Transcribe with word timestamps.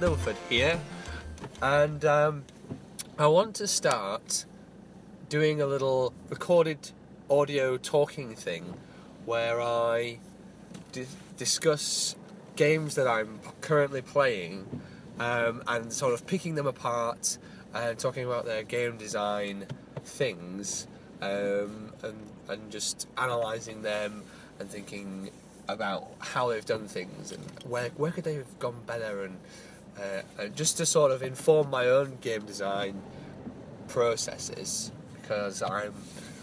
Milford 0.00 0.36
here, 0.48 0.80
and 1.60 2.02
um, 2.06 2.44
I 3.18 3.26
want 3.26 3.54
to 3.56 3.66
start 3.66 4.46
doing 5.28 5.60
a 5.60 5.66
little 5.66 6.14
recorded 6.30 6.90
audio 7.28 7.76
talking 7.76 8.34
thing 8.34 8.72
where 9.26 9.60
I 9.60 10.18
di- 10.92 11.04
discuss 11.36 12.16
games 12.56 12.94
that 12.94 13.06
I'm 13.06 13.40
currently 13.60 14.00
playing 14.00 14.66
um, 15.18 15.62
and 15.66 15.92
sort 15.92 16.14
of 16.14 16.26
picking 16.26 16.54
them 16.54 16.66
apart 16.66 17.36
and 17.74 17.98
talking 17.98 18.24
about 18.24 18.46
their 18.46 18.62
game 18.62 18.96
design 18.96 19.66
things 20.02 20.86
um, 21.20 21.92
and, 22.02 22.16
and 22.48 22.70
just 22.70 23.06
analysing 23.18 23.82
them 23.82 24.22
and 24.58 24.70
thinking 24.70 25.30
about 25.68 26.10
how 26.20 26.48
they've 26.48 26.64
done 26.64 26.88
things 26.88 27.32
and 27.32 27.44
where, 27.64 27.90
where 27.98 28.10
could 28.10 28.24
they 28.24 28.36
have 28.36 28.58
gone 28.58 28.80
better 28.86 29.24
and, 29.24 29.36
uh, 30.00 30.22
and 30.38 30.56
just 30.56 30.78
to 30.78 30.86
sort 30.86 31.12
of 31.12 31.22
inform 31.22 31.70
my 31.70 31.86
own 31.86 32.16
game 32.20 32.44
design 32.44 33.02
processes 33.88 34.92
because 35.20 35.62
I'm 35.62 35.94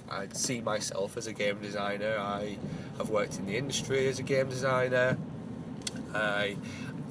I 0.10 0.28
see 0.32 0.62
myself 0.62 1.18
as 1.18 1.28
a 1.28 1.34
game 1.34 1.60
designer. 1.60 2.18
I 2.18 2.58
have 2.98 3.10
worked 3.10 3.38
in 3.40 3.46
the 3.46 3.58
industry 3.58 4.08
as 4.08 4.20
a 4.20 4.24
game 4.24 4.50
designer. 4.50 5.18
I, 6.14 6.58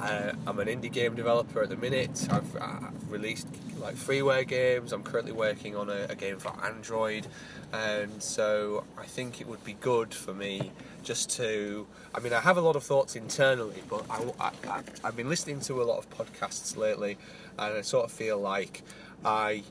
I 0.01 0.33
am 0.47 0.59
an 0.59 0.69
indie 0.69 0.93
game 0.93 1.15
developer 1.15 1.63
at 1.63 1.69
the 1.69 1.77
minute. 1.77 2.27
I've, 2.31 2.57
I've 2.57 3.11
released 3.11 3.49
like 3.79 3.97
freeware 3.97 4.47
games. 4.47 4.93
I'm 4.93 5.03
currently 5.03 5.33
working 5.33 5.77
on 5.77 5.91
a, 5.91 6.07
a 6.09 6.15
game 6.15 6.39
for 6.39 6.53
Android, 6.65 7.27
and 7.73 8.23
so 8.23 8.85
I 8.99 9.05
think 9.05 9.41
it 9.41 9.47
would 9.47 9.65
be 9.65 9.75
good 9.75 10.15
for 10.15 10.33
me 10.33 10.73
just 11.03 11.31
to. 11.37 11.87
I 12.15 12.21
mean, 12.21 12.33
I 12.33 12.41
have 12.41 12.57
a 12.57 12.61
lot 12.61 12.77
of 12.77 12.83
thoughts 12.83 13.17
internally, 13.17 13.83
but 13.89 14.05
I, 14.11 14.53
I, 14.69 14.83
I've 15.05 15.17
been 15.17 15.29
listening 15.29 15.61
to 15.61 15.83
a 15.83 15.85
lot 15.85 15.99
of 15.99 16.11
podcasts 16.11 16.77
lately, 16.77 17.19
and 17.59 17.75
I 17.79 17.81
sort 17.83 18.05
of 18.05 18.13
feel 18.13 18.39
like 18.39 18.83
I 19.25 19.63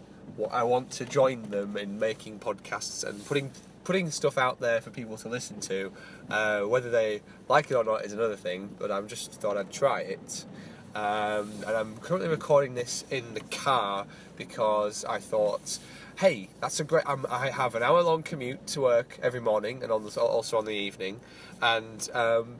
I 0.51 0.63
want 0.63 0.91
to 0.91 1.05
join 1.05 1.49
them 1.49 1.77
in 1.77 1.99
making 1.99 2.39
podcasts 2.39 3.03
and 3.03 3.25
putting 3.25 3.51
putting 3.83 4.09
stuff 4.09 4.37
out 4.37 4.59
there 4.59 4.81
for 4.81 4.89
people 4.89 5.15
to 5.17 5.29
listen 5.29 5.59
to. 5.61 5.91
Uh, 6.29 6.61
whether 6.61 6.89
they 6.89 7.21
like 7.47 7.69
it 7.71 7.75
or 7.75 7.83
not 7.83 8.03
is 8.03 8.13
another 8.13 8.35
thing, 8.35 8.75
but 8.79 8.91
I'm 8.91 9.07
just 9.07 9.31
thought 9.33 9.57
I'd 9.57 9.71
try 9.71 10.01
it. 10.01 10.45
Um, 10.95 11.51
and 11.67 11.75
I'm 11.75 11.97
currently 11.97 12.29
recording 12.29 12.73
this 12.73 13.03
in 13.11 13.33
the 13.33 13.41
car 13.41 14.05
because 14.37 15.03
I 15.03 15.19
thought, 15.19 15.77
hey, 16.17 16.47
that's 16.61 16.79
a 16.79 16.85
great. 16.85 17.03
I'm, 17.05 17.25
i 17.29 17.49
have 17.49 17.75
an 17.75 17.83
hour 17.83 18.01
long 18.01 18.23
commute 18.23 18.65
to 18.67 18.81
work 18.81 19.19
every 19.21 19.41
morning 19.41 19.83
and 19.83 19.91
on 19.91 20.05
the, 20.05 20.21
also 20.21 20.57
on 20.57 20.63
the 20.63 20.73
evening, 20.73 21.19
and 21.61 22.09
um, 22.13 22.55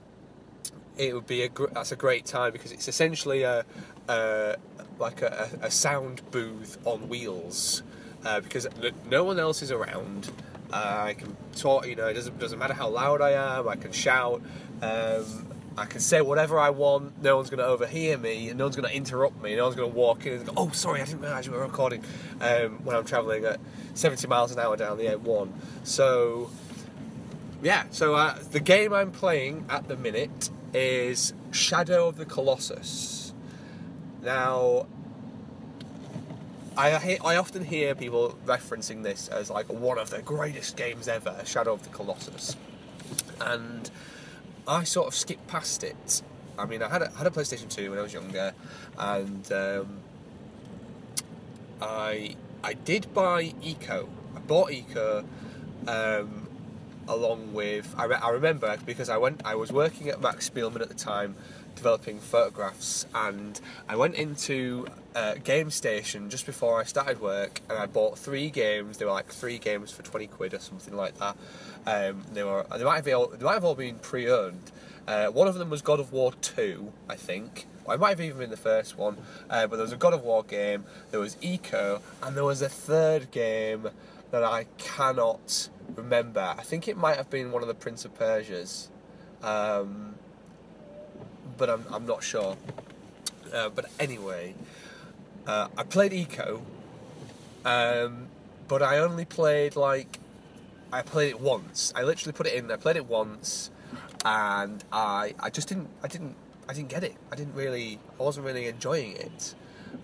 it 0.98 1.14
would 1.14 1.28
be 1.28 1.44
a 1.44 1.50
gr- 1.50 1.68
that's 1.74 1.94
a 1.94 1.96
great 1.96 2.26
time 2.26 2.52
because 2.52 2.74
it's 2.74 2.90
essentially 2.90 3.44
a, 3.44 3.64
a 4.10 4.58
like 5.00 5.22
a, 5.22 5.50
a, 5.62 5.72
sound 5.72 6.22
booth 6.32 6.78
on 6.86 7.08
wheels 7.08 7.84
uh, 8.26 8.42
because 8.42 8.68
no 9.10 9.24
one 9.24 9.40
else 9.40 9.62
is 9.62 9.72
around. 9.72 10.30
Uh, 10.74 11.04
I 11.08 11.14
can 11.14 11.38
talk, 11.56 11.88
you 11.88 11.96
know, 11.96 12.08
it 12.08 12.16
doesn't 12.16 12.38
doesn't 12.38 12.60
matter 12.60 12.74
how 12.74 12.90
loud 12.90 13.22
I 13.22 13.32
am. 13.32 13.70
I 13.70 13.78
can 13.78 13.94
shout. 13.94 14.42
Um, 14.82 15.45
I 15.78 15.86
can 15.86 16.00
say 16.00 16.22
whatever 16.22 16.58
I 16.58 16.70
want. 16.70 17.22
No 17.22 17.36
one's 17.36 17.50
going 17.50 17.60
to 17.60 17.66
overhear 17.66 18.18
me, 18.18 18.50
and 18.50 18.58
no 18.58 18.66
one's 18.66 18.76
going 18.76 18.88
to 18.88 18.96
interrupt 18.96 19.42
me. 19.42 19.56
No 19.56 19.64
one's 19.64 19.76
going 19.76 19.92
to 19.92 19.98
walk 19.98 20.26
in 20.26 20.34
and 20.34 20.46
go, 20.46 20.54
"Oh, 20.56 20.70
sorry, 20.72 21.02
I 21.02 21.06
didn't 21.06 21.22
realise 21.22 21.46
you 21.46 21.52
were 21.52 21.60
recording." 21.60 22.04
Um, 22.40 22.84
when 22.86 22.96
I'm 22.96 23.04
travelling 23.04 23.44
at 23.46 23.60
70 23.94 24.28
miles 24.28 24.52
an 24.52 24.60
hour 24.60 24.78
down 24.78 24.98
the 24.98 25.06
M1. 25.06 25.50
So, 25.84 26.50
yeah. 27.62 27.86
So 27.92 28.16
uh, 28.16 28.38
the 28.52 28.60
game 28.60 28.94
I'm 28.94 29.12
playing 29.12 29.66
at 29.70 29.88
the 29.88 29.98
minute 29.98 30.50
is 30.74 31.34
Shadow 31.52 32.08
of 32.08 32.18
the 32.18 32.26
Colossus. 32.26 33.34
Now, 34.24 34.88
I, 36.78 37.18
I 37.24 37.36
often 37.38 37.64
hear 37.64 37.96
people 37.96 38.38
referencing 38.46 39.04
this 39.04 39.28
as 39.28 39.50
like 39.50 39.72
one 39.72 39.98
of 39.98 40.10
the 40.10 40.22
greatest 40.22 40.76
games 40.76 41.08
ever, 41.08 41.42
Shadow 41.46 41.74
of 41.74 41.84
the 41.84 41.90
Colossus, 41.90 42.56
and 43.40 43.90
I 44.68 44.84
sort 44.84 45.08
of 45.08 45.16
skipped 45.16 45.48
past 45.48 45.84
it. 45.84 46.22
I 46.58 46.66
mean, 46.66 46.82
I 46.82 46.90
had 46.90 47.02
a, 47.02 47.10
had 47.12 47.28
a 47.28 47.30
PlayStation 47.30 47.70
2 47.70 47.90
when 47.90 48.00
I 48.00 48.02
was 48.02 48.14
younger, 48.14 48.54
and 48.98 49.52
um, 49.52 50.00
I 51.82 52.36
I 52.64 52.74
did 52.74 53.14
buy 53.14 53.54
Ico. 53.62 54.08
I 54.36 54.40
bought 54.40 54.70
Ico. 54.72 55.26
um, 55.88 56.45
along 57.08 57.54
with 57.54 57.94
I, 57.98 58.06
re- 58.06 58.20
I 58.22 58.30
remember 58.30 58.78
because 58.86 59.10
I 59.10 59.18
went 59.18 59.42
I 59.46 59.56
was 59.56 59.72
working 59.72 60.10
at 60.10 60.22
Max 60.22 60.50
Spielmann 60.50 60.82
at 60.82 60.90
the 60.90 60.96
time 60.96 61.36
developing 61.76 62.20
photographs 62.20 63.06
and 63.14 63.60
I 63.88 63.96
went 63.96 64.16
into 64.16 64.88
a 65.14 65.36
Gamestation 65.36 66.30
just 66.30 66.46
before 66.46 66.80
I 66.80 66.84
started 66.84 67.22
work 67.22 67.62
and 67.70 67.78
I 67.78 67.86
bought 67.86 68.18
three 68.18 68.50
games. 68.50 68.98
They 68.98 69.06
were 69.06 69.12
like 69.12 69.28
three 69.28 69.58
games 69.58 69.92
for 69.92 70.02
20 70.02 70.28
quid 70.28 70.54
or 70.54 70.60
something 70.60 70.96
like 70.96 71.18
that. 71.20 71.38
Um, 71.86 72.24
they 72.34 72.44
were 72.44 72.66
they 72.76 72.84
might 72.84 73.06
have 73.06 73.14
all, 73.14 73.28
they 73.28 73.44
might 73.44 73.54
have 73.54 73.66
all 73.66 73.76
been 73.76 74.00
pre-owned 74.00 74.72
uh, 75.08 75.28
one 75.28 75.48
of 75.48 75.56
them 75.56 75.70
was 75.70 75.82
God 75.82 76.00
of 76.00 76.12
War 76.12 76.34
2 76.42 76.92
I 77.10 77.16
think. 77.16 77.68
I 77.88 77.98
might 77.98 78.10
have 78.10 78.22
even 78.22 78.40
been 78.40 78.50
the 78.50 78.58
first 78.58 78.98
one. 78.98 79.18
Uh, 79.48 79.68
but 79.68 79.76
there 79.76 79.84
was 79.84 79.92
a 79.92 79.98
God 79.98 80.14
of 80.14 80.24
War 80.24 80.44
game 80.44 80.86
there 81.12 81.20
was 81.20 81.36
Ico 81.38 82.02
and 82.24 82.36
there 82.36 82.44
was 82.46 82.62
a 82.62 82.70
third 82.70 83.32
game 83.32 83.90
that 84.32 84.44
I 84.44 84.66
cannot 84.78 85.70
remember 85.96 86.56
I 86.58 86.64
think 86.64 86.88
it 86.88 86.98
might 86.98 87.18
have 87.18 87.30
been 87.30 87.52
one 87.52 87.62
of 87.62 87.68
the 87.68 87.76
Prince 87.76 88.06
of 88.06 88.18
Persia's 88.18 88.90
um, 89.44 90.16
but 91.58 91.70
I'm, 91.70 91.86
I'm 91.92 92.06
not 92.06 92.24
sure. 92.24 92.58
Uh, 93.54 93.70
but 93.70 93.86
anyway, 94.00 94.56
uh, 95.48 95.68
I 95.78 95.84
played 95.84 96.12
Ico, 96.12 96.62
um, 97.64 98.28
but 98.68 98.82
I 98.82 98.98
only 98.98 99.26
played 99.26 99.76
like 99.76 100.20
I 100.92 101.02
played 101.04 101.30
it 101.30 101.40
once. 101.40 101.94
I 101.96 102.04
literally 102.04 102.34
put 102.34 102.48
it 102.48 102.56
in. 102.56 102.72
I 102.72 102.76
played 102.78 102.96
it 102.96 103.06
once, 103.06 103.70
and 104.26 104.84
I 104.92 105.36
I 105.40 105.50
just 105.50 105.70
didn't 105.70 105.90
I 106.04 106.08
didn't 106.08 106.36
I 106.68 106.74
didn't 106.74 106.90
get 106.90 107.04
it. 107.04 107.16
I 107.32 107.36
didn't 107.36 107.54
really 107.54 108.00
I 108.20 108.24
wasn't 108.24 108.46
really 108.46 108.68
enjoying 108.68 109.16
it, 109.16 109.54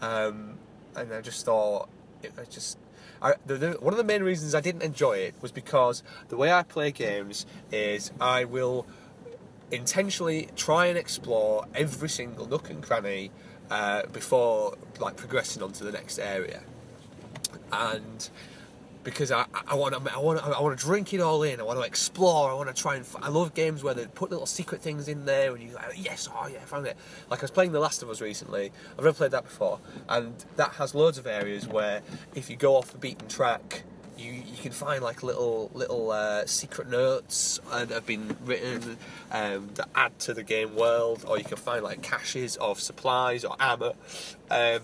um, 0.01 0.57
and 0.95 1.11
I 1.11 1.21
just 1.21 1.45
thought 1.45 1.89
it 2.21 2.31
I 2.39 2.45
just. 2.45 2.77
I, 3.21 3.35
the, 3.45 3.55
the, 3.55 3.71
one 3.73 3.93
of 3.93 3.97
the 3.97 4.03
main 4.03 4.23
reasons 4.23 4.55
I 4.55 4.61
didn't 4.61 4.81
enjoy 4.81 5.17
it 5.17 5.35
was 5.41 5.51
because 5.51 6.03
the 6.29 6.37
way 6.37 6.51
I 6.51 6.63
play 6.63 6.91
games 6.91 7.45
is 7.71 8.11
I 8.19 8.45
will 8.45 8.87
intentionally 9.71 10.49
try 10.55 10.87
and 10.87 10.97
explore 10.97 11.65
every 11.75 12.09
single 12.09 12.47
nook 12.47 12.69
and 12.69 12.81
cranny 12.81 13.31
uh, 13.69 14.05
before 14.07 14.75
like 14.99 15.15
progressing 15.15 15.63
on 15.63 15.71
to 15.73 15.83
the 15.83 15.91
next 15.91 16.19
area. 16.19 16.61
And 17.71 18.29
because 19.03 19.31
I, 19.31 19.45
I 19.67 19.75
want 19.75 19.93
to 19.93 20.13
I 20.13 20.19
want 20.19 20.39
to, 20.39 20.45
I 20.45 20.61
want 20.61 20.77
to 20.77 20.85
drink 20.85 21.13
it 21.13 21.21
all 21.21 21.43
in. 21.43 21.59
I 21.59 21.63
want 21.63 21.79
to 21.79 21.85
explore. 21.85 22.51
I 22.51 22.53
want 22.53 22.73
to 22.73 22.79
try 22.79 22.95
and. 22.95 23.05
I 23.21 23.29
love 23.29 23.53
games 23.53 23.83
where 23.83 23.93
they 23.93 24.05
put 24.05 24.29
little 24.31 24.45
secret 24.45 24.81
things 24.81 25.07
in 25.07 25.25
there, 25.25 25.53
and 25.53 25.63
you 25.63 25.73
like, 25.73 25.93
yes, 25.97 26.29
oh 26.31 26.47
yeah, 26.47 26.57
I 26.57 26.65
found 26.65 26.87
it. 26.87 26.97
Like 27.29 27.39
I 27.39 27.43
was 27.43 27.51
playing 27.51 27.71
The 27.71 27.79
Last 27.79 28.03
of 28.03 28.09
Us 28.09 28.21
recently. 28.21 28.71
I've 28.97 29.03
never 29.03 29.13
played 29.13 29.31
that 29.31 29.43
before, 29.43 29.79
and 30.07 30.33
that 30.55 30.73
has 30.73 30.93
loads 30.93 31.17
of 31.17 31.27
areas 31.27 31.67
where 31.67 32.01
if 32.35 32.49
you 32.49 32.55
go 32.55 32.75
off 32.75 32.91
the 32.91 32.97
beaten 32.97 33.27
track, 33.27 33.83
you, 34.17 34.31
you 34.31 34.57
can 34.61 34.71
find 34.71 35.03
like 35.03 35.23
little 35.23 35.71
little 35.73 36.11
uh, 36.11 36.45
secret 36.45 36.89
notes 36.89 37.59
that 37.71 37.89
have 37.89 38.05
been 38.05 38.37
written 38.45 38.97
um, 39.31 39.69
that 39.75 39.89
add 39.95 40.17
to 40.19 40.33
the 40.33 40.43
game 40.43 40.75
world, 40.75 41.25
or 41.27 41.37
you 41.37 41.43
can 41.43 41.57
find 41.57 41.83
like 41.83 42.01
caches 42.01 42.55
of 42.57 42.79
supplies 42.79 43.43
or 43.43 43.55
armor. 43.59 43.93
Um, 44.49 44.81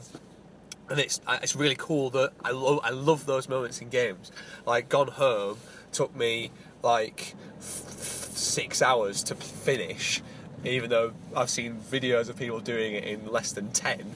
and 0.89 0.99
it's 0.99 1.21
uh, 1.27 1.39
it's 1.41 1.55
really 1.55 1.75
cool 1.75 2.09
that 2.11 2.33
I 2.43 2.51
love 2.51 2.79
I 2.83 2.91
love 2.91 3.25
those 3.25 3.49
moments 3.49 3.81
in 3.81 3.89
games. 3.89 4.31
Like 4.65 4.89
Gone 4.89 5.09
Home 5.09 5.57
took 5.91 6.15
me 6.15 6.51
like 6.83 7.35
six 7.59 8.81
hours 8.81 9.23
to 9.23 9.35
finish, 9.35 10.21
even 10.63 10.89
though 10.89 11.13
I've 11.35 11.49
seen 11.49 11.77
videos 11.77 12.29
of 12.29 12.37
people 12.37 12.59
doing 12.59 12.93
it 12.93 13.03
in 13.03 13.27
less 13.27 13.51
than 13.51 13.71
ten. 13.71 14.15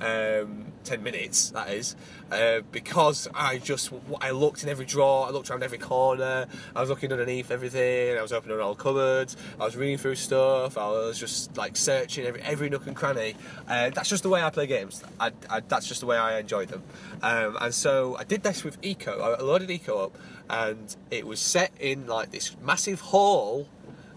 Um, 0.00 0.71
10 0.84 1.02
minutes, 1.02 1.50
that 1.50 1.70
is, 1.70 1.96
uh, 2.30 2.60
because 2.70 3.28
I 3.34 3.58
just, 3.58 3.92
I 4.20 4.30
looked 4.30 4.62
in 4.62 4.68
every 4.68 4.86
drawer, 4.86 5.26
I 5.26 5.30
looked 5.30 5.50
around 5.50 5.62
every 5.62 5.78
corner, 5.78 6.46
I 6.74 6.80
was 6.80 6.88
looking 6.88 7.12
underneath 7.12 7.50
everything, 7.50 8.16
I 8.16 8.22
was 8.22 8.32
opening 8.32 8.60
all 8.60 8.74
cupboards, 8.74 9.36
I 9.60 9.64
was 9.64 9.76
reading 9.76 9.98
through 9.98 10.16
stuff, 10.16 10.78
I 10.78 10.88
was 10.88 11.18
just 11.18 11.56
like 11.56 11.76
searching 11.76 12.26
every, 12.26 12.42
every 12.42 12.70
nook 12.70 12.86
and 12.86 12.96
cranny. 12.96 13.36
Uh, 13.68 13.90
that's 13.90 14.08
just 14.08 14.22
the 14.22 14.28
way 14.28 14.42
I 14.42 14.50
play 14.50 14.66
games. 14.66 15.02
I, 15.20 15.32
I, 15.48 15.60
that's 15.60 15.86
just 15.86 16.00
the 16.00 16.06
way 16.06 16.16
I 16.16 16.38
enjoy 16.38 16.66
them. 16.66 16.82
Um, 17.22 17.56
and 17.60 17.74
so 17.74 18.16
I 18.16 18.24
did 18.24 18.42
this 18.42 18.64
with 18.64 18.80
Ico 18.80 19.20
I 19.20 19.40
loaded 19.42 19.68
Ico 19.68 20.04
up, 20.04 20.18
and 20.48 20.94
it 21.10 21.26
was 21.26 21.40
set 21.40 21.72
in 21.80 22.06
like 22.06 22.30
this 22.30 22.56
massive 22.62 23.00
hall, 23.00 23.68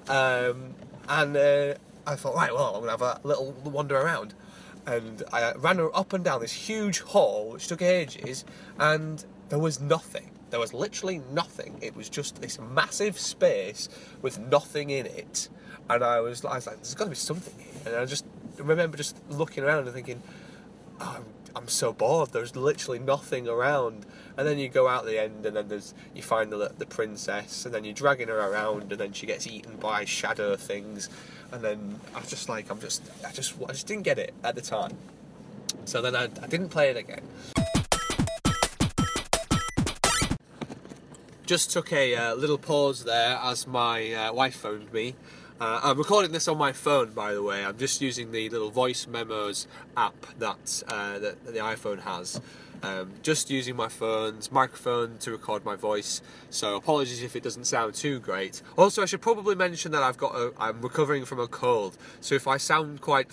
um, 0.08 0.74
and 1.08 1.38
uh, 1.38 1.76
I 2.08 2.16
thought, 2.16 2.36
right, 2.36 2.54
well, 2.54 2.76
I'm 2.76 2.82
gonna 2.82 2.92
have 2.92 3.02
a 3.02 3.20
little 3.24 3.52
wander 3.64 3.98
around 3.98 4.34
and 4.86 5.24
I 5.32 5.54
ran 5.54 5.78
her 5.78 5.96
up 5.96 6.14
and 6.14 6.24
down 6.24 6.42
this 6.42 6.54
huge 6.54 7.02
hall, 7.02 7.52
which 7.52 7.68
took 7.68 7.82
ages, 7.82 8.46
and 8.80 9.24
there 9.50 9.60
was 9.60 9.80
nothing. 9.80 10.32
There 10.50 10.60
was 10.60 10.74
literally 10.74 11.22
nothing. 11.32 11.78
It 11.82 11.96
was 11.96 12.08
just 12.10 12.42
this 12.42 12.60
massive 12.60 13.20
space 13.20 13.90
with 14.22 14.40
nothing 14.40 14.90
in 14.90 15.06
it, 15.06 15.50
and 15.90 16.04
I 16.04 16.20
was, 16.22 16.44
I 16.46 16.56
was 16.56 16.68
like, 16.68 16.78
"There's 16.78 16.96
got 16.96 17.06
to 17.06 17.10
be 17.10 17.16
something 17.16 17.54
here," 17.58 17.82
and 17.86 17.96
I 17.96 18.06
just 18.06 18.26
remember 18.58 18.98
just 18.98 19.18
looking 19.30 19.64
around 19.64 19.86
and 19.86 19.94
thinking, 19.94 20.22
oh, 21.00 21.20
I'm 21.56 21.68
so 21.68 21.94
bored. 21.94 22.31
There's 22.31 22.56
literally 22.56 23.00
nothing 23.00 23.48
around. 23.48 24.06
And 24.38 24.48
then 24.48 24.60
you 24.60 24.68
go 24.68 24.88
out 24.88 25.06
the 25.06 25.22
end, 25.22 25.46
and 25.46 25.56
then 25.56 25.68
there's 25.70 25.94
you 26.14 26.22
find 26.22 26.52
the 26.52 26.74
the 26.78 26.86
princess, 26.86 27.66
and 27.66 27.74
then 27.74 27.86
you're 27.86 27.94
dragging 27.94 28.28
her 28.28 28.40
around, 28.40 28.92
and 28.92 29.00
then 29.00 29.14
she 29.14 29.26
gets 29.26 29.48
eaten 29.48 29.78
by 29.78 30.04
shadow 30.04 30.56
things, 30.58 31.10
and 31.51 31.62
then 31.62 32.00
I 32.13 32.19
was 32.19 32.30
just 32.30 32.50
like 32.50 32.69
I'm 32.69 32.80
just 32.80 33.03
I 33.25 33.31
just 33.31 33.53
I 33.63 33.71
just 33.71 33.88
didn't 33.88 34.03
get 34.03 34.19
it 34.19 34.33
at 34.44 34.56
the 34.56 34.62
time. 34.62 34.97
So 35.86 36.01
then 36.01 36.15
I, 36.15 36.24
I 36.24 36.47
didn't 36.47 36.69
play 36.69 36.89
it 36.89 36.97
again. 36.97 37.21
Just 41.45 41.71
took 41.71 41.94
a 41.94 42.15
uh, 42.15 42.36
little 42.36 42.57
pause 42.57 43.03
there 43.03 43.38
as 43.42 43.68
my 43.68 44.12
uh, 44.13 44.33
wife 44.33 44.56
phoned 44.56 44.92
me. 44.92 45.13
Uh, 45.62 45.80
I'm 45.83 45.97
recording 45.97 46.31
this 46.31 46.47
on 46.47 46.57
my 46.57 46.74
phone, 46.74 47.12
by 47.12 47.33
the 47.33 47.44
way. 47.44 47.63
I'm 47.63 47.77
just 47.77 48.01
using 48.01 48.31
the 48.31 48.50
little 48.50 48.71
voice 48.71 49.07
memos 49.07 49.68
app 49.95 50.25
that, 50.39 50.83
uh, 50.88 51.19
that 51.19 51.45
the 51.45 51.59
iPhone 51.59 52.01
has. 52.01 52.42
Um, 52.83 53.13
just 53.22 53.50
using 53.50 53.75
my 53.75 53.88
phone's 53.88 54.51
microphone 54.51 55.18
to 55.19 55.31
record 55.31 55.66
my 55.66 55.75
voice. 55.75 56.22
So 56.50 56.75
apologies 56.75 57.24
if 57.24 57.36
it 57.36 57.44
doesn't 57.44 57.66
sound 57.66 57.95
too 57.95 58.19
great. 58.19 58.62
Also, 58.77 59.01
I 59.01 59.06
should 59.06 59.22
probably 59.22 59.56
mention 59.56 59.92
that 59.94 60.04
I've 60.04 60.18
got 60.18 60.36
a, 60.36 60.54
I'm 60.57 60.81
recovering 60.81 61.25
from 61.25 61.39
a 61.39 61.48
cold. 61.48 61.98
So 62.22 62.36
if 62.36 62.48
I 62.48 62.57
sound 62.57 63.01
quite 63.01 63.27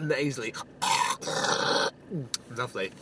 nasally, 0.00 0.54
lovely 2.56 2.92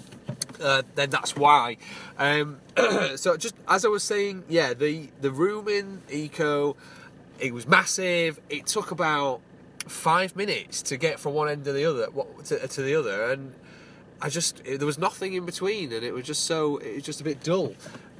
uh, 0.60 0.82
then 0.94 1.10
that's 1.10 1.36
why. 1.36 1.76
Um, 2.18 2.58
so 3.16 3.36
just 3.36 3.54
as 3.66 3.84
I 3.84 3.88
was 3.88 4.02
saying, 4.02 4.44
yeah, 4.48 4.74
the 4.74 5.08
the 5.20 5.30
room 5.30 5.68
in 5.68 6.02
Ico, 6.08 6.76
it 7.38 7.54
was 7.54 7.66
massive. 7.66 8.40
It 8.48 8.66
took 8.66 8.90
about 8.90 9.40
five 9.86 10.36
minutes 10.36 10.82
to 10.82 10.96
get 10.96 11.18
from 11.18 11.34
one 11.34 11.48
end 11.48 11.64
to 11.64 11.72
the 11.72 11.84
other 11.84 12.08
to, 12.44 12.68
to 12.68 12.82
the 12.82 12.94
other, 12.94 13.30
and 13.30 13.54
I 14.20 14.28
just 14.28 14.64
there 14.64 14.86
was 14.86 14.98
nothing 14.98 15.34
in 15.34 15.46
between, 15.46 15.92
and 15.92 16.04
it 16.04 16.12
was 16.12 16.26
just 16.26 16.44
so 16.44 16.78
it 16.78 16.96
was 16.96 17.04
just 17.04 17.20
a 17.20 17.24
bit 17.24 17.42
dull. 17.42 17.74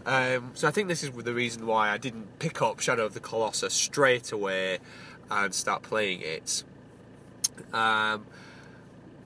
Um, 0.07 0.53
so 0.55 0.69
I 0.69 0.71
think 0.71 0.89
this 0.89 1.03
is 1.03 1.11
the 1.11 1.35
reason 1.35 1.67
why 1.67 1.91
I 1.91 1.99
didn't 1.99 2.39
pick 2.39 2.63
up 2.63 2.81
Shadow 2.81 3.05
of 3.05 3.15
the 3.15 3.21
Colossus 3.21 3.75
straight 3.75 4.33
away 4.33 4.79
and 5.31 5.53
start 5.53 5.83
playing 5.83 6.23
it. 6.23 6.65
Um, 7.73 8.25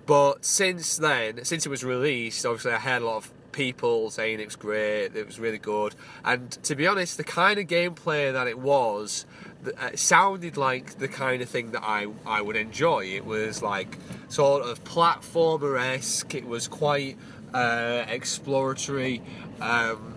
but 0.07 0.45
since 0.45 0.97
then, 0.97 1.45
since 1.45 1.67
it 1.67 1.69
was 1.69 1.85
released, 1.85 2.45
obviously 2.45 2.73
I 2.73 2.79
had 2.79 3.03
a 3.03 3.07
lot 3.07 3.17
of 3.19 3.31
people 3.53 4.11
saying 4.11 4.41
it 4.41 4.47
was 4.47 4.57
great, 4.57 5.15
it 5.15 5.27
was 5.27 5.39
really 5.39 5.59
good. 5.59 5.95
And 6.25 6.51
to 6.65 6.75
be 6.75 6.87
honest, 6.87 7.17
the 7.17 7.25
kind 7.25 7.59
of 7.59 7.67
gameplay 7.67 8.33
that 8.33 8.47
it 8.47 8.59
was, 8.59 9.27
it 9.65 9.79
uh, 9.79 9.97
sounded 9.97 10.57
like 10.57 10.99
the 10.99 11.09
kind 11.09 11.43
of 11.43 11.49
thing 11.49 11.73
that 11.73 11.83
I, 11.83 12.09
I 12.27 12.41
would 12.41 12.57
enjoy. 12.57 13.05
It 13.07 13.25
was 13.25 13.63
like 13.63 13.99
sort 14.29 14.65
of 14.65 14.83
platformer 14.85 15.81
esque, 15.81 16.35
it 16.35 16.47
was 16.47 16.69
quite 16.69 17.17
uh, 17.55 18.05
exploratory. 18.09 19.23
Um, 19.61 20.15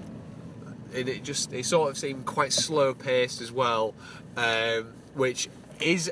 and 0.93 1.09
it 1.09 1.23
just 1.23 1.51
it 1.51 1.65
sort 1.65 1.91
of 1.91 1.97
seemed 1.97 2.25
quite 2.25 2.53
slow 2.53 2.93
paced 2.93 3.41
as 3.41 3.51
well, 3.51 3.93
um, 4.37 4.93
which 5.13 5.49
is 5.81 6.11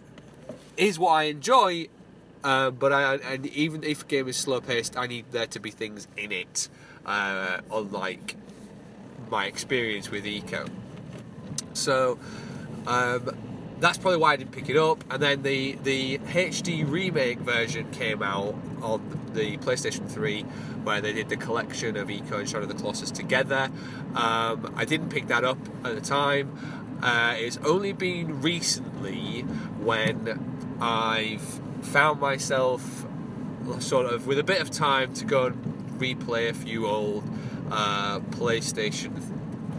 is 0.75 1.00
what 1.00 1.12
I 1.12 1.24
enjoy 1.24 1.88
uh, 2.44 2.72
but 2.72 2.92
I, 2.92 3.16
and 3.16 3.46
even 3.48 3.84
if 3.84 4.04
a 4.04 4.06
game 4.06 4.28
is 4.28 4.36
slow 4.36 4.60
paced, 4.60 4.98
I 4.98 5.08
need 5.08 5.25
there 5.31 5.48
to 5.48 5.60
be 5.60 5.72
things 5.72 6.08
in 6.18 6.31
it, 6.31 6.68
uh, 7.06 7.60
unlike 7.72 8.36
my 9.30 9.46
experience 9.46 10.10
with 10.12 10.26
Ico. 10.26 10.70
So 11.74 12.20
um, 12.88 13.36
that's 13.80 13.98
probably 13.98 14.18
why 14.20 14.34
I 14.34 14.36
didn't 14.38 14.52
pick 14.52 14.70
it 14.70 14.78
up. 14.78 15.04
And 15.12 15.22
then 15.22 15.44
the 15.44 15.74
the 15.84 16.18
HD 16.20 16.90
remake 16.90 17.40
version 17.40 17.90
came 17.92 18.24
out 18.24 18.56
on 18.82 19.30
the 19.34 19.58
PlayStation 19.58 20.10
3, 20.10 20.42
where 20.84 21.02
they 21.02 21.14
did 21.14 21.30
the 21.30 21.38
collection 21.38 21.98
of 21.98 22.08
Ico 22.08 22.40
and 22.40 22.48
Shadow 22.50 22.64
of 22.64 22.70
the 22.70 22.76
Colossus 22.76 23.12
together. 23.12 23.70
Um, 24.16 24.74
I 24.76 24.86
didn't 24.86 25.10
pick 25.10 25.28
that 25.28 25.44
up 25.44 25.58
at 25.84 25.96
the 25.96 26.02
time. 26.02 27.00
Uh, 27.02 27.36
it's 27.38 27.58
only 27.66 27.92
been 27.92 28.42
recently 28.42 29.42
when 29.82 30.78
I've 30.80 31.60
found 31.82 32.22
myself 32.22 33.06
sort 33.80 34.06
of 34.06 34.28
with 34.28 34.40
a 34.40 34.44
bit 34.44 34.62
of 34.62 34.70
time 34.72 35.14
to 35.16 35.26
go 35.26 35.48
and 35.48 35.73
replay 36.00 36.50
a 36.50 36.54
few 36.54 36.88
old 36.88 37.24
uh, 37.72 38.19
PlayStation 38.19 39.12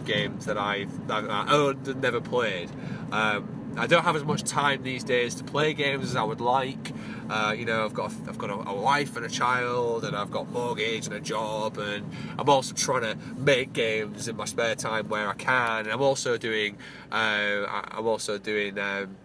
games 0.05 0.45
that 0.45 0.57
I've 0.57 1.07
that 1.07 1.29
I 1.29 1.51
owned 1.51 1.87
and 1.87 2.01
never 2.01 2.21
played. 2.21 2.69
Um, 3.11 3.55
I 3.77 3.87
don't 3.87 4.03
have 4.03 4.15
as 4.15 4.23
much 4.23 4.43
time 4.43 4.83
these 4.83 5.03
days 5.03 5.35
to 5.35 5.43
play 5.43 5.73
games 5.73 6.05
as 6.05 6.15
I 6.15 6.23
would 6.23 6.39
like. 6.39 6.93
Uh, 7.29 7.53
you 7.57 7.65
know, 7.65 7.83
I've 7.83 7.93
got 7.93 8.13
I've 8.27 8.37
got 8.37 8.49
a, 8.49 8.69
a, 8.69 8.73
wife 8.73 9.17
and 9.17 9.25
a 9.25 9.29
child, 9.29 10.05
and 10.05 10.15
I've 10.15 10.31
got 10.31 10.49
mortgage 10.49 11.07
and 11.07 11.15
a 11.15 11.19
job, 11.19 11.77
and 11.77 12.09
I'm 12.39 12.47
also 12.47 12.73
trying 12.73 13.01
to 13.01 13.17
make 13.35 13.73
games 13.73 14.27
in 14.27 14.37
my 14.37 14.45
spare 14.45 14.75
time 14.75 15.09
where 15.09 15.27
I 15.27 15.33
can. 15.33 15.79
And 15.79 15.91
I'm 15.91 16.01
also 16.01 16.37
doing 16.37 16.77
uh, 17.11 17.65
I'm 17.91 18.07
also 18.07 18.37
doing 18.37 18.79
um, 18.79 19.17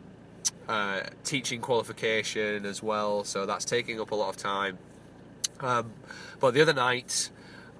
uh, 0.68 1.02
teaching 1.22 1.60
qualification 1.60 2.66
as 2.66 2.82
well, 2.82 3.22
so 3.22 3.46
that's 3.46 3.64
taking 3.64 4.00
up 4.00 4.10
a 4.10 4.16
lot 4.16 4.30
of 4.30 4.36
time. 4.36 4.78
Um, 5.60 5.92
but 6.38 6.54
the 6.54 6.60
other 6.62 6.72
night, 6.72 7.30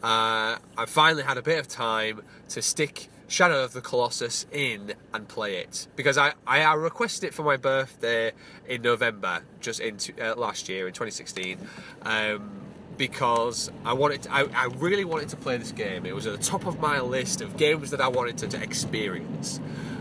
uh, 0.03 0.57
I 0.77 0.87
finally 0.87 1.23
had 1.23 1.39
a 1.39 1.43
bit 1.43 1.59
of 1.59 1.69
time 1.69 2.23
to 2.51 2.63
stick 2.63 3.09
Shadow 3.29 3.63
of 3.63 3.73
the 3.73 3.81
Colossus 3.81 4.47
in 4.51 4.95
and 5.15 5.29
play 5.29 5.57
it 5.57 5.87
because 5.95 6.19
I, 6.19 6.33
I 6.47 6.73
requested 6.75 7.29
it 7.29 7.35
for 7.35 7.43
my 7.43 7.57
birthday 7.57 8.33
in 8.69 8.83
November, 8.83 9.43
just 9.61 9.81
in 9.81 9.99
uh, 10.21 10.35
last 10.35 10.69
year 10.69 10.89
in 10.89 10.93
2016. 10.93 11.59
Um, 12.03 12.51
because 12.97 13.71
I 13.85 13.95
wanted, 13.95 14.23
to, 14.23 14.33
I, 14.33 14.47
I, 14.55 14.65
really 14.77 15.07
wanted 15.07 15.31
to 15.31 15.37
play 15.37 15.57
this 15.57 15.73
game. 15.73 16.05
It 16.05 16.15
was 16.15 16.27
at 16.27 16.39
the 16.39 16.45
top 16.45 16.67
of 16.67 16.81
my 16.81 17.01
list 17.01 17.41
of 17.41 17.57
games 17.57 17.93
that 17.93 18.01
I 18.01 18.09
wanted 18.09 18.37
to, 18.39 18.49
to 18.49 18.63
experience 18.63 19.59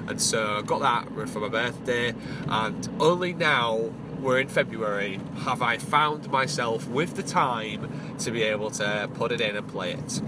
and 0.10 0.20
so 0.20 0.58
I 0.58 0.62
got 0.64 0.82
that 0.82 1.30
for 1.30 1.40
my 1.40 1.50
birthday. 1.50 2.16
And 2.48 2.90
only 3.00 3.34
now 3.34 3.92
we're 4.22 4.40
in 4.40 4.48
February 4.48 5.20
have 5.44 5.62
I 5.62 5.78
found 5.78 6.30
myself 6.30 6.88
with 6.88 7.16
the 7.16 7.24
time 7.24 8.16
to 8.20 8.32
be 8.32 8.44
able 8.44 8.72
to 8.72 9.10
put 9.14 9.32
it 9.32 9.42
in 9.42 9.56
and 9.56 9.68
play 9.68 9.94
it. 9.94 10.22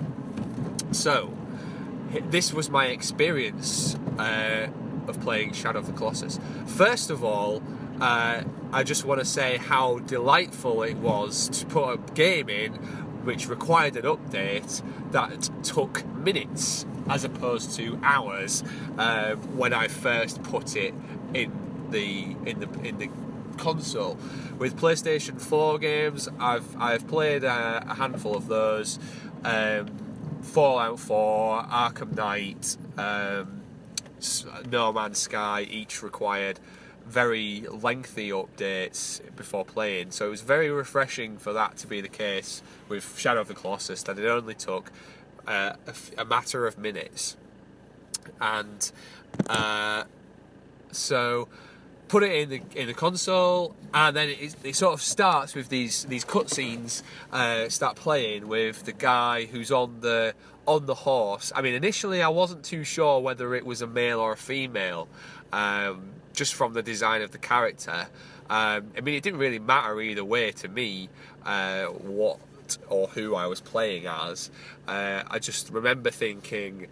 So 0.91 1.33
this 2.29 2.53
was 2.53 2.69
my 2.69 2.87
experience 2.87 3.95
uh, 4.17 4.67
of 5.07 5.19
playing 5.21 5.53
Shadow 5.53 5.79
of 5.79 5.87
the 5.87 5.93
Colossus. 5.93 6.39
First 6.65 7.09
of 7.09 7.23
all, 7.23 7.61
uh, 7.99 8.43
I 8.73 8.83
just 8.83 9.05
want 9.05 9.19
to 9.19 9.25
say 9.25 9.57
how 9.57 9.99
delightful 9.99 10.83
it 10.83 10.97
was 10.97 11.49
to 11.49 11.65
put 11.65 11.93
a 11.93 11.97
game 12.13 12.49
in 12.49 12.73
which 13.23 13.47
required 13.47 13.95
an 13.97 14.03
update 14.03 14.81
that 15.11 15.49
took 15.63 16.05
minutes 16.15 16.85
as 17.09 17.23
opposed 17.23 17.75
to 17.75 17.99
hours 18.03 18.63
um, 18.97 19.37
when 19.57 19.73
I 19.73 19.87
first 19.87 20.41
put 20.43 20.75
it 20.75 20.93
in 21.33 21.51
the 21.91 22.35
in 22.45 22.59
the 22.59 22.87
in 22.87 22.97
the 22.97 23.09
console. 23.61 24.17
With 24.57 24.75
PlayStation 24.79 25.39
4 25.39 25.79
games, 25.79 26.27
I've 26.39 26.75
I've 26.77 27.07
played 27.07 27.43
a, 27.43 27.83
a 27.87 27.93
handful 27.95 28.35
of 28.35 28.47
those. 28.47 28.99
Um, 29.43 29.87
Fallout 30.41 30.99
4, 30.99 31.63
Arkham 31.63 32.15
Knight, 32.15 32.75
um, 32.97 33.61
No 34.69 34.91
Man's 34.91 35.19
Sky, 35.19 35.67
each 35.69 36.01
required 36.01 36.59
very 37.07 37.65
lengthy 37.69 38.29
updates 38.29 39.21
before 39.35 39.65
playing. 39.65 40.11
So 40.11 40.27
it 40.27 40.29
was 40.29 40.41
very 40.41 40.69
refreshing 40.69 41.37
for 41.37 41.53
that 41.53 41.77
to 41.77 41.87
be 41.87 42.01
the 42.01 42.07
case 42.07 42.63
with 42.87 43.17
Shadow 43.19 43.41
of 43.41 43.47
the 43.47 43.53
Colossus, 43.53 44.03
that 44.03 44.17
it 44.17 44.25
only 44.25 44.55
took 44.55 44.91
uh, 45.47 45.73
a, 46.17 46.25
matter 46.25 46.65
of 46.65 46.77
minutes. 46.77 47.35
And 48.39 48.91
uh, 49.47 50.05
so 50.91 51.47
put 52.11 52.23
it 52.23 52.33
in 52.33 52.49
the 52.49 52.61
in 52.75 52.87
the 52.87 52.93
console, 52.93 53.73
and 53.93 54.13
then 54.13 54.27
it, 54.27 54.53
it 54.65 54.75
sort 54.75 54.93
of 54.93 55.01
starts 55.01 55.55
with 55.55 55.69
these 55.69 56.03
these 56.05 56.25
cutscenes 56.25 57.03
uh, 57.31 57.69
start 57.69 57.95
playing 57.95 58.49
with 58.49 58.83
the 58.83 58.91
guy 58.91 59.45
who's 59.45 59.71
on 59.71 60.01
the 60.01 60.33
on 60.67 60.85
the 60.87 60.93
horse. 60.93 61.53
I 61.55 61.61
mean, 61.61 61.73
initially 61.73 62.21
I 62.21 62.27
wasn't 62.27 62.65
too 62.65 62.83
sure 62.83 63.21
whether 63.21 63.55
it 63.55 63.65
was 63.65 63.81
a 63.81 63.87
male 63.87 64.19
or 64.19 64.33
a 64.33 64.37
female, 64.37 65.07
um, 65.53 66.09
just 66.33 66.53
from 66.53 66.73
the 66.73 66.83
design 66.83 67.21
of 67.21 67.31
the 67.31 67.37
character. 67.37 68.07
Um, 68.49 68.91
I 68.97 69.01
mean, 69.01 69.15
it 69.15 69.23
didn't 69.23 69.39
really 69.39 69.59
matter 69.59 70.01
either 70.01 70.25
way 70.25 70.51
to 70.51 70.67
me 70.67 71.07
uh, 71.45 71.85
what 71.85 72.39
or 72.89 73.07
who 73.07 73.35
I 73.35 73.47
was 73.47 73.61
playing 73.61 74.07
as. 74.07 74.51
Uh, 74.85 75.23
I 75.29 75.39
just 75.39 75.69
remember 75.69 76.09
thinking, 76.09 76.87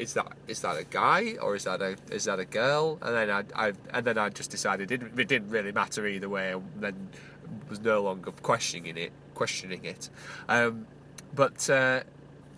is 0.00 0.14
that 0.14 0.32
is 0.48 0.60
that 0.62 0.76
a 0.76 0.84
guy 0.84 1.36
or 1.40 1.54
is 1.56 1.64
that 1.64 1.80
a 1.82 1.96
is 2.10 2.24
that 2.24 2.38
a 2.40 2.44
girl? 2.44 2.98
And 3.02 3.14
then 3.14 3.30
I, 3.30 3.66
I 3.66 3.72
and 3.92 4.06
then 4.06 4.18
I 4.18 4.28
just 4.30 4.50
decided 4.50 4.90
it, 4.90 5.02
it 5.02 5.28
didn't 5.28 5.50
really 5.50 5.72
matter 5.72 6.06
either 6.06 6.28
way. 6.28 6.52
And 6.52 6.64
then 6.78 7.08
was 7.68 7.80
no 7.80 8.02
longer 8.02 8.32
questioning 8.42 8.96
it, 8.96 9.12
questioning 9.34 9.84
it. 9.84 10.08
Um, 10.48 10.86
but 11.34 11.68
uh, 11.70 12.02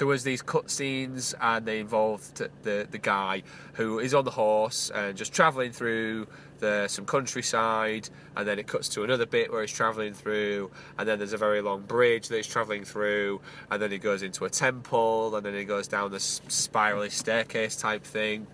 there 0.02 0.08
was 0.08 0.24
these 0.24 0.42
cutscenes, 0.42 1.32
and 1.40 1.64
they 1.64 1.78
involved 1.78 2.42
the 2.64 2.88
the 2.90 2.98
guy 2.98 3.44
who 3.74 4.00
is 4.00 4.14
on 4.14 4.24
the 4.24 4.32
horse 4.32 4.90
and 4.92 5.16
just 5.16 5.32
travelling 5.32 5.70
through 5.70 6.26
the 6.58 6.88
some 6.88 7.06
countryside, 7.06 8.08
and 8.36 8.48
then 8.48 8.58
it 8.58 8.66
cuts 8.66 8.88
to 8.88 9.04
another 9.04 9.26
bit 9.26 9.52
where 9.52 9.60
he's 9.60 9.70
travelling 9.70 10.12
through, 10.12 10.72
and 10.98 11.08
then 11.08 11.18
there's 11.18 11.34
a 11.34 11.38
very 11.38 11.60
long 11.60 11.82
bridge 11.82 12.26
that 12.26 12.36
he's 12.36 12.48
travelling 12.48 12.82
through, 12.82 13.40
and 13.70 13.80
then 13.80 13.92
he 13.92 13.98
goes 13.98 14.24
into 14.24 14.44
a 14.44 14.50
temple, 14.50 15.36
and 15.36 15.46
then 15.46 15.54
he 15.54 15.64
goes 15.64 15.86
down 15.86 16.10
this 16.10 16.40
spirally 16.48 17.08
staircase 17.08 17.76
type 17.76 18.02
thing, 18.02 18.48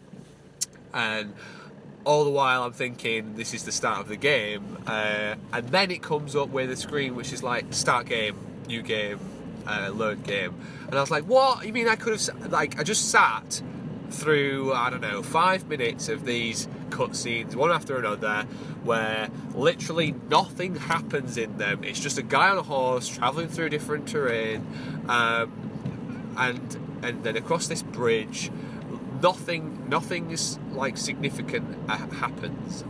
and 0.93 1.33
all 2.05 2.25
the 2.25 2.31
while 2.31 2.63
I'm 2.63 2.75
thinking 2.75 3.37
this 3.37 3.55
is 3.55 3.65
the 3.65 3.73
start 3.73 4.01
of 4.01 4.09
the 4.09 4.19
game, 4.19 4.77
uh, 4.87 5.37
and 5.55 5.67
then 5.71 5.91
it 5.91 6.03
comes 6.03 6.37
up 6.37 6.51
with 6.51 6.71
a 6.71 6.77
screen 6.77 7.15
which 7.15 7.33
is 7.33 7.43
like 7.43 7.73
start 7.73 8.05
game, 8.05 8.37
new 8.67 8.83
game, 8.83 9.19
uh, 9.67 9.91
load 9.95 10.25
game, 10.25 10.55
and 10.89 10.97
I 10.97 11.01
was 11.01 11.11
like, 11.11 11.25
what? 11.25 11.67
You 11.67 11.73
mean 11.73 11.89
I 11.89 11.97
could 11.97 12.13
have 12.19 12.51
like 12.51 12.79
I 12.79 12.83
just 12.83 13.11
sat 13.11 13.63
through 14.11 14.73
I 14.73 14.89
don't 14.89 15.03
know 15.03 15.23
five 15.23 15.69
minutes 15.69 16.09
of 16.09 16.25
these 16.25 16.67
cutscenes 16.89 17.55
one 17.55 17.71
after 17.71 17.99
another 17.99 18.47
where 18.83 19.29
literally 19.55 20.15
nothing 20.31 20.77
happens 20.77 21.37
in 21.37 21.59
them. 21.59 21.85
It's 21.85 22.01
just 22.01 22.17
a 22.17 22.23
guy 22.23 22.49
on 22.49 22.59
a 22.59 22.63
horse 22.63 23.07
traveling 23.07 23.49
through 23.49 23.69
different 23.69 24.09
terrain, 24.09 24.67
um, 25.09 26.33
and 26.39 26.77
and 27.03 27.23
then 27.23 27.37
across 27.37 27.69
this 27.69 27.83
bridge 27.83 28.51
nothing 29.23 29.89
nothing's 29.89 30.59
like 30.73 30.97
significant 30.97 31.77
uh, 31.89 31.97
happens 31.97 32.85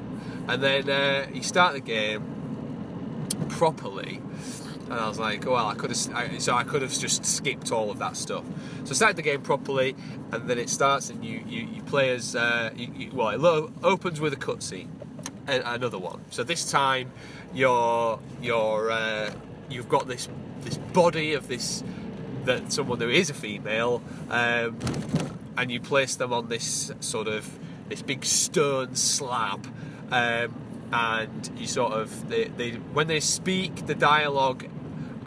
and 0.47 0.63
then 0.63 0.89
uh, 0.89 1.27
you 1.33 1.43
start 1.43 1.75
the 1.75 1.81
game 1.81 2.23
properly 3.49 4.21
and 4.91 4.95
I 4.99 5.09
was 5.09 5.19
like, 5.19 5.45
well, 5.45 5.67
I 5.67 5.75
could 5.75 5.91
have, 5.91 6.43
so 6.43 6.55
I 6.55 6.65
could 6.65 6.83
have 6.83 6.93
just 6.93 7.25
skipped 7.25 7.71
all 7.73 7.91
of 7.91 7.99
that 7.99 8.17
stuff. 8.17 8.45
So 8.85 8.91
I 8.91 8.95
started 8.95 9.17
the 9.17 9.23
game 9.23 9.43
properly, 9.43 9.95
and 10.33 10.49
then 10.49 10.59
it 10.59 10.71
starts, 10.71 11.11
and 11.11 11.25
you 11.25 11.43
you, 11.47 11.67
you 11.67 11.83
play 11.83 12.11
as, 12.11 12.35
uh, 12.35 12.71
you, 12.75 12.89
you, 12.97 13.11
well, 13.13 13.29
it 13.29 13.41
lo- 13.41 13.73
opens 13.83 14.21
with 14.21 14.33
a 14.33 14.37
cutscene, 14.37 14.89
and 15.47 15.63
another 15.67 15.99
one. 15.99 16.21
So 16.31 16.43
this 16.43 16.71
time, 16.71 17.13
you're 17.53 18.19
you're 18.41 18.91
uh, 18.91 19.33
you've 19.69 19.89
got 19.89 20.09
this 20.09 20.29
this 20.63 20.79
body 20.79 21.35
of 21.35 21.49
this 21.49 21.85
that 22.45 22.73
someone 22.73 22.99
who 23.01 23.11
is 23.11 23.29
a 23.29 23.35
female, 23.35 24.03
um, 24.31 24.79
and 25.57 25.71
you 25.71 25.81
place 25.81 26.17
them 26.17 26.33
on 26.33 26.49
this 26.49 26.93
sort 27.01 27.29
of 27.29 27.59
this 27.89 28.03
big 28.03 28.25
stone 28.25 28.95
slab. 28.95 29.67
Um, 30.11 30.55
and 30.91 31.51
you 31.59 31.67
sort 31.67 31.93
of 31.93 32.31
they, 32.31 32.45
they 32.45 32.71
when 32.71 33.09
they 33.09 33.21
speak 33.21 33.87
the 33.87 33.95
dialogue 33.95 34.67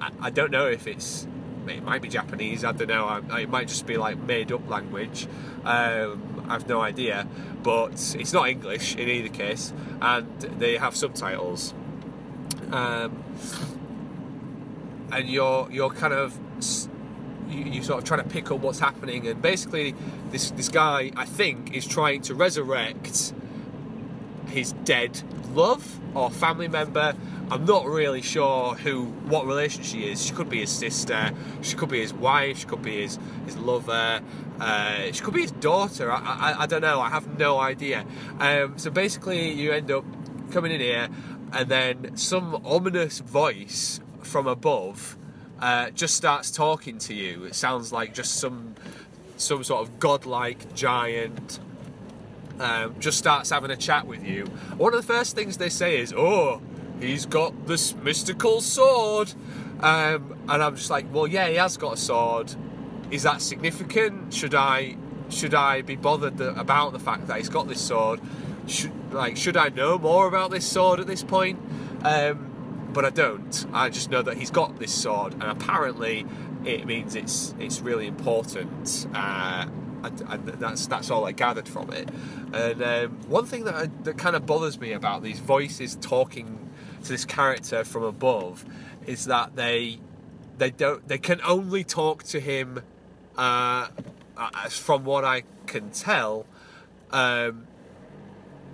I, 0.01 0.11
I, 0.19 0.29
don't 0.29 0.51
know 0.51 0.67
if 0.67 0.87
it's 0.87 1.27
it 1.67 1.83
might 1.83 2.01
be 2.01 2.09
Japanese 2.09 2.65
I 2.65 2.71
don't 2.71 2.87
know. 2.87 3.05
I, 3.05 3.41
it 3.41 3.49
might 3.49 3.67
just 3.67 3.85
be 3.85 3.97
like 3.97 4.17
made 4.17 4.51
up 4.51 4.67
language. 4.69 5.27
Um, 5.63 6.45
I've 6.49 6.67
no 6.67 6.81
idea. 6.81 7.27
But 7.63 8.15
it's 8.17 8.33
not 8.33 8.49
English 8.49 8.95
in 8.95 9.07
either 9.07 9.29
case 9.29 9.71
and 10.01 10.41
they 10.41 10.77
have 10.77 10.95
subtitles. 10.95 11.73
Um, 12.71 13.23
and 15.11 15.29
you're 15.29 15.67
you're 15.71 15.89
kind 15.89 16.13
of 16.13 16.37
you, 17.49 17.63
you 17.65 17.83
sort 17.83 17.99
of 17.99 18.05
trying 18.05 18.23
to 18.23 18.29
pick 18.29 18.51
up 18.51 18.59
what's 18.59 18.79
happening, 18.79 19.27
and 19.27 19.41
basically, 19.41 19.93
this 20.29 20.51
this 20.51 20.69
guy 20.69 21.11
I 21.15 21.25
think 21.25 21.75
is 21.75 21.85
trying 21.85 22.21
to 22.23 22.35
resurrect 22.35 23.33
his 24.51 24.73
dead 24.83 25.21
love 25.53 25.99
or 26.15 26.29
family 26.29 26.67
member. 26.67 27.13
I'm 27.49 27.65
not 27.65 27.85
really 27.85 28.21
sure 28.21 28.75
who, 28.75 29.05
what 29.05 29.45
relation 29.45 29.83
she 29.83 30.09
is. 30.09 30.25
She 30.25 30.33
could 30.33 30.49
be 30.49 30.59
his 30.61 30.69
sister. 30.69 31.31
She 31.61 31.75
could 31.75 31.89
be 31.89 31.99
his 31.99 32.13
wife. 32.13 32.59
She 32.59 32.65
could 32.65 32.81
be 32.81 33.01
his 33.01 33.19
his 33.45 33.57
lover. 33.57 34.21
Uh, 34.59 35.11
she 35.11 35.21
could 35.21 35.33
be 35.33 35.41
his 35.41 35.51
daughter. 35.51 36.11
I, 36.11 36.17
I, 36.17 36.61
I 36.63 36.65
don't 36.65 36.81
know. 36.81 37.01
I 37.01 37.09
have 37.09 37.37
no 37.37 37.59
idea. 37.59 38.05
Um, 38.39 38.77
so 38.77 38.89
basically, 38.89 39.51
you 39.51 39.71
end 39.71 39.91
up 39.91 40.05
coming 40.51 40.71
in 40.71 40.79
here, 40.79 41.09
and 41.51 41.67
then 41.67 42.15
some 42.15 42.61
ominous 42.65 43.19
voice 43.19 43.99
from 44.21 44.47
above 44.47 45.17
uh, 45.59 45.89
just 45.91 46.15
starts 46.15 46.51
talking 46.51 46.97
to 46.99 47.13
you. 47.13 47.45
It 47.45 47.55
sounds 47.55 47.91
like 47.91 48.13
just 48.13 48.35
some 48.35 48.75
some 49.37 49.63
sort 49.63 49.81
of 49.81 49.99
godlike 49.99 50.73
giant. 50.73 51.59
Um, 52.61 52.95
just 52.99 53.17
starts 53.17 53.49
having 53.49 53.71
a 53.71 53.75
chat 53.75 54.05
with 54.05 54.23
you. 54.23 54.45
One 54.77 54.93
of 54.93 55.01
the 55.01 55.13
first 55.13 55.35
things 55.35 55.57
they 55.57 55.69
say 55.69 55.99
is, 55.99 56.13
"Oh, 56.15 56.61
he's 56.99 57.25
got 57.25 57.65
this 57.65 57.95
mystical 57.95 58.61
sword," 58.61 59.33
um, 59.79 60.35
and 60.47 60.61
I'm 60.61 60.75
just 60.75 60.91
like, 60.91 61.11
"Well, 61.11 61.25
yeah, 61.25 61.47
he 61.47 61.55
has 61.55 61.75
got 61.77 61.93
a 61.93 61.97
sword. 61.97 62.53
Is 63.09 63.23
that 63.23 63.41
significant? 63.41 64.31
Should 64.31 64.53
I 64.53 64.95
should 65.29 65.55
I 65.55 65.81
be 65.81 65.95
bothered 65.95 66.39
about 66.39 66.93
the 66.93 66.99
fact 66.99 67.27
that 67.27 67.37
he's 67.37 67.49
got 67.49 67.67
this 67.67 67.81
sword? 67.81 68.21
Should 68.67 68.91
like 69.11 69.37
should 69.37 69.57
I 69.57 69.69
know 69.69 69.97
more 69.97 70.27
about 70.27 70.51
this 70.51 70.65
sword 70.65 70.99
at 70.99 71.07
this 71.07 71.23
point?" 71.23 71.59
Um, 72.03 72.89
but 72.93 73.05
I 73.05 73.09
don't. 73.09 73.65
I 73.73 73.89
just 73.89 74.11
know 74.11 74.21
that 74.21 74.37
he's 74.37 74.51
got 74.51 74.77
this 74.77 74.93
sword, 74.93 75.33
and 75.33 75.43
apparently 75.43 76.27
it 76.63 76.85
means 76.85 77.15
it's 77.15 77.55
it's 77.59 77.81
really 77.81 78.05
important. 78.05 79.07
Uh, 79.15 79.65
and, 80.03 80.47
that's 80.47 80.87
that's 80.87 81.09
all 81.09 81.25
I 81.25 81.31
gathered 81.31 81.67
from 81.67 81.91
it. 81.91 82.09
And 82.53 82.81
um, 82.81 83.09
one 83.27 83.45
thing 83.45 83.65
that 83.65 83.75
I, 83.75 83.85
that 84.03 84.17
kind 84.17 84.35
of 84.35 84.45
bothers 84.45 84.79
me 84.79 84.93
about 84.93 85.23
these 85.23 85.39
voices 85.39 85.97
talking 86.01 86.69
to 87.03 87.09
this 87.09 87.25
character 87.25 87.83
from 87.83 88.03
above 88.03 88.65
is 89.05 89.25
that 89.25 89.55
they 89.55 89.99
they 90.57 90.71
don't 90.71 91.07
they 91.07 91.17
can 91.17 91.41
only 91.45 91.83
talk 91.83 92.23
to 92.23 92.39
him 92.39 92.81
uh, 93.37 93.87
from 94.69 95.05
what 95.05 95.25
I 95.25 95.43
can 95.67 95.89
tell. 95.91 96.45
Um, 97.11 97.67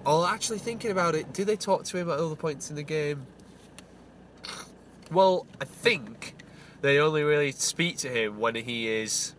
well, 0.06 0.26
actually 0.26 0.60
thinking 0.60 0.92
about 0.92 1.16
it, 1.16 1.34
do 1.34 1.44
they 1.44 1.58
talk 1.58 1.84
to 1.86 1.98
him 1.98 2.10
at 2.10 2.18
other 2.18 2.36
points 2.36 2.70
in 2.70 2.76
the 2.76 2.84
game? 2.84 3.28
Well, 5.12 5.46
I 5.60 5.66
think 5.66 6.36
they 6.82 7.00
only 7.00 7.24
really 7.24 7.52
speak 7.52 7.98
to 8.00 8.10
him 8.10 8.40
when 8.40 8.56
he 8.56 8.88
is 8.88 9.34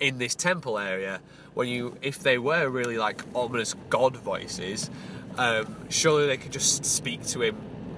in 0.00 0.18
this 0.18 0.34
temple 0.34 0.78
area. 0.78 1.20
When 1.54 1.68
you, 1.68 1.96
if 2.02 2.18
they 2.20 2.38
were 2.38 2.68
really 2.68 2.98
like 2.98 3.22
ominous 3.34 3.74
god 3.90 4.16
voices, 4.16 4.90
um, 5.36 5.76
surely 5.88 6.26
they 6.26 6.36
could 6.36 6.52
just 6.52 6.84
speak 6.84 7.24
to 7.28 7.42
him 7.42 7.54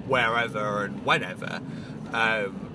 wherever 0.07 0.85
and 0.85 1.05
whenever. 1.05 1.61
Um, 2.13 2.67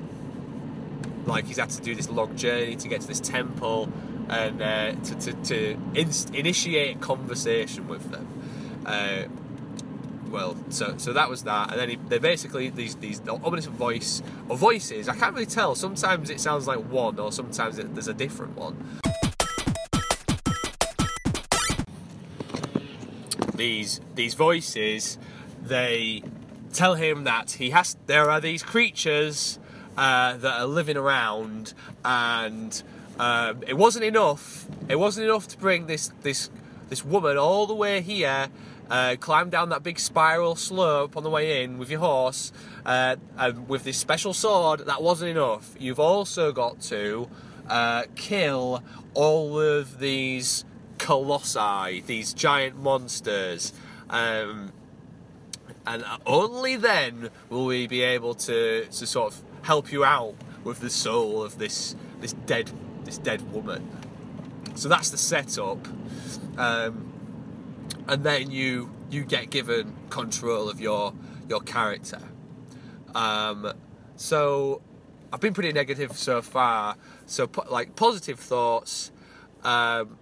like 1.26 1.46
he's 1.46 1.58
had 1.58 1.70
to 1.70 1.82
do 1.82 1.96
this 1.96 2.10
long 2.10 2.36
journey 2.36 2.76
to 2.76 2.88
get 2.88 3.02
to 3.02 3.08
this 3.08 3.20
temple 3.20 3.92
and 4.30 4.62
uh, 4.62 4.94
to, 4.94 5.16
to, 5.16 5.34
to 5.34 5.78
inst- 5.94 6.34
initiate 6.34 7.00
conversation 7.02 7.88
with 7.88 8.10
them. 8.12 8.28
Uh, 8.86 9.24
well, 10.32 10.56
so 10.70 10.98
so 10.98 11.14
that 11.14 11.30
was 11.30 11.44
that, 11.44 11.72
and 11.72 11.80
then 11.80 11.90
he, 11.90 11.96
they 12.08 12.18
basically 12.18 12.70
these 12.70 12.96
these 12.96 13.22
ominous 13.28 13.66
voice 13.66 14.24
or 14.48 14.56
voices. 14.56 15.10
I 15.10 15.16
can't 15.16 15.34
really 15.34 15.46
tell. 15.46 15.76
Sometimes 15.76 16.30
it 16.30 16.40
sounds 16.40 16.68
like 16.68 16.80
one, 16.80 17.20
or 17.20 17.32
sometimes 17.34 17.78
it, 17.78 17.94
there's 17.94 18.08
a 18.08 18.14
different 18.14 18.56
one. 18.56 19.02
These 23.62 24.02
these 24.16 24.34
voices, 24.34 25.20
they 25.62 26.24
tell 26.74 26.96
him 26.96 27.26
that 27.26 27.52
he 27.52 27.70
has. 27.70 27.96
There 28.08 28.28
are 28.32 28.42
these 28.42 28.64
creatures 28.64 29.60
uh, 29.96 30.38
that 30.38 30.62
are 30.62 30.66
living 30.66 30.98
around, 30.98 31.76
and 32.04 32.72
um, 33.20 33.62
it 33.68 33.78
wasn't 33.78 34.06
enough. 34.06 34.66
It 34.90 34.98
wasn't 34.98 35.26
enough 35.28 35.48
to 35.50 35.58
bring 35.60 35.86
this 35.86 36.12
this 36.24 36.50
this 36.90 37.06
woman 37.06 37.38
all 37.38 37.68
the 37.68 37.76
way 37.76 38.02
here 38.02 38.50
uh, 38.92 39.16
climb 39.20 39.50
down 39.50 39.70
that 39.70 39.84
big 39.84 39.98
spiral 40.00 40.56
slope 40.56 41.16
on 41.16 41.24
the 41.24 41.30
way 41.30 41.64
in 41.64 41.78
with 41.78 41.90
your 41.90 42.02
horse 42.02 42.52
uh, 42.86 43.16
with 43.68 43.84
this 43.84 43.98
special 43.98 44.34
sword, 44.34 44.82
that 44.88 45.02
wasn't 45.02 45.30
enough. 45.30 45.76
You've 45.80 46.00
also 46.00 46.52
got 46.52 46.82
to 46.82 47.30
uh, 47.70 48.04
kill 48.16 48.84
all 49.14 49.60
of 49.60 50.00
these 50.00 50.66
colossi, 51.02 52.02
these 52.02 52.32
giant 52.32 52.78
monsters. 52.78 53.74
Um, 54.10 54.72
and 55.88 56.06
only 56.28 56.76
then 56.76 57.32
will 57.50 57.66
we 57.66 57.88
be 57.88 58.04
able 58.04 58.36
to, 58.36 58.86
to 58.86 59.08
sort 59.08 59.34
of 59.34 59.42
help 59.64 59.92
you 59.92 60.06
out 60.06 60.36
with 60.64 60.80
the 60.80 60.92
soul 60.92 61.42
of 61.42 61.58
this 61.58 61.96
this 62.20 62.34
dead 62.34 62.72
this 63.04 63.18
dead 63.18 63.52
woman. 63.52 63.90
So 64.76 64.90
that's 64.90 65.10
the 65.10 65.18
setup. 65.18 65.88
Um, 66.58 67.12
and 68.08 68.24
then 68.24 68.52
you 68.52 68.92
you 69.10 69.24
get 69.24 69.50
given 69.50 69.96
control 70.12 70.70
of 70.70 70.80
your 70.80 71.14
your 71.50 71.62
character. 71.62 72.22
Um, 73.16 73.74
so 74.18 74.84
I've 75.34 75.42
been 75.42 75.56
pretty 75.56 75.74
negative 75.74 76.14
so 76.14 76.44
far. 76.44 76.96
So 77.26 77.50
like 77.72 77.96
positive 77.96 78.40
thoughts. 78.40 79.12
Um, 79.64 80.18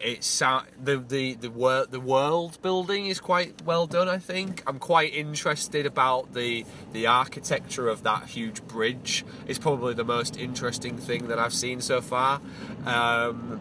it's 0.00 0.42
uh, 0.42 0.62
the 0.82 0.98
the 0.98 1.34
the, 1.34 1.50
wor- 1.50 1.86
the 1.86 2.00
world 2.00 2.60
building 2.62 3.06
is 3.06 3.20
quite 3.20 3.62
well 3.62 3.86
done. 3.86 4.08
I 4.08 4.18
think 4.18 4.62
I'm 4.66 4.78
quite 4.78 5.14
interested 5.14 5.86
about 5.86 6.34
the 6.34 6.64
the 6.92 7.06
architecture 7.06 7.88
of 7.88 8.02
that 8.02 8.24
huge 8.26 8.62
bridge. 8.66 9.24
It's 9.46 9.58
probably 9.58 9.94
the 9.94 10.04
most 10.04 10.36
interesting 10.36 10.98
thing 10.98 11.28
that 11.28 11.38
I've 11.38 11.54
seen 11.54 11.80
so 11.80 12.00
far. 12.00 12.40
Um, 12.84 13.60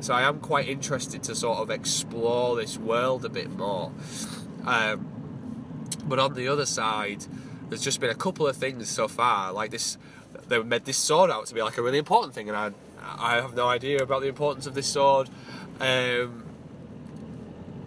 so 0.00 0.14
I 0.14 0.22
am 0.22 0.40
quite 0.40 0.68
interested 0.68 1.22
to 1.24 1.34
sort 1.34 1.58
of 1.58 1.70
explore 1.70 2.56
this 2.56 2.76
world 2.76 3.24
a 3.24 3.28
bit 3.28 3.50
more. 3.50 3.92
Um, 4.66 5.06
but 6.04 6.18
on 6.18 6.34
the 6.34 6.48
other 6.48 6.66
side, 6.66 7.24
there's 7.68 7.82
just 7.82 8.00
been 8.00 8.10
a 8.10 8.14
couple 8.14 8.46
of 8.46 8.56
things 8.56 8.88
so 8.88 9.08
far, 9.08 9.52
like 9.52 9.70
this. 9.70 9.96
They 10.48 10.62
made 10.62 10.84
this 10.84 10.96
sword 10.96 11.30
out 11.30 11.46
to 11.46 11.54
be 11.54 11.62
like 11.62 11.78
a 11.78 11.82
really 11.82 11.98
important 11.98 12.34
thing, 12.34 12.48
and 12.48 12.56
I 12.56 12.72
I 13.02 13.36
have 13.36 13.54
no 13.54 13.68
idea 13.68 14.02
about 14.02 14.22
the 14.22 14.28
importance 14.28 14.66
of 14.66 14.74
this 14.74 14.86
sword. 14.86 15.28
Um, 15.82 16.44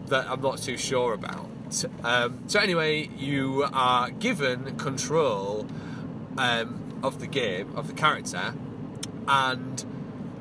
that 0.08 0.30
I'm 0.30 0.42
not 0.42 0.58
too 0.58 0.78
sure 0.78 1.14
about. 1.14 1.50
Um, 2.04 2.44
so 2.48 2.60
anyway, 2.60 3.10
you 3.18 3.68
are 3.74 4.12
given 4.12 4.76
control 4.78 5.66
um, 6.38 7.00
of 7.02 7.20
the 7.20 7.28
game 7.28 7.76
of 7.76 7.88
the 7.88 7.94
character, 7.94 8.54
and 9.28 9.86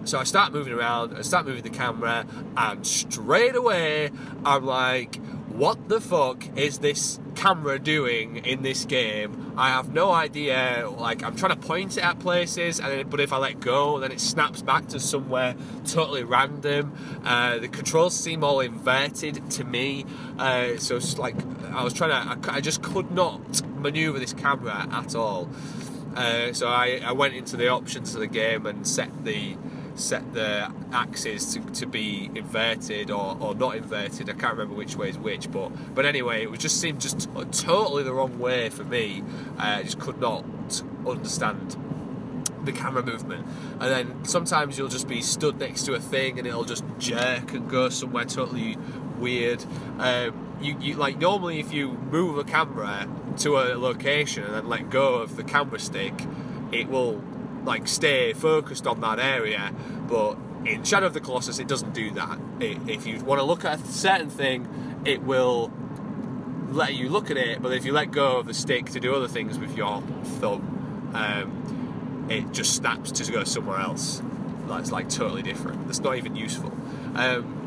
so 0.05 0.19
I 0.19 0.25
start 0.25 0.53
moving 0.53 0.73
around, 0.73 1.17
I 1.17 1.23
start 1.23 1.47
moving 1.47 1.63
the 1.63 1.71
camera, 1.71 2.27
and 2.57 2.87
straight 2.87 3.55
away 3.55 4.11
I'm 4.45 4.67
like, 4.67 5.19
what 5.55 5.89
the 5.89 6.01
fuck 6.01 6.45
is 6.59 6.81
this 6.81 7.21
camera 7.37 7.79
doing 7.79 8.39
in 8.39 8.63
this 8.63 8.85
game? 8.85 9.53
I 9.57 9.69
have 9.69 9.93
no 9.93 10.11
idea. 10.11 10.91
Like, 10.91 11.23
I'm 11.23 11.37
trying 11.37 11.59
to 11.59 11.67
point 11.67 11.97
it 11.97 12.03
at 12.03 12.19
places, 12.19 12.81
and 12.81 13.09
but 13.09 13.21
if 13.21 13.33
I 13.33 13.37
let 13.37 13.61
go, 13.61 14.01
then 14.01 14.11
it 14.11 14.19
snaps 14.19 14.63
back 14.63 14.89
to 14.89 14.99
somewhere 14.99 15.55
totally 15.85 16.25
random. 16.25 16.93
Uh, 17.25 17.59
the 17.59 17.69
controls 17.69 18.19
seem 18.19 18.43
all 18.43 18.59
inverted 18.59 19.49
to 19.53 19.65
me, 19.65 20.07
uh, 20.41 20.77
so 20.79 20.97
it's 20.97 21.19
like 21.19 21.37
I 21.71 21.85
was 21.85 21.93
trying 21.93 22.11
to, 22.11 22.51
I, 22.51 22.57
I 22.57 22.61
just 22.61 22.83
could 22.83 23.13
not 23.13 23.63
maneuver 23.77 24.19
this 24.19 24.33
camera 24.33 24.89
at 24.91 25.15
all. 25.15 25.49
Uh, 26.17 26.53
so 26.53 26.67
I, 26.69 27.01
I 27.05 27.13
went 27.13 27.35
into 27.35 27.57
the 27.57 27.69
options 27.69 28.15
of 28.15 28.21
the 28.21 28.27
game 28.27 28.67
and 28.67 28.87
set 28.87 29.25
the 29.25 29.57
set 29.95 30.33
the 30.33 30.73
axes 30.93 31.55
to, 31.55 31.61
to 31.61 31.87
be 31.87 32.31
inverted 32.35 33.11
or, 33.11 33.37
or 33.41 33.55
not 33.55 33.77
inverted. 33.77 34.29
I 34.29 34.33
can't 34.33 34.53
remember 34.53 34.75
which 34.75 34.97
way 34.97 35.09
is 35.09 35.19
which, 35.19 35.51
but 35.51 35.71
but 35.95 36.05
anyway, 36.05 36.43
it 36.43 36.51
was 36.51 36.61
just 36.61 36.81
seemed 36.81 37.01
just 37.01 37.29
totally 37.53 38.03
the 38.03 38.13
wrong 38.13 38.39
way 38.39 38.71
for 38.71 38.85
me. 38.85 39.23
Uh, 39.59 39.79
I 39.79 39.83
just 39.83 39.99
could 39.99 40.21
not 40.21 40.45
understand 41.07 41.77
the 42.65 42.73
camera 42.73 43.03
movement. 43.03 43.47
And 43.81 43.91
then 43.91 44.25
sometimes 44.25 44.79
you'll 44.79 44.89
just 44.89 45.09
be 45.09 45.21
stood 45.21 45.59
next 45.59 45.85
to 45.85 45.95
a 45.95 46.01
thing 46.01 46.39
and 46.39 46.47
it'll 46.47 46.65
just 46.65 46.85
jerk 46.99 47.53
and 47.53 47.69
go 47.69 47.89
somewhere 47.89 48.25
totally 48.25 48.77
weird. 49.19 49.65
Um, 49.99 50.57
you, 50.61 50.77
you 50.81 50.95
like 50.95 51.19
normally 51.19 51.61
if 51.61 51.73
you 51.73 51.93
move 51.93 52.39
a 52.39 52.45
camera 52.45 53.09
to 53.39 53.59
a 53.59 53.77
location 53.77 54.45
and 54.45 54.55
then 54.55 54.69
let 54.69 54.91
go 54.91 55.17
of 55.17 55.37
the 55.37 55.45
camera 55.45 55.79
stick, 55.79 56.15
it 56.73 56.89
will 56.89 57.23
like 57.64 57.88
stay 57.88 58.33
focused 58.33 58.87
on 58.87 59.00
that 59.00 59.18
area. 59.18 59.73
But 60.09 60.37
in 60.64 60.85
Shadow 60.85 61.06
of 61.06 61.14
the 61.14 61.21
Colossus, 61.21 61.59
it 61.59 61.68
doesn't 61.68 61.94
do 61.94 62.11
that. 62.12 62.38
It, 62.61 62.78
if 62.88 63.06
you 63.06 63.18
want 63.21 63.40
to 63.40 63.44
look 63.44 63.64
at 63.64 63.80
a 63.80 63.87
certain 63.87 64.30
thing, 64.30 65.02
it 65.04 65.23
will 65.23 65.71
let 66.71 66.94
you 66.94 67.09
look 67.09 67.30
at 67.30 67.37
it. 67.37 67.62
But 67.62 67.73
if 67.73 67.85
you 67.85 67.92
let 67.92 68.11
go 68.11 68.38
of 68.38 68.47
the 68.47 68.54
stick 68.54 68.87
to 68.90 69.00
do 69.00 69.14
other 69.14 69.28
things 69.28 69.59
with 69.59 69.76
your 69.76 70.02
thumb, 70.40 71.12
um, 71.14 72.26
it 72.30 72.52
just 72.52 72.75
snaps 72.75 73.12
to 73.12 73.33
go 73.33 73.44
somewhere 73.44 73.78
else. 73.78 74.23
That's 74.66 74.90
like 74.90 75.09
totally 75.09 75.42
different. 75.42 75.87
That's 75.87 76.00
not 76.00 76.16
even 76.16 76.37
useful. 76.37 76.73
Um, 77.14 77.61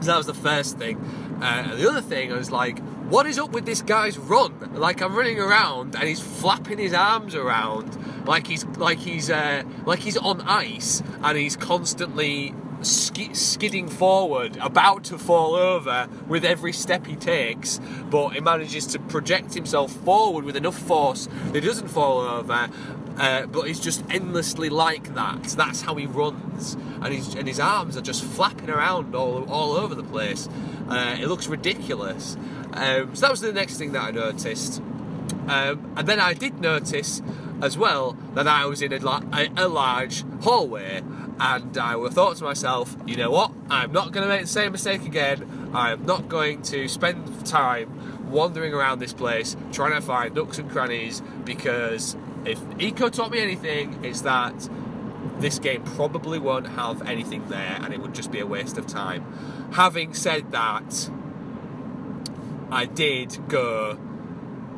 so 0.00 0.12
that 0.12 0.16
was 0.16 0.26
the 0.26 0.34
first 0.34 0.78
thing. 0.78 0.98
Uh, 1.40 1.74
the 1.74 1.88
other 1.88 2.02
thing, 2.02 2.30
was 2.30 2.50
like, 2.50 2.78
what 3.08 3.26
is 3.26 3.38
up 3.38 3.50
with 3.50 3.64
this 3.64 3.82
guy's 3.82 4.18
run? 4.18 4.74
Like 4.74 5.00
I'm 5.00 5.14
running 5.14 5.38
around 5.38 5.94
and 5.94 6.04
he's 6.04 6.20
flapping 6.20 6.78
his 6.78 6.92
arms 6.92 7.34
around 7.34 7.96
like 8.26 8.46
he's 8.46 8.64
like 8.64 8.98
he's 8.98 9.30
uh, 9.30 9.62
like 9.84 10.00
he's 10.00 10.16
on 10.16 10.40
ice 10.42 11.02
and 11.22 11.38
he's 11.38 11.56
constantly 11.56 12.54
sk- 12.82 13.34
skidding 13.34 13.88
forward, 13.88 14.56
about 14.60 15.04
to 15.04 15.18
fall 15.18 15.54
over 15.54 16.08
with 16.26 16.44
every 16.44 16.72
step 16.72 17.06
he 17.06 17.16
takes. 17.16 17.80
But 18.10 18.30
he 18.30 18.40
manages 18.40 18.86
to 18.88 18.98
project 18.98 19.54
himself 19.54 19.92
forward 19.92 20.44
with 20.44 20.56
enough 20.56 20.78
force 20.78 21.28
that 21.46 21.62
he 21.62 21.66
doesn't 21.66 21.88
fall 21.88 22.20
over. 22.20 22.68
Uh, 23.18 23.46
but 23.46 23.62
he's 23.62 23.80
just 23.80 24.04
endlessly 24.10 24.68
like 24.68 25.14
that. 25.14 25.42
That's 25.44 25.80
how 25.80 25.94
he 25.94 26.04
runs, 26.04 26.74
and 27.00 27.14
his 27.14 27.34
and 27.34 27.48
his 27.48 27.58
arms 27.58 27.96
are 27.96 28.02
just 28.02 28.22
flapping 28.22 28.68
around 28.68 29.14
all 29.14 29.44
all 29.50 29.72
over 29.72 29.94
the 29.94 30.04
place. 30.04 30.48
Uh, 30.88 31.16
it 31.18 31.26
looks 31.26 31.46
ridiculous. 31.46 32.36
Um, 32.74 33.14
so 33.14 33.22
that 33.22 33.30
was 33.30 33.40
the 33.40 33.54
next 33.54 33.78
thing 33.78 33.92
that 33.92 34.02
I 34.02 34.10
noticed. 34.10 34.82
Um, 35.48 35.94
and 35.96 36.06
then 36.06 36.20
I 36.20 36.34
did 36.34 36.60
notice 36.60 37.22
as 37.62 37.78
well 37.78 38.12
that 38.34 38.46
I 38.46 38.66
was 38.66 38.82
in 38.82 38.92
a, 38.92 38.98
a, 39.56 39.68
large 39.68 40.24
hallway 40.42 41.02
and 41.38 41.78
I 41.78 42.08
thought 42.08 42.36
to 42.36 42.44
myself, 42.44 42.96
you 43.06 43.16
know 43.16 43.30
what, 43.30 43.52
I'm 43.70 43.92
not 43.92 44.12
going 44.12 44.22
to 44.22 44.28
make 44.28 44.42
the 44.42 44.46
same 44.46 44.72
mistake 44.72 45.04
again. 45.04 45.70
I'm 45.74 46.04
not 46.04 46.28
going 46.28 46.62
to 46.62 46.88
spend 46.88 47.46
time 47.46 48.30
wandering 48.30 48.74
around 48.74 48.98
this 48.98 49.12
place 49.12 49.56
trying 49.72 49.92
to 49.92 50.00
find 50.00 50.34
nooks 50.34 50.58
and 50.58 50.70
crannies 50.70 51.22
because 51.44 52.16
if 52.44 52.60
Ico 52.78 53.10
taught 53.10 53.30
me 53.30 53.40
anything, 53.40 54.04
it's 54.04 54.22
that 54.22 54.68
this 55.38 55.58
game 55.58 55.82
probably 55.82 56.38
won't 56.38 56.66
have 56.68 57.06
anything 57.06 57.48
there 57.48 57.78
and 57.82 57.92
it 57.92 58.00
would 58.00 58.14
just 58.14 58.30
be 58.30 58.40
a 58.40 58.46
waste 58.46 58.78
of 58.78 58.86
time. 58.86 59.70
Having 59.72 60.14
said 60.14 60.52
that, 60.52 61.10
I 62.70 62.86
did 62.86 63.48
go 63.48 63.98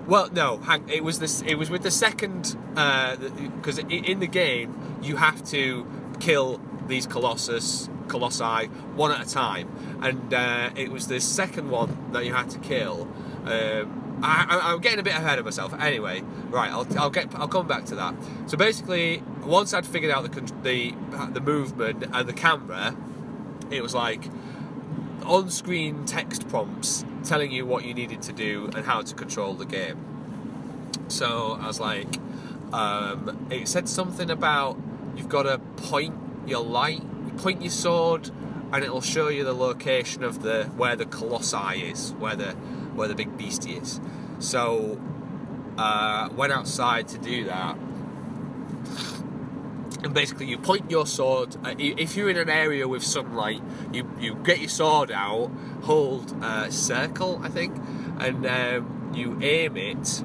well, 0.08 0.30
no, 0.32 0.56
hang, 0.56 0.88
it 0.88 1.04
was 1.04 1.18
this. 1.18 1.42
It 1.42 1.56
was 1.56 1.68
with 1.68 1.82
the 1.82 1.90
second 1.90 2.56
because 2.70 3.78
uh, 3.78 3.86
in 3.88 4.20
the 4.20 4.26
game 4.26 4.98
you 5.02 5.16
have 5.16 5.44
to 5.50 5.86
kill 6.18 6.60
these 6.86 7.06
colossus 7.06 7.90
colossi 8.08 8.66
one 8.96 9.12
at 9.12 9.26
a 9.26 9.30
time, 9.30 9.68
and 10.00 10.32
uh, 10.32 10.70
it 10.74 10.90
was 10.90 11.08
the 11.08 11.20
second 11.20 11.70
one 11.70 12.10
that 12.12 12.24
you 12.24 12.32
had 12.32 12.48
to 12.50 12.58
kill. 12.58 13.02
Um, 13.44 14.20
I, 14.22 14.72
am 14.72 14.80
getting 14.80 14.98
a 14.98 15.02
bit 15.02 15.12
ahead 15.12 15.38
of 15.38 15.44
myself. 15.44 15.74
Anyway, 15.78 16.22
right, 16.48 16.70
I'll, 16.70 16.86
I'll 16.98 17.10
get 17.10 17.34
I'll 17.34 17.46
come 17.46 17.68
back 17.68 17.84
to 17.86 17.94
that. 17.96 18.14
So 18.46 18.56
basically, 18.56 19.22
once 19.44 19.74
I'd 19.74 19.86
figured 19.86 20.10
out 20.10 20.22
the 20.32 20.40
the 20.62 20.94
the 21.32 21.40
movement 21.40 22.04
and 22.12 22.26
the 22.26 22.32
camera, 22.32 22.96
it 23.70 23.82
was 23.82 23.94
like 23.94 24.24
on-screen 25.24 26.06
text 26.06 26.48
prompts 26.48 27.04
telling 27.24 27.50
you 27.50 27.66
what 27.66 27.84
you 27.84 27.94
needed 27.94 28.22
to 28.22 28.32
do 28.32 28.70
and 28.74 28.84
how 28.84 29.02
to 29.02 29.14
control 29.14 29.54
the 29.54 29.66
game. 29.66 29.98
So 31.08 31.58
I 31.60 31.66
was 31.66 31.80
like, 31.80 32.18
um, 32.72 33.48
it 33.50 33.68
said 33.68 33.88
something 33.88 34.30
about 34.30 34.78
you've 35.16 35.28
got 35.28 35.44
to 35.44 35.58
point 35.58 36.14
your 36.46 36.62
light, 36.62 37.02
point 37.38 37.62
your 37.62 37.70
sword, 37.70 38.30
and 38.72 38.84
it'll 38.84 39.00
show 39.00 39.28
you 39.28 39.44
the 39.44 39.54
location 39.54 40.22
of 40.22 40.42
the 40.42 40.64
where 40.76 40.96
the 40.96 41.06
colossi 41.06 41.90
is, 41.90 42.12
where 42.14 42.36
the 42.36 42.52
where 42.94 43.08
the 43.08 43.14
big 43.14 43.36
beastie 43.38 43.74
is. 43.74 44.00
So 44.38 45.00
uh, 45.78 46.28
went 46.36 46.52
outside 46.52 47.08
to 47.08 47.18
do 47.18 47.44
that, 47.44 47.76
and 50.02 50.14
basically 50.14 50.46
you 50.46 50.58
point 50.58 50.90
your 50.90 51.06
sword. 51.06 51.56
Uh, 51.64 51.74
if 51.78 52.16
you're 52.16 52.30
in 52.30 52.36
an 52.36 52.48
area 52.48 52.86
with 52.86 53.02
sunlight, 53.02 53.62
you 53.92 54.10
you 54.20 54.34
get 54.36 54.58
your 54.58 54.68
sword 54.68 55.10
out, 55.10 55.50
hold 55.82 56.34
uh, 56.42 56.70
circle, 56.70 57.40
I 57.42 57.48
think, 57.48 57.76
and 58.18 58.46
um, 58.46 59.12
you 59.14 59.38
aim 59.42 59.76
it 59.76 60.22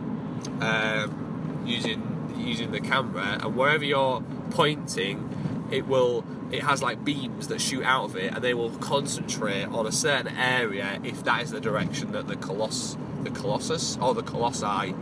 um, 0.62 1.64
using 1.66 2.10
using 2.38 2.72
the 2.72 2.80
camera, 2.80 3.40
and 3.42 3.56
wherever 3.56 3.84
you're 3.84 4.22
pointing, 4.52 5.68
it 5.72 5.88
will 5.88 6.24
it 6.52 6.62
has 6.62 6.84
like 6.84 7.04
beams 7.04 7.48
that 7.48 7.60
shoot 7.60 7.84
out 7.84 8.06
of 8.06 8.16
it, 8.16 8.34
and 8.34 8.44
they 8.44 8.54
will 8.54 8.70
concentrate 8.78 9.66
on 9.66 9.88
a 9.88 9.92
certain 9.92 10.36
area 10.36 11.00
if 11.04 11.24
that 11.24 11.42
is 11.42 11.52
the 11.52 11.62
direction 11.62 12.12
that 12.12 12.28
the 12.28 12.36
coloss 12.36 12.98
the 13.24 13.32
colossus 13.32 13.98
or 13.98 14.14
the 14.14 14.24
colossi 14.24 14.94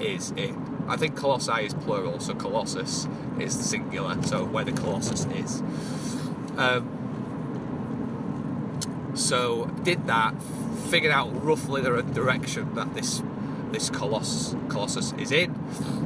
is 0.00 0.30
in. 0.32 0.63
I 0.88 0.96
think 0.96 1.16
colossi 1.16 1.64
is 1.64 1.74
plural, 1.74 2.20
so 2.20 2.34
colossus 2.34 3.08
is 3.38 3.52
singular, 3.52 4.22
so 4.22 4.44
where 4.44 4.64
the 4.64 4.72
colossus 4.72 5.24
is. 5.26 5.62
Um, 6.56 6.90
so 9.14 9.66
did 9.82 10.06
that, 10.06 10.34
figured 10.88 11.12
out 11.12 11.44
roughly 11.44 11.80
the 11.80 12.02
direction 12.02 12.74
that 12.74 12.94
this 12.94 13.22
this 13.70 13.90
colossus 13.90 14.54
colossus 14.68 15.12
is 15.18 15.32
in, 15.32 15.54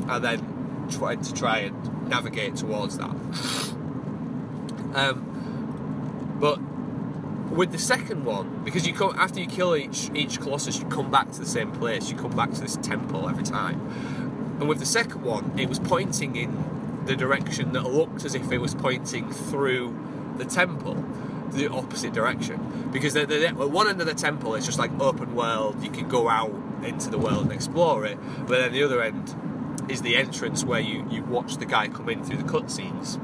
and 0.08 0.24
then 0.24 0.86
tried 0.90 1.22
to 1.24 1.34
try 1.34 1.58
and 1.58 2.08
navigate 2.08 2.56
towards 2.56 2.96
that. 2.98 3.14
Um, 4.94 6.36
but 6.40 6.58
with 7.50 7.72
the 7.72 7.78
second 7.78 8.24
one, 8.24 8.62
because 8.64 8.86
you 8.86 8.94
come 8.94 9.14
after 9.18 9.40
you 9.40 9.46
kill 9.46 9.76
each 9.76 10.10
each 10.14 10.40
colossus, 10.40 10.78
you 10.78 10.86
come 10.86 11.10
back 11.10 11.30
to 11.32 11.38
the 11.40 11.46
same 11.46 11.72
place. 11.72 12.10
You 12.10 12.16
come 12.16 12.34
back 12.36 12.52
to 12.52 12.60
this 12.60 12.76
temple 12.76 13.28
every 13.28 13.44
time. 13.44 13.80
And 14.59 14.68
with 14.68 14.79
the 14.79 14.87
second 14.87 15.23
one, 15.23 15.59
it 15.59 15.68
was 15.68 15.79
pointing 15.79 16.37
in 16.37 17.05
the 17.07 17.16
direction 17.16 17.73
that 17.73 17.85
looked 17.85 18.25
as 18.25 18.35
if 18.35 18.51
it 18.53 18.59
was 18.59 18.75
pointing 18.75 19.31
through 19.31 19.97
the 20.37 20.44
temple. 20.44 21.05
the 21.53 21.66
opposite 21.73 22.12
direction 22.12 22.90
because 22.92 23.16
at 23.16 23.57
one 23.57 23.88
end 23.88 23.99
of 24.03 24.07
the 24.07 24.14
temple 24.14 24.55
it's 24.55 24.66
just 24.66 24.79
like 24.79 24.90
open 25.01 25.35
world. 25.35 25.83
You 25.83 25.90
can 25.90 26.07
go 26.07 26.29
out 26.29 26.53
into 26.83 27.09
the 27.09 27.16
world 27.18 27.44
and 27.44 27.53
explore 27.53 28.05
it, 28.05 28.18
but 28.47 28.59
then 28.59 28.73
the 28.73 28.83
other 28.83 29.01
end 29.03 29.35
is 29.88 30.03
the 30.03 30.14
entrance 30.16 30.62
where 30.64 30.81
you 30.81 31.07
you 31.11 31.23
watch 31.25 31.57
the 31.57 31.64
guy 31.64 31.88
come 31.88 32.11
in 32.11 32.23
through 32.23 32.37
the 32.37 32.44
cutscenes 32.44 33.18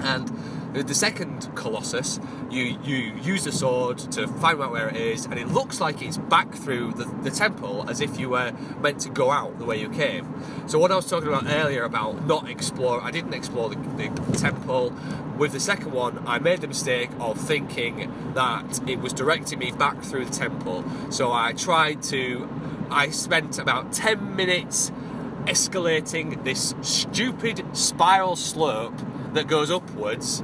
and 0.00 0.28
the 0.74 0.94
second 0.94 1.50
Colossus, 1.54 2.20
you, 2.50 2.78
you 2.84 3.14
use 3.22 3.44
the 3.44 3.52
sword 3.52 3.98
to 3.98 4.26
find 4.26 4.60
out 4.60 4.70
where 4.70 4.88
it 4.88 4.96
is, 4.96 5.24
and 5.24 5.38
it 5.38 5.48
looks 5.48 5.80
like 5.80 6.02
it's 6.02 6.18
back 6.18 6.52
through 6.52 6.92
the, 6.92 7.04
the 7.22 7.30
temple 7.30 7.88
as 7.88 8.00
if 8.00 8.18
you 8.18 8.30
were 8.30 8.52
meant 8.80 9.00
to 9.00 9.08
go 9.08 9.30
out 9.30 9.58
the 9.58 9.64
way 9.64 9.80
you 9.80 9.88
came. 9.88 10.42
So, 10.66 10.78
what 10.78 10.92
I 10.92 10.96
was 10.96 11.08
talking 11.08 11.28
about 11.28 11.46
earlier 11.46 11.84
about 11.84 12.26
not 12.26 12.48
explore, 12.48 13.02
I 13.02 13.10
didn't 13.10 13.34
explore 13.34 13.70
the, 13.70 13.76
the 13.76 14.38
temple. 14.38 14.92
With 15.36 15.52
the 15.52 15.60
second 15.60 15.92
one, 15.92 16.22
I 16.26 16.38
made 16.38 16.60
the 16.60 16.68
mistake 16.68 17.10
of 17.18 17.40
thinking 17.40 18.32
that 18.34 18.80
it 18.88 19.00
was 19.00 19.12
directing 19.12 19.60
me 19.60 19.72
back 19.72 20.02
through 20.02 20.26
the 20.26 20.34
temple. 20.34 20.84
So, 21.10 21.32
I 21.32 21.54
tried 21.54 22.02
to, 22.04 22.48
I 22.90 23.10
spent 23.10 23.58
about 23.58 23.92
10 23.92 24.36
minutes 24.36 24.92
escalating 25.46 26.44
this 26.44 26.74
stupid 26.82 27.64
spiral 27.74 28.36
slope 28.36 29.00
that 29.34 29.46
goes 29.46 29.70
upwards 29.70 30.42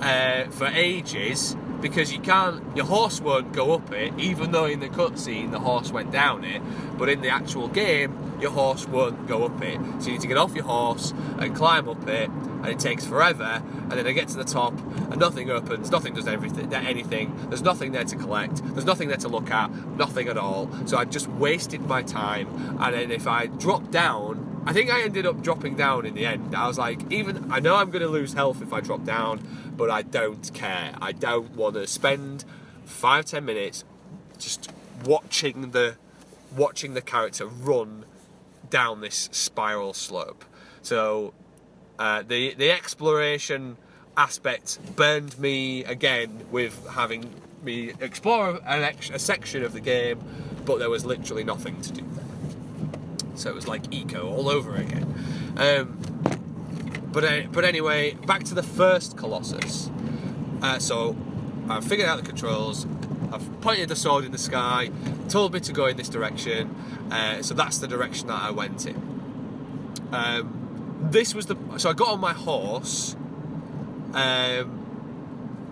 uh, 0.00 0.46
for 0.50 0.66
ages 0.66 1.56
because 1.80 2.10
you 2.10 2.18
can't, 2.18 2.64
your 2.74 2.86
horse 2.86 3.20
won't 3.20 3.52
go 3.52 3.74
up 3.74 3.92
it, 3.92 4.18
even 4.18 4.52
though 4.52 4.64
in 4.64 4.80
the 4.80 4.88
cutscene 4.88 5.50
the 5.50 5.60
horse 5.60 5.92
went 5.92 6.10
down 6.10 6.42
it, 6.42 6.62
but 6.96 7.10
in 7.10 7.20
the 7.20 7.28
actual 7.28 7.68
game, 7.68 8.38
your 8.40 8.52
horse 8.52 8.88
won't 8.88 9.26
go 9.26 9.44
up 9.44 9.62
it. 9.62 9.78
So 9.98 10.06
you 10.06 10.12
need 10.12 10.22
to 10.22 10.26
get 10.26 10.38
off 10.38 10.54
your 10.54 10.64
horse 10.64 11.12
and 11.38 11.54
climb 11.54 11.86
up 11.86 12.08
it, 12.08 12.30
and 12.30 12.66
it 12.66 12.78
takes 12.78 13.04
forever. 13.04 13.62
And 13.64 13.92
then 13.92 14.06
I 14.06 14.12
get 14.12 14.28
to 14.28 14.36
the 14.36 14.44
top, 14.44 14.72
and 15.10 15.18
nothing 15.18 15.50
opens, 15.50 15.90
nothing 15.90 16.14
does 16.14 16.26
everything, 16.26 16.72
anything. 16.72 17.36
There's 17.50 17.62
nothing 17.62 17.92
there 17.92 18.04
to 18.04 18.16
collect, 18.16 18.64
there's 18.72 18.86
nothing 18.86 19.08
there 19.08 19.18
to 19.18 19.28
look 19.28 19.50
at, 19.50 19.70
nothing 19.96 20.28
at 20.28 20.38
all. 20.38 20.70
So 20.86 20.96
I 20.96 21.04
just 21.04 21.28
wasted 21.28 21.82
my 21.82 22.02
time. 22.02 22.78
And 22.80 22.94
then 22.94 23.10
if 23.10 23.26
I 23.26 23.46
drop 23.46 23.90
down, 23.90 24.43
I 24.66 24.72
think 24.72 24.90
I 24.90 25.02
ended 25.02 25.26
up 25.26 25.42
dropping 25.42 25.76
down 25.76 26.06
in 26.06 26.14
the 26.14 26.24
end. 26.24 26.54
I 26.54 26.66
was 26.66 26.78
like, 26.78 27.12
even 27.12 27.52
I 27.52 27.60
know 27.60 27.76
I'm 27.76 27.90
going 27.90 28.02
to 28.02 28.08
lose 28.08 28.32
health 28.32 28.62
if 28.62 28.72
I 28.72 28.80
drop 28.80 29.04
down, 29.04 29.46
but 29.76 29.90
I 29.90 30.02
don't 30.02 30.52
care. 30.54 30.94
I 31.00 31.12
don't 31.12 31.54
want 31.54 31.74
to 31.74 31.86
spend 31.86 32.44
five 32.86 33.26
ten 33.26 33.44
minutes 33.44 33.84
just 34.38 34.72
watching 35.04 35.72
the 35.72 35.96
watching 36.56 36.94
the 36.94 37.02
character 37.02 37.46
run 37.46 38.04
down 38.70 39.00
this 39.00 39.28
spiral 39.32 39.92
slope. 39.92 40.44
So 40.82 41.34
uh, 41.98 42.22
the 42.22 42.54
the 42.54 42.70
exploration 42.70 43.76
aspect 44.16 44.78
burned 44.96 45.38
me 45.38 45.84
again 45.84 46.46
with 46.50 46.86
having 46.88 47.28
me 47.62 47.92
explore 48.00 48.60
ex- 48.64 49.10
a 49.10 49.18
section 49.18 49.62
of 49.62 49.72
the 49.72 49.80
game, 49.80 50.20
but 50.64 50.78
there 50.78 50.90
was 50.90 51.04
literally 51.04 51.44
nothing 51.44 51.80
to 51.82 51.92
do 51.92 52.04
there. 52.14 52.23
So 53.34 53.50
it 53.50 53.54
was 53.54 53.66
like 53.66 53.84
Ico 53.84 54.24
all 54.24 54.48
over 54.48 54.74
again. 54.76 55.14
Um, 55.56 55.98
but 57.12 57.24
uh, 57.24 57.42
but 57.52 57.64
anyway, 57.64 58.14
back 58.14 58.44
to 58.44 58.54
the 58.54 58.62
first 58.62 59.16
Colossus. 59.16 59.90
Uh, 60.62 60.78
so 60.78 61.16
I 61.68 61.80
figured 61.80 62.08
out 62.08 62.16
the 62.16 62.26
controls. 62.26 62.86
I've 63.32 63.60
pointed 63.60 63.88
the 63.88 63.96
sword 63.96 64.24
in 64.24 64.32
the 64.32 64.38
sky, 64.38 64.90
told 65.28 65.52
me 65.52 65.60
to 65.60 65.72
go 65.72 65.86
in 65.86 65.96
this 65.96 66.08
direction. 66.08 66.74
Uh, 67.10 67.42
so 67.42 67.54
that's 67.54 67.78
the 67.78 67.88
direction 67.88 68.28
that 68.28 68.40
I 68.40 68.50
went 68.50 68.86
in. 68.86 68.96
Um, 70.12 71.08
this 71.10 71.34
was 71.34 71.46
the 71.46 71.56
so 71.76 71.90
I 71.90 71.92
got 71.92 72.08
on 72.08 72.20
my 72.20 72.32
horse. 72.32 73.16
Um, 74.12 74.83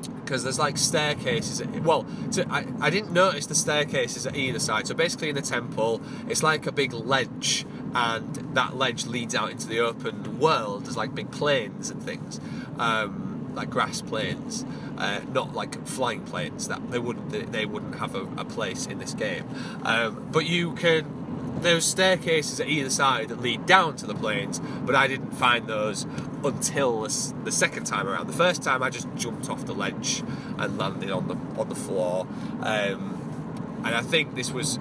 because 0.08 0.42
there's 0.42 0.58
like 0.58 0.78
staircases. 0.78 1.62
Well, 1.82 2.06
to, 2.32 2.46
I, 2.50 2.66
I 2.80 2.90
didn't 2.90 3.12
notice 3.12 3.46
the 3.46 3.54
staircases 3.54 4.26
at 4.26 4.36
either 4.36 4.58
side. 4.58 4.86
So 4.86 4.94
basically, 4.94 5.28
in 5.28 5.34
the 5.34 5.42
temple, 5.42 6.00
it's 6.28 6.42
like 6.42 6.66
a 6.66 6.72
big 6.72 6.92
ledge, 6.92 7.66
and 7.94 8.34
that 8.54 8.76
ledge 8.76 9.06
leads 9.06 9.34
out 9.34 9.50
into 9.50 9.66
the 9.66 9.80
open 9.80 10.38
world. 10.38 10.84
There's 10.84 10.96
like 10.96 11.14
big 11.14 11.30
plains 11.30 11.90
and 11.90 12.02
things, 12.02 12.40
um, 12.78 13.52
like 13.54 13.70
grass 13.70 14.02
plains, 14.02 14.64
uh, 14.98 15.20
not 15.32 15.54
like 15.54 15.86
flying 15.86 16.24
planes. 16.24 16.68
That 16.68 16.90
they 16.90 16.98
wouldn't 16.98 17.52
they 17.52 17.66
wouldn't 17.66 17.96
have 17.96 18.14
a, 18.14 18.22
a 18.36 18.44
place 18.44 18.86
in 18.86 18.98
this 18.98 19.14
game. 19.14 19.44
Um, 19.84 20.28
but 20.30 20.46
you 20.46 20.72
can 20.74 21.21
there's 21.60 21.84
staircases 21.84 22.60
at 22.60 22.68
either 22.68 22.90
side 22.90 23.28
that 23.28 23.40
lead 23.40 23.66
down 23.66 23.96
to 23.96 24.06
the 24.06 24.14
plains, 24.14 24.60
but 24.84 24.94
I 24.94 25.06
didn't 25.06 25.32
find 25.32 25.66
those 25.66 26.04
until 26.44 27.02
the 27.02 27.52
second 27.52 27.84
time 27.84 28.08
around. 28.08 28.26
The 28.26 28.32
first 28.32 28.62
time 28.62 28.82
I 28.82 28.90
just 28.90 29.08
jumped 29.16 29.48
off 29.48 29.64
the 29.64 29.74
ledge 29.74 30.22
and 30.58 30.78
landed 30.78 31.10
on 31.10 31.28
the 31.28 31.34
on 31.60 31.68
the 31.68 31.74
floor, 31.74 32.26
um, 32.60 33.82
and 33.84 33.94
I 33.94 34.02
think 34.02 34.34
this 34.34 34.50
was 34.50 34.78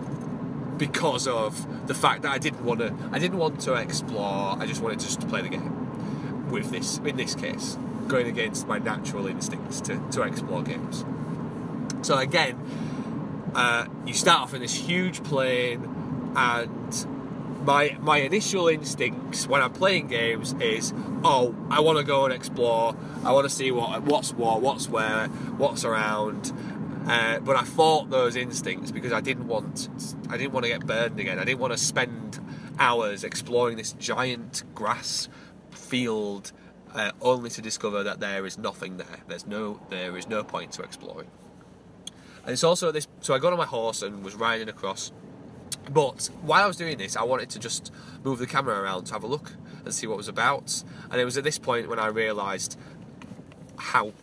because 0.78 1.28
of 1.28 1.88
the 1.88 1.94
fact 1.94 2.24
that 2.24 2.32
I 2.32 2.38
didn't 2.38 2.66
want 2.66 2.80
to. 2.80 2.96
I 3.12 3.20
didn't 3.20 3.38
want 3.38 3.62
to 3.62 3.74
explore. 3.74 4.58
I 4.58 4.66
just 4.66 4.82
wanted 4.82 5.00
just 5.00 5.22
to 5.22 5.28
play 5.28 5.42
the 5.42 5.50
game. 5.50 6.50
With 6.50 6.70
this, 6.72 6.98
in 6.98 7.16
this 7.16 7.34
case, 7.34 7.78
going 8.10 8.28
against 8.28 8.68
my 8.68 8.78
natural 8.78 9.26
instincts 9.26 9.80
to, 9.82 10.02
to 10.12 10.24
explore 10.24 10.64
games. 10.64 11.06
So 12.02 12.18
again, 12.18 12.60
uh, 13.56 13.86
you 14.06 14.14
start 14.14 14.42
off 14.42 14.54
in 14.54 14.60
this 14.62 14.74
huge 14.74 15.24
plain 15.24 15.91
and 16.36 17.06
my 17.66 17.98
my 18.02 18.18
initial 18.18 18.68
instincts 18.68 19.48
when 19.48 19.62
I'm 19.62 19.74
playing 19.74 20.08
games 20.08 20.54
is, 20.60 20.94
oh, 21.24 21.56
I 21.70 21.80
want 21.80 21.98
to 22.00 22.04
go 22.04 22.26
and 22.26 22.34
explore. 22.34 22.96
I 23.24 23.32
want 23.32 23.48
to 23.48 23.54
see 23.54 23.72
what 23.72 24.04
what's 24.04 24.34
what, 24.34 24.62
what's 24.62 24.90
where, 24.90 25.28
what's 25.28 25.86
around. 25.86 26.52
Uh, 27.08 27.40
but 27.40 27.56
I 27.56 27.64
fought 27.64 28.12
those 28.12 28.36
instincts 28.36 28.92
because 28.92 29.12
I 29.12 29.22
didn't 29.22 29.48
want 29.48 29.90
I 30.30 30.38
didn't 30.38 30.54
want 30.54 30.66
to 30.66 30.72
get 30.72 30.86
burned 30.86 31.20
again. 31.20 31.40
I 31.40 31.46
didn't 31.46 31.60
want 31.60 31.74
to 31.74 31.80
spend 31.80 32.40
hours 32.80 33.24
exploring 33.24 33.78
this 33.78 33.94
giant 33.94 34.64
grass 34.76 35.30
field 35.72 36.52
uh, 36.94 37.12
only 37.22 37.50
to 37.50 37.62
discover 37.62 38.04
that 38.04 38.20
there 38.20 38.46
is 38.46 38.58
nothing 38.58 38.98
there. 38.98 39.20
There's 39.28 39.48
no 39.48 39.82
there 39.90 40.18
is 40.18 40.28
no 40.28 40.44
point 40.44 40.74
to 40.74 40.84
exploring. 40.84 41.28
And 42.44 42.54
it's 42.54 42.64
also 42.64 42.92
this. 42.92 43.08
So 43.22 43.34
I 43.34 43.40
got 43.40 43.54
on 43.54 43.60
my 43.60 43.66
horse 43.66 44.02
and 44.02 44.24
was 44.24 44.36
riding 44.36 44.70
across 44.70 45.12
but 45.92 46.30
while 46.42 46.64
I 46.64 46.68
was 46.68 46.78
doing 46.78 46.98
this, 46.98 47.16
I 47.18 47.24
wanted 47.24 47.50
to 47.52 47.60
just 47.60 47.92
move 48.24 48.40
the 48.40 48.48
camera 48.48 48.80
around 48.80 49.06
to 49.06 49.14
have 49.14 49.24
a 49.24 49.28
look 49.28 49.54
and 49.84 49.94
see 49.94 50.08
what 50.08 50.18
was 50.18 50.28
about. 50.28 50.84
And 51.10 51.20
it 51.20 51.26
was 51.26 51.38
at 51.38 51.44
this 51.44 51.58
point 51.58 51.90
when 51.90 52.00
I 52.00 52.08
realised 52.08 52.78
how 53.78 54.14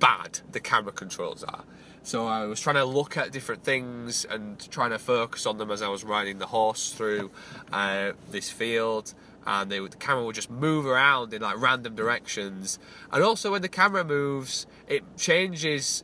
bad 0.00 0.40
the 0.52 0.60
camera 0.60 0.92
controls 0.92 1.44
are. 1.44 1.64
So 2.02 2.26
I 2.26 2.44
was 2.44 2.60
trying 2.60 2.76
to 2.76 2.84
look 2.84 3.16
at 3.16 3.32
different 3.32 3.62
things 3.62 4.26
and 4.26 4.58
trying 4.70 4.90
to 4.90 4.98
focus 4.98 5.46
on 5.46 5.56
them 5.56 5.70
as 5.70 5.80
I 5.80 5.88
was 5.88 6.04
riding 6.04 6.38
the 6.38 6.46
horse 6.46 6.92
through 6.92 7.30
uh, 7.72 8.12
this 8.30 8.50
field. 8.50 9.14
And 9.46 9.70
they, 9.70 9.78
the 9.78 9.96
camera 9.96 10.24
would 10.24 10.34
just 10.34 10.50
move 10.50 10.84
around 10.84 11.32
in 11.32 11.42
like 11.42 11.60
random 11.60 11.94
directions. 11.94 12.78
And 13.12 13.22
also, 13.22 13.52
when 13.52 13.62
the 13.62 13.68
camera 13.68 14.04
moves, 14.04 14.66
it 14.88 15.02
changes 15.16 16.02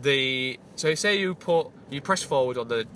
the. 0.00 0.58
So 0.76 0.94
say 0.94 1.18
you 1.18 1.34
put 1.34 1.68
you 1.90 2.00
press 2.00 2.22
forward 2.22 2.56
on 2.56 2.68
the 2.68 2.86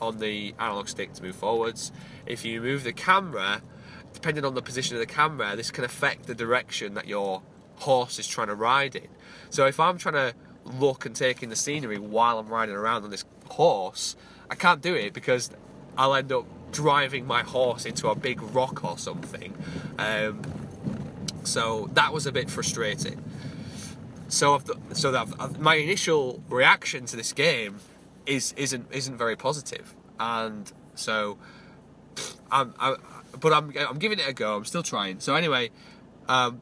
on 0.00 0.18
the 0.18 0.54
analog 0.58 0.88
stick 0.88 1.12
to 1.14 1.22
move 1.22 1.36
forwards. 1.36 1.92
If 2.26 2.44
you 2.44 2.60
move 2.60 2.84
the 2.84 2.92
camera, 2.92 3.62
depending 4.12 4.44
on 4.44 4.54
the 4.54 4.62
position 4.62 4.96
of 4.96 5.00
the 5.00 5.06
camera, 5.06 5.56
this 5.56 5.70
can 5.70 5.84
affect 5.84 6.26
the 6.26 6.34
direction 6.34 6.94
that 6.94 7.06
your 7.06 7.42
horse 7.76 8.18
is 8.18 8.26
trying 8.26 8.48
to 8.48 8.54
ride 8.54 8.96
in. 8.96 9.08
So 9.50 9.66
if 9.66 9.78
I'm 9.78 9.98
trying 9.98 10.14
to 10.14 10.34
look 10.64 11.06
and 11.06 11.14
take 11.14 11.42
in 11.42 11.48
the 11.48 11.56
scenery 11.56 11.98
while 11.98 12.38
I'm 12.38 12.48
riding 12.48 12.74
around 12.74 13.04
on 13.04 13.10
this 13.10 13.24
horse, 13.48 14.16
I 14.50 14.54
can't 14.54 14.80
do 14.80 14.94
it 14.94 15.12
because 15.12 15.50
I'll 15.96 16.14
end 16.14 16.32
up 16.32 16.46
driving 16.72 17.26
my 17.26 17.42
horse 17.42 17.84
into 17.84 18.08
a 18.08 18.14
big 18.14 18.42
rock 18.54 18.84
or 18.84 18.98
something. 18.98 19.54
Um, 19.98 20.42
so 21.44 21.88
that 21.94 22.12
was 22.12 22.26
a 22.26 22.32
bit 22.32 22.50
frustrating. 22.50 23.22
So, 24.28 24.54
I've, 24.54 24.70
so 24.92 25.10
that 25.12 25.58
my 25.58 25.76
initial 25.76 26.42
reaction 26.50 27.06
to 27.06 27.16
this 27.16 27.32
game 27.32 27.80
is 28.28 28.52
isn't 28.56 28.86
isn't 28.92 29.16
very 29.16 29.34
positive, 29.34 29.96
and 30.20 30.70
so 30.94 31.38
I'm, 32.52 32.74
I, 32.78 32.96
but 33.40 33.52
I'm 33.52 33.72
I'm 33.76 33.98
giving 33.98 34.18
it 34.18 34.28
a 34.28 34.32
go. 34.32 34.56
I'm 34.56 34.64
still 34.64 34.82
trying. 34.82 35.20
So 35.20 35.34
anyway, 35.34 35.70
um, 36.28 36.60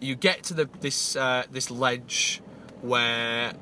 you 0.00 0.16
get 0.16 0.42
to 0.44 0.54
the 0.54 0.68
this 0.80 1.14
uh, 1.14 1.44
this 1.50 1.70
ledge 1.70 2.42
where 2.80 3.52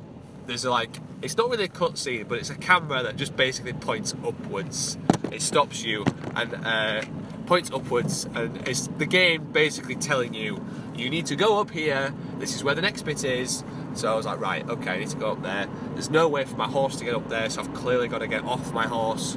there's 0.47 0.65
like 0.65 0.97
it's 1.23 1.37
not 1.37 1.51
really 1.51 1.65
a 1.65 1.69
cutscene, 1.69 2.27
but 2.27 2.39
it's 2.39 2.51
a 2.51 2.57
camera 2.57 3.03
that 3.03 3.17
just 3.17 3.37
basically 3.37 3.73
points 3.73 4.15
upwards. 4.25 4.97
It 5.31 5.43
stops 5.43 5.85
you 5.85 6.05
and 6.35 6.55
uh, 6.65 7.03
points 7.47 7.71
upwards, 7.73 8.27
and 8.35 8.57
it's 8.69 8.89
the 8.99 9.07
game 9.07 9.53
basically 9.53 9.97
telling 9.97 10.35
you 10.35 10.65
you 11.01 11.11
need 11.11 11.27
to 11.27 11.37
go 11.37 11.61
up 11.61 11.71
here. 11.71 12.15
This 12.39 12.55
is 12.55 12.63
where 12.63 12.75
the 12.75 12.83
next 12.83 13.03
bit 13.03 13.25
is. 13.25 13.65
So 13.95 14.13
I 14.13 14.17
was 14.17 14.27
like, 14.27 14.39
right, 14.39 14.69
okay, 14.69 14.91
I 14.91 14.99
need 14.99 15.09
to 15.09 15.17
go 15.17 15.33
up 15.33 15.43
there. 15.43 15.69
There's 15.95 16.11
no 16.11 16.29
way 16.29 16.45
for 16.45 16.57
my 16.57 16.69
horse 16.69 16.97
to 16.97 17.05
get 17.05 17.15
up 17.15 17.29
there, 17.29 17.51
so 17.51 17.63
I've 17.63 17.75
clearly 17.75 18.07
got 18.07 18.19
to 18.19 18.29
get 18.29 18.45
off 18.45 18.73
my 18.73 18.87
horse. 18.87 19.37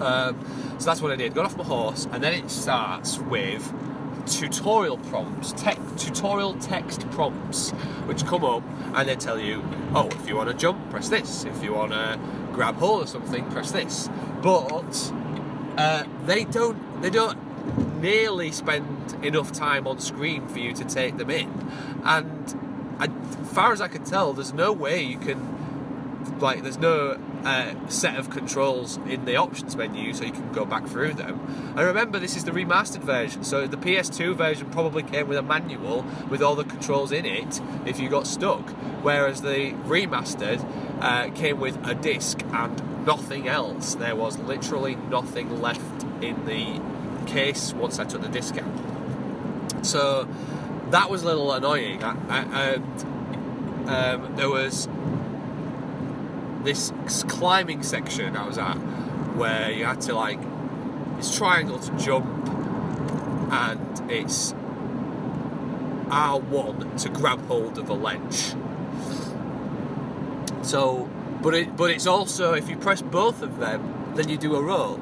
Um, 0.00 0.76
so 0.78 0.86
that's 0.86 1.00
what 1.00 1.12
I 1.12 1.16
did. 1.16 1.34
Got 1.34 1.44
off 1.46 1.56
my 1.56 1.64
horse, 1.64 2.08
and 2.10 2.22
then 2.22 2.32
it 2.32 2.50
starts 2.50 3.18
with 3.18 3.72
tutorial 4.26 4.98
prompts, 4.98 5.52
tech, 5.52 5.78
tutorial 5.96 6.54
text 6.54 7.08
prompts, 7.10 7.70
which 8.06 8.24
come 8.24 8.44
up 8.44 8.62
and 8.94 9.08
they 9.08 9.16
tell 9.16 9.38
you, 9.38 9.62
oh, 9.94 10.08
if 10.08 10.28
you 10.28 10.36
want 10.36 10.48
to 10.48 10.54
jump, 10.54 10.90
press 10.90 11.08
this. 11.08 11.44
If 11.44 11.62
you 11.62 11.74
want 11.74 11.92
to 11.92 12.18
grab 12.52 12.76
hold 12.76 13.02
of 13.02 13.08
something, 13.08 13.44
press 13.50 13.70
this. 13.70 14.08
But 14.42 15.12
uh, 15.76 16.04
they 16.26 16.44
don't. 16.44 17.02
They 17.02 17.10
don't 17.10 17.38
nearly 18.00 18.52
spend 18.52 19.16
enough 19.24 19.52
time 19.52 19.86
on 19.86 20.00
screen 20.00 20.48
for 20.48 20.58
you 20.58 20.72
to 20.74 20.84
take 20.84 21.16
them 21.16 21.30
in. 21.30 21.50
And 22.04 22.54
as 23.00 23.50
far 23.52 23.72
as 23.72 23.80
I 23.80 23.88
can 23.88 24.04
tell, 24.04 24.32
there's 24.32 24.52
no 24.52 24.72
way 24.72 25.02
you 25.02 25.18
can 25.18 25.52
like 26.40 26.62
there's 26.62 26.78
no 26.78 27.18
uh, 27.44 27.74
set 27.88 28.16
of 28.16 28.30
controls 28.30 28.96
in 29.08 29.24
the 29.24 29.36
options 29.36 29.76
menu 29.76 30.12
so 30.12 30.24
you 30.24 30.32
can 30.32 30.52
go 30.52 30.64
back 30.64 30.86
through 30.86 31.14
them. 31.14 31.40
And 31.76 31.86
remember, 31.86 32.18
this 32.18 32.36
is 32.36 32.44
the 32.44 32.50
remastered 32.50 33.02
version, 33.02 33.44
so 33.44 33.66
the 33.66 33.76
PS2 33.76 34.34
version 34.34 34.70
probably 34.70 35.02
came 35.02 35.28
with 35.28 35.38
a 35.38 35.42
manual 35.42 36.04
with 36.28 36.42
all 36.42 36.54
the 36.54 36.64
controls 36.64 37.12
in 37.12 37.24
it 37.24 37.60
if 37.86 37.98
you 37.98 38.08
got 38.08 38.26
stuck, 38.26 38.68
whereas 39.02 39.42
the 39.42 39.72
remastered 39.86 40.64
uh, 41.00 41.30
came 41.30 41.58
with 41.58 41.78
a 41.86 41.94
disc 41.94 42.42
and 42.52 43.06
nothing 43.06 43.48
else. 43.48 43.94
There 43.94 44.16
was 44.16 44.38
literally 44.38 44.96
nothing 44.96 45.60
left 45.60 46.04
in 46.22 46.44
the 46.44 46.80
case 47.22 47.72
once 47.72 47.98
I 47.98 48.04
took 48.04 48.22
the 48.22 48.28
discount. 48.28 48.72
So 49.84 50.28
that 50.90 51.10
was 51.10 51.22
a 51.22 51.26
little 51.26 51.52
annoying. 51.52 52.02
I, 52.04 52.16
I, 52.28 52.42
and 52.74 54.24
um, 54.24 54.36
there 54.36 54.48
was 54.48 54.88
this 56.62 56.92
climbing 57.28 57.82
section 57.82 58.36
I 58.36 58.46
was 58.46 58.58
at 58.58 58.76
where 59.34 59.70
you 59.72 59.84
had 59.84 60.00
to 60.02 60.14
like 60.14 60.38
this 61.16 61.36
triangle 61.36 61.78
to 61.78 61.98
jump 61.98 62.26
and 63.50 64.10
it's 64.10 64.52
R1 66.12 67.02
to 67.02 67.08
grab 67.08 67.44
hold 67.46 67.78
of 67.78 67.88
a 67.88 67.94
ledge. 67.94 68.54
So, 70.62 71.10
but 71.42 71.54
it 71.54 71.76
but 71.76 71.90
it's 71.90 72.06
also 72.06 72.54
if 72.54 72.68
you 72.68 72.76
press 72.76 73.02
both 73.02 73.42
of 73.42 73.58
them, 73.58 74.12
then 74.14 74.28
you 74.28 74.36
do 74.36 74.54
a 74.54 74.62
roll, 74.62 74.96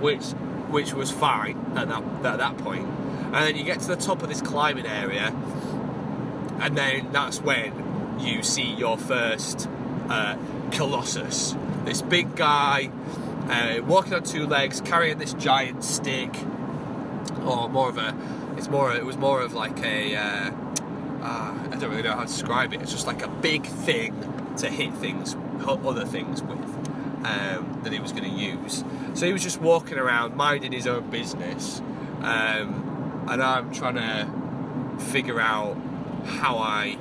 which 0.00 0.34
which 0.70 0.92
was 0.92 1.10
fine 1.10 1.58
at 1.76 1.88
that 1.88 2.02
at 2.24 2.38
that 2.38 2.58
point. 2.58 2.86
And 2.86 3.34
then 3.34 3.56
you 3.56 3.64
get 3.64 3.80
to 3.80 3.88
the 3.88 3.96
top 3.96 4.22
of 4.22 4.28
this 4.28 4.40
climbing 4.40 4.86
area, 4.86 5.34
and 6.60 6.76
then 6.76 7.12
that's 7.12 7.40
when 7.40 8.18
you 8.20 8.42
see 8.42 8.74
your 8.74 8.96
first 8.96 9.68
uh, 10.08 10.36
Colossus. 10.72 11.54
This 11.84 12.02
big 12.02 12.34
guy 12.34 12.90
uh, 13.48 13.82
walking 13.82 14.14
on 14.14 14.22
two 14.22 14.46
legs, 14.46 14.80
carrying 14.80 15.18
this 15.18 15.34
giant 15.34 15.84
stick, 15.84 16.34
or 17.44 17.68
more 17.68 17.88
of 17.88 17.98
a. 17.98 18.16
It's 18.56 18.68
more. 18.68 18.94
It 18.94 19.04
was 19.04 19.16
more 19.16 19.42
of 19.42 19.52
like 19.52 19.82
a. 19.84 20.16
Uh, 20.16 20.50
uh, 21.22 21.68
I 21.72 21.76
don't 21.76 21.90
really 21.90 22.02
know 22.02 22.12
how 22.12 22.20
to 22.22 22.26
describe 22.26 22.72
it. 22.72 22.82
It's 22.82 22.92
just 22.92 23.06
like 23.06 23.22
a 23.22 23.28
big 23.28 23.66
thing 23.66 24.14
to 24.58 24.70
hit 24.70 24.94
things, 24.94 25.36
other 25.66 26.04
things 26.04 26.42
with, 26.42 26.85
um, 27.24 27.80
that 27.82 27.92
he 27.92 27.98
was 27.98 28.12
going 28.12 28.24
to 28.24 28.30
use. 28.30 28.84
So 29.14 29.26
he 29.26 29.32
was 29.32 29.42
just 29.42 29.60
walking 29.60 29.98
around, 29.98 30.36
minding 30.36 30.72
his 30.72 30.86
own 30.86 31.10
business, 31.10 31.80
um, 32.20 33.26
and 33.28 33.42
I'm 33.42 33.72
trying 33.72 33.94
to 33.94 35.04
figure 35.04 35.40
out 35.40 35.76
how 36.24 36.58
I 36.58 36.96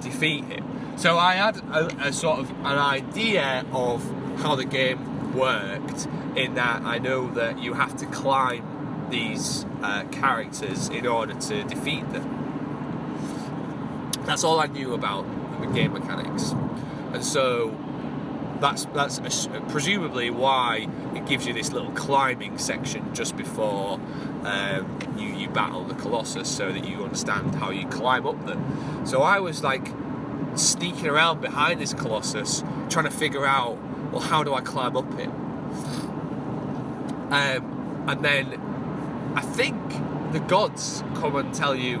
defeat 0.00 0.44
him. 0.44 0.96
So 0.96 1.18
I 1.18 1.34
had 1.34 1.56
a, 1.56 2.08
a, 2.08 2.12
sort 2.12 2.40
of 2.40 2.50
an 2.50 2.66
idea 2.66 3.64
of 3.72 4.04
how 4.40 4.54
the 4.54 4.64
game 4.64 5.34
worked, 5.34 6.06
in 6.36 6.54
that 6.54 6.82
I 6.82 6.98
know 6.98 7.30
that 7.30 7.58
you 7.58 7.74
have 7.74 7.96
to 7.98 8.06
climb 8.06 9.08
these 9.10 9.64
uh, 9.82 10.04
characters 10.04 10.88
in 10.88 11.06
order 11.06 11.34
to 11.34 11.64
defeat 11.64 12.10
them. 12.12 12.36
That's 14.24 14.44
all 14.44 14.60
I 14.60 14.66
knew 14.66 14.94
about 14.94 15.24
the 15.60 15.66
game 15.68 15.92
mechanics, 15.92 16.52
and 17.12 17.24
so 17.24 17.76
that's 18.60 18.84
that's 18.86 19.20
presumably 19.68 20.30
why 20.30 20.88
it 21.14 21.26
gives 21.26 21.46
you 21.46 21.52
this 21.52 21.72
little 21.72 21.90
climbing 21.92 22.58
section 22.58 23.14
just 23.14 23.36
before 23.36 24.00
um, 24.44 24.98
you 25.16 25.28
you 25.28 25.48
battle 25.48 25.84
the 25.84 25.94
Colossus, 25.94 26.48
so 26.48 26.72
that 26.72 26.86
you 26.86 27.02
understand 27.02 27.54
how 27.54 27.70
you 27.70 27.86
climb 27.88 28.26
up 28.26 28.46
them. 28.46 29.06
So 29.06 29.22
I 29.22 29.40
was 29.40 29.62
like 29.62 29.88
sneaking 30.54 31.06
around 31.06 31.40
behind 31.40 31.80
this 31.80 31.94
Colossus, 31.94 32.62
trying 32.88 33.04
to 33.04 33.10
figure 33.10 33.46
out, 33.46 33.78
well, 34.12 34.20
how 34.20 34.42
do 34.42 34.54
I 34.54 34.60
climb 34.60 34.96
up 34.96 35.12
it? 35.18 35.28
Um, 37.30 38.04
and 38.08 38.24
then 38.24 39.32
I 39.36 39.40
think 39.40 39.76
the 40.32 40.40
gods 40.40 41.02
come 41.14 41.36
and 41.36 41.54
tell 41.54 41.76
you 41.76 41.98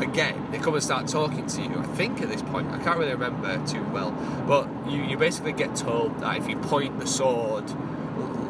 again. 0.00 0.50
They 0.50 0.58
come 0.58 0.74
and 0.74 0.82
start 0.82 1.08
talking 1.08 1.46
to 1.46 1.62
you. 1.62 1.78
I 1.78 1.86
think 1.96 2.20
at 2.20 2.28
this 2.28 2.42
point, 2.42 2.70
I 2.70 2.78
can't 2.82 2.98
really 2.98 3.12
remember 3.12 3.64
too 3.66 3.82
well, 3.84 4.10
but 4.46 4.68
you, 4.90 5.02
you 5.02 5.16
basically 5.16 5.52
get 5.52 5.76
told 5.76 6.20
that 6.20 6.36
if 6.38 6.48
you 6.48 6.56
point 6.56 6.98
the 6.98 7.06
sword 7.06 7.64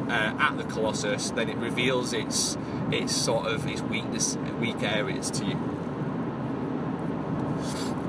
uh, 0.08 0.34
at 0.38 0.56
the 0.56 0.64
Colossus, 0.64 1.30
then 1.30 1.48
it 1.48 1.56
reveals 1.56 2.12
its 2.12 2.56
its 2.90 3.14
sort 3.14 3.46
of 3.46 3.66
its 3.66 3.80
weakness, 3.82 4.36
weak 4.60 4.82
areas 4.82 5.30
to 5.32 5.44
you. 5.44 5.56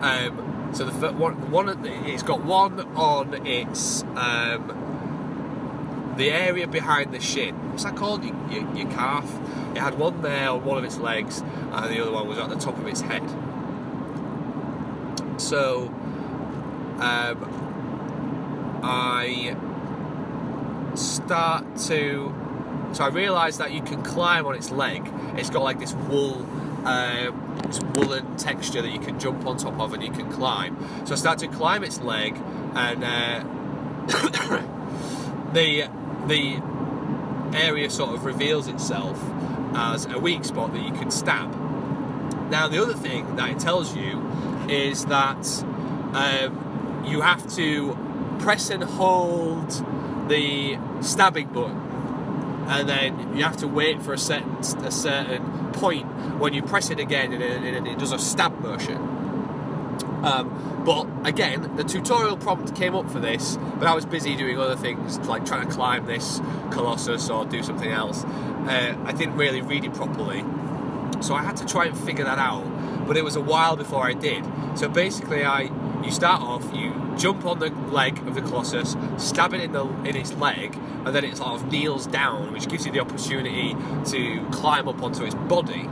Um, 0.01 0.69
so 0.73 0.85
the 0.85 1.13
one, 1.13 1.51
one 1.51 1.85
it's 1.85 2.23
got 2.23 2.43
one 2.43 2.81
on 2.95 3.45
its 3.47 4.03
um, 4.15 4.84
the 6.17 6.31
area 6.31 6.67
behind 6.67 7.13
the 7.13 7.19
shin. 7.19 7.55
What's 7.71 7.83
that 7.83 7.95
called? 7.95 8.23
Your, 8.23 8.35
your, 8.49 8.75
your, 8.75 8.91
calf. 8.91 9.29
It 9.75 9.79
had 9.79 9.97
one 9.97 10.21
there 10.21 10.49
on 10.49 10.63
one 10.63 10.77
of 10.77 10.83
its 10.83 10.97
legs, 10.97 11.41
and 11.41 11.93
the 11.93 12.01
other 12.01 12.11
one 12.11 12.27
was 12.27 12.37
at 12.37 12.49
the 12.49 12.55
top 12.55 12.77
of 12.77 12.87
its 12.87 13.01
head. 13.01 13.23
So 15.37 15.87
um, 16.99 18.81
I 18.83 19.55
start 20.95 21.77
to. 21.87 22.33
So 22.93 23.03
I 23.03 23.09
realise 23.09 23.57
that 23.57 23.73
you 23.73 23.81
can 23.81 24.01
climb 24.03 24.45
on 24.45 24.55
its 24.55 24.71
leg. 24.71 25.11
It's 25.35 25.49
got 25.49 25.63
like 25.63 25.79
this 25.79 25.93
wool. 25.93 26.45
Um, 26.85 27.41
this 27.65 27.81
woolen 27.95 28.37
texture 28.37 28.79
that 28.81 28.91
you 28.91 28.99
can 28.99 29.19
jump 29.19 29.43
on 29.47 29.57
top 29.57 29.79
of 29.79 29.93
and 29.93 30.03
you 30.03 30.11
can 30.11 30.31
climb. 30.31 30.77
So 31.05 31.13
I 31.13 31.15
start 31.15 31.39
to 31.39 31.47
climb 31.47 31.83
its 31.83 31.99
leg, 31.99 32.37
and 32.75 33.03
uh, 33.03 33.43
the 35.53 35.89
the 36.27 36.61
area 37.53 37.89
sort 37.89 38.13
of 38.13 38.25
reveals 38.25 38.67
itself 38.67 39.21
as 39.75 40.05
a 40.05 40.19
weak 40.19 40.45
spot 40.45 40.73
that 40.73 40.83
you 40.83 40.91
can 40.91 41.11
stab. 41.11 41.51
Now, 42.49 42.67
the 42.67 42.81
other 42.81 42.93
thing 42.93 43.35
that 43.35 43.49
it 43.49 43.59
tells 43.59 43.95
you 43.95 44.21
is 44.69 45.05
that 45.05 45.63
um, 46.13 47.03
you 47.05 47.21
have 47.21 47.47
to 47.55 47.97
press 48.39 48.69
and 48.69 48.83
hold 48.83 49.69
the 50.29 50.77
stabbing 51.01 51.49
button, 51.49 51.77
and 52.67 52.89
then 52.89 53.37
you 53.37 53.43
have 53.43 53.57
to 53.57 53.67
wait 53.67 54.01
for 54.01 54.13
a 54.13 54.17
certain 54.17 54.57
a 54.85 54.91
certain 54.91 55.71
point 55.73 56.05
when 56.39 56.53
you 56.53 56.61
press 56.61 56.89
it 56.89 56.99
again 56.99 57.33
and 57.33 57.43
it, 57.43 57.75
and 57.75 57.87
it 57.87 57.99
does 57.99 58.11
a 58.11 58.19
stab 58.19 58.59
motion. 58.59 59.14
Um, 60.25 60.83
but 60.83 61.07
again, 61.27 61.75
the 61.75 61.83
tutorial 61.83 62.35
prompt 62.35 62.75
came 62.75 62.95
up 62.95 63.09
for 63.11 63.19
this, 63.19 63.57
but 63.77 63.87
I 63.87 63.93
was 63.93 64.05
busy 64.05 64.35
doing 64.35 64.57
other 64.57 64.75
things 64.75 65.19
like 65.19 65.45
trying 65.45 65.67
to 65.67 65.73
climb 65.73 66.05
this 66.07 66.41
Colossus 66.71 67.29
or 67.29 67.45
do 67.45 67.61
something 67.61 67.91
else. 67.91 68.23
Uh, 68.23 68.97
I 69.05 69.11
didn't 69.11 69.35
really 69.35 69.61
read 69.61 69.85
it 69.85 69.93
properly, 69.93 70.43
so 71.21 71.35
I 71.35 71.43
had 71.43 71.57
to 71.57 71.65
try 71.65 71.85
and 71.85 71.97
figure 71.97 72.25
that 72.25 72.39
out. 72.39 72.65
But 73.07 73.17
it 73.17 73.23
was 73.23 73.35
a 73.35 73.41
while 73.41 73.75
before 73.75 74.03
I 74.03 74.13
did. 74.13 74.43
So 74.75 74.89
basically, 74.89 75.45
I 75.45 75.69
you 76.03 76.11
start 76.11 76.41
off, 76.41 76.63
you 76.73 76.93
jump 77.17 77.45
on 77.45 77.59
the 77.59 77.69
leg 77.69 78.17
of 78.27 78.35
the 78.35 78.41
Colossus, 78.41 78.95
stab 79.17 79.53
it 79.53 79.61
in 79.61 79.71
the 79.73 79.85
in 80.05 80.15
its 80.15 80.33
leg, 80.33 80.75
and 81.05 81.15
then 81.15 81.23
it 81.23 81.37
sort 81.37 81.53
of 81.53 81.71
kneels 81.71 82.07
down, 82.07 82.51
which 82.51 82.67
gives 82.67 82.85
you 82.85 82.91
the 82.91 82.99
opportunity 82.99 83.75
to 84.05 84.45
climb 84.51 84.87
up 84.87 85.01
onto 85.03 85.23
its 85.23 85.35
body. 85.35 85.87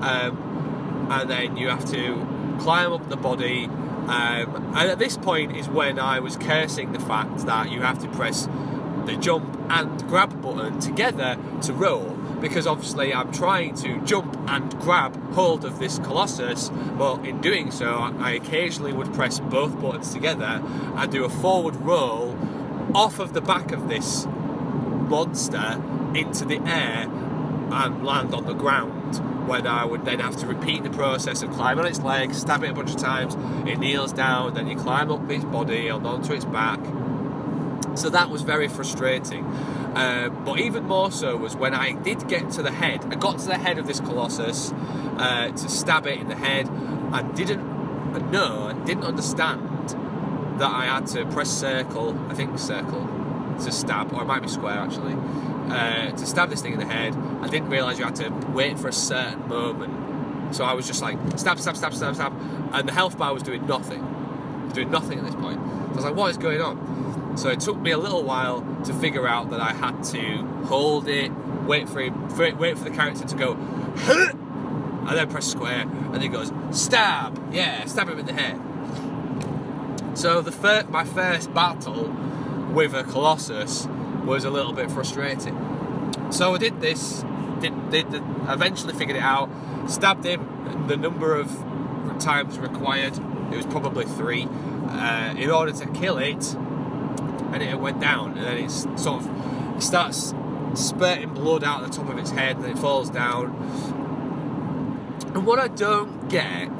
Um, 0.00 1.08
and 1.10 1.30
then 1.30 1.56
you 1.56 1.68
have 1.68 1.84
to 1.90 2.26
climb 2.58 2.92
up 2.92 3.08
the 3.08 3.16
body. 3.16 3.64
Um, 3.64 4.74
and 4.76 4.90
at 4.90 4.98
this 4.98 5.16
point 5.16 5.56
is 5.56 5.68
when 5.68 5.98
I 5.98 6.20
was 6.20 6.36
cursing 6.36 6.92
the 6.92 7.00
fact 7.00 7.46
that 7.46 7.70
you 7.70 7.80
have 7.80 7.98
to 8.00 8.08
press 8.08 8.48
the 9.06 9.16
jump 9.16 9.58
and 9.70 10.06
grab 10.08 10.40
button 10.42 10.78
together 10.80 11.38
to 11.62 11.72
roll 11.72 12.16
because 12.40 12.66
obviously 12.66 13.14
I'm 13.14 13.32
trying 13.32 13.74
to 13.76 14.00
jump 14.02 14.36
and 14.48 14.70
grab 14.78 15.32
hold 15.32 15.64
of 15.64 15.78
this 15.78 15.98
Colossus, 15.98 16.68
but 16.98 17.24
in 17.24 17.40
doing 17.40 17.70
so, 17.70 17.94
I 17.94 18.32
occasionally 18.32 18.92
would 18.92 19.14
press 19.14 19.40
both 19.40 19.80
buttons 19.80 20.12
together 20.12 20.62
and 20.96 21.10
do 21.10 21.24
a 21.24 21.30
forward 21.30 21.76
roll 21.76 22.36
off 22.94 23.18
of 23.18 23.32
the 23.32 23.40
back 23.40 23.72
of 23.72 23.88
this 23.88 24.26
monster 24.26 25.82
into 26.14 26.44
the 26.44 26.60
air 26.66 27.08
and 27.72 28.04
land 28.04 28.34
on 28.34 28.46
the 28.46 28.54
ground. 28.54 29.48
When 29.48 29.66
I 29.66 29.84
would 29.84 30.04
then 30.04 30.20
have 30.20 30.36
to 30.38 30.46
repeat 30.46 30.82
the 30.82 30.90
process 30.90 31.42
of 31.42 31.50
climbing 31.50 31.84
on 31.84 31.90
its 31.90 32.00
legs, 32.00 32.38
stab 32.38 32.64
it 32.64 32.70
a 32.70 32.74
bunch 32.74 32.90
of 32.90 32.96
times, 32.96 33.36
it 33.68 33.78
kneels 33.78 34.12
down, 34.12 34.54
then 34.54 34.66
you 34.66 34.76
climb 34.76 35.10
up 35.10 35.30
its 35.30 35.44
body 35.44 35.88
and 35.88 36.06
onto 36.06 36.32
its 36.32 36.44
back. 36.46 36.80
So 37.96 38.10
that 38.10 38.30
was 38.30 38.42
very 38.42 38.68
frustrating. 38.68 39.44
Um, 39.94 40.44
but 40.44 40.58
even 40.58 40.84
more 40.84 41.12
so 41.12 41.36
was 41.36 41.54
when 41.54 41.74
I 41.74 41.92
did 41.92 42.26
get 42.26 42.50
to 42.52 42.62
the 42.62 42.72
head. 42.72 43.04
I 43.04 43.14
got 43.14 43.38
to 43.38 43.46
the 43.46 43.58
head 43.58 43.78
of 43.78 43.86
this 43.86 44.00
colossus 44.00 44.72
uh, 45.18 45.50
to 45.50 45.68
stab 45.68 46.06
it 46.06 46.18
in 46.18 46.28
the 46.28 46.34
head, 46.34 46.68
and 46.68 47.34
didn't 47.36 48.30
know 48.32 48.66
and 48.66 48.84
didn't 48.84 49.04
understand 49.04 49.90
that 50.58 50.70
I 50.70 50.86
had 50.86 51.06
to 51.08 51.24
press 51.26 51.48
circle. 51.48 52.18
I 52.28 52.34
think 52.34 52.58
circle 52.58 53.08
to 53.62 53.70
stab, 53.70 54.12
or 54.12 54.22
it 54.22 54.26
might 54.26 54.42
be 54.42 54.48
square 54.48 54.78
actually. 54.78 55.14
Uh, 55.68 56.10
to 56.10 56.26
stab 56.26 56.50
this 56.50 56.60
thing 56.60 56.74
in 56.74 56.78
the 56.78 56.86
head, 56.86 57.14
I 57.40 57.48
didn't 57.48 57.70
realise 57.70 57.98
you 57.98 58.04
had 58.04 58.16
to 58.16 58.28
wait 58.52 58.78
for 58.78 58.88
a 58.88 58.92
certain 58.92 59.48
moment. 59.48 60.54
So 60.54 60.64
I 60.64 60.74
was 60.74 60.86
just 60.86 61.02
like 61.02 61.18
stab, 61.36 61.58
stab, 61.58 61.76
stab, 61.76 61.94
stab, 61.94 62.14
stab, 62.14 62.32
and 62.72 62.86
the 62.86 62.92
health 62.92 63.18
bar 63.18 63.32
was 63.32 63.42
doing 63.42 63.66
nothing, 63.66 64.70
doing 64.72 64.90
nothing 64.90 65.18
at 65.18 65.24
this 65.24 65.34
point. 65.34 65.58
So 65.58 65.92
I 65.92 65.94
was 65.94 66.04
like, 66.04 66.14
what 66.14 66.30
is 66.30 66.36
going 66.36 66.60
on? 66.60 67.36
So 67.36 67.48
it 67.48 67.60
took 67.60 67.78
me 67.78 67.90
a 67.90 67.98
little 67.98 68.22
while 68.22 68.60
to 68.84 68.92
figure 68.94 69.26
out 69.26 69.50
that 69.50 69.60
I 69.60 69.72
had 69.72 70.04
to 70.04 70.44
hold 70.66 71.08
it, 71.08 71.32
wait 71.66 71.88
for 71.88 72.00
him, 72.00 72.28
for 72.28 72.44
it, 72.44 72.56
wait 72.56 72.78
for 72.78 72.84
the 72.84 72.90
character 72.90 73.26
to 73.26 73.36
go, 73.36 73.54
and 73.56 75.08
then 75.08 75.28
press 75.28 75.50
square, 75.50 75.80
and 75.80 76.14
then 76.14 76.20
he 76.20 76.28
goes 76.28 76.52
stab, 76.70 77.52
yeah, 77.52 77.84
stab 77.86 78.08
him 78.08 78.18
in 78.18 78.26
the 78.26 78.32
head. 78.32 78.60
So 80.16 80.40
the 80.40 80.86
my 80.90 81.04
first 81.04 81.52
battle 81.52 82.04
with 82.72 82.94
a 82.94 83.02
colossus 83.02 83.88
was 84.24 84.44
a 84.44 84.50
little 84.50 84.72
bit 84.72 84.90
frustrating. 84.90 85.56
So 86.30 86.54
I 86.54 86.58
did 86.58 86.80
this, 86.80 87.24
did, 87.60 87.90
did, 87.90 88.10
did 88.10 88.22
eventually 88.48 88.94
figured 88.94 89.16
it 89.16 89.22
out, 89.22 89.50
stabbed 89.86 90.24
him 90.24 90.86
the 90.88 90.96
number 90.96 91.34
of 91.34 91.50
times 92.18 92.58
required. 92.58 93.16
It 93.52 93.56
was 93.56 93.66
probably 93.66 94.04
three 94.04 94.48
uh, 94.88 95.34
in 95.36 95.50
order 95.50 95.72
to 95.72 95.86
kill 95.88 96.18
it, 96.18 96.54
and 96.54 97.62
it 97.62 97.78
went 97.78 98.00
down, 98.00 98.38
and 98.38 98.44
then 98.44 98.58
it 98.58 98.70
sort 98.70 99.22
of 99.22 99.82
starts 99.82 100.34
spurting 100.74 101.34
blood 101.34 101.62
out 101.62 101.82
the 101.82 101.88
top 101.88 102.08
of 102.08 102.18
its 102.18 102.30
head, 102.30 102.56
and 102.56 102.66
it 102.66 102.78
falls 102.78 103.10
down. 103.10 103.46
And 105.34 105.46
what 105.46 105.58
I 105.58 105.68
don't 105.68 106.28
get 106.28 106.72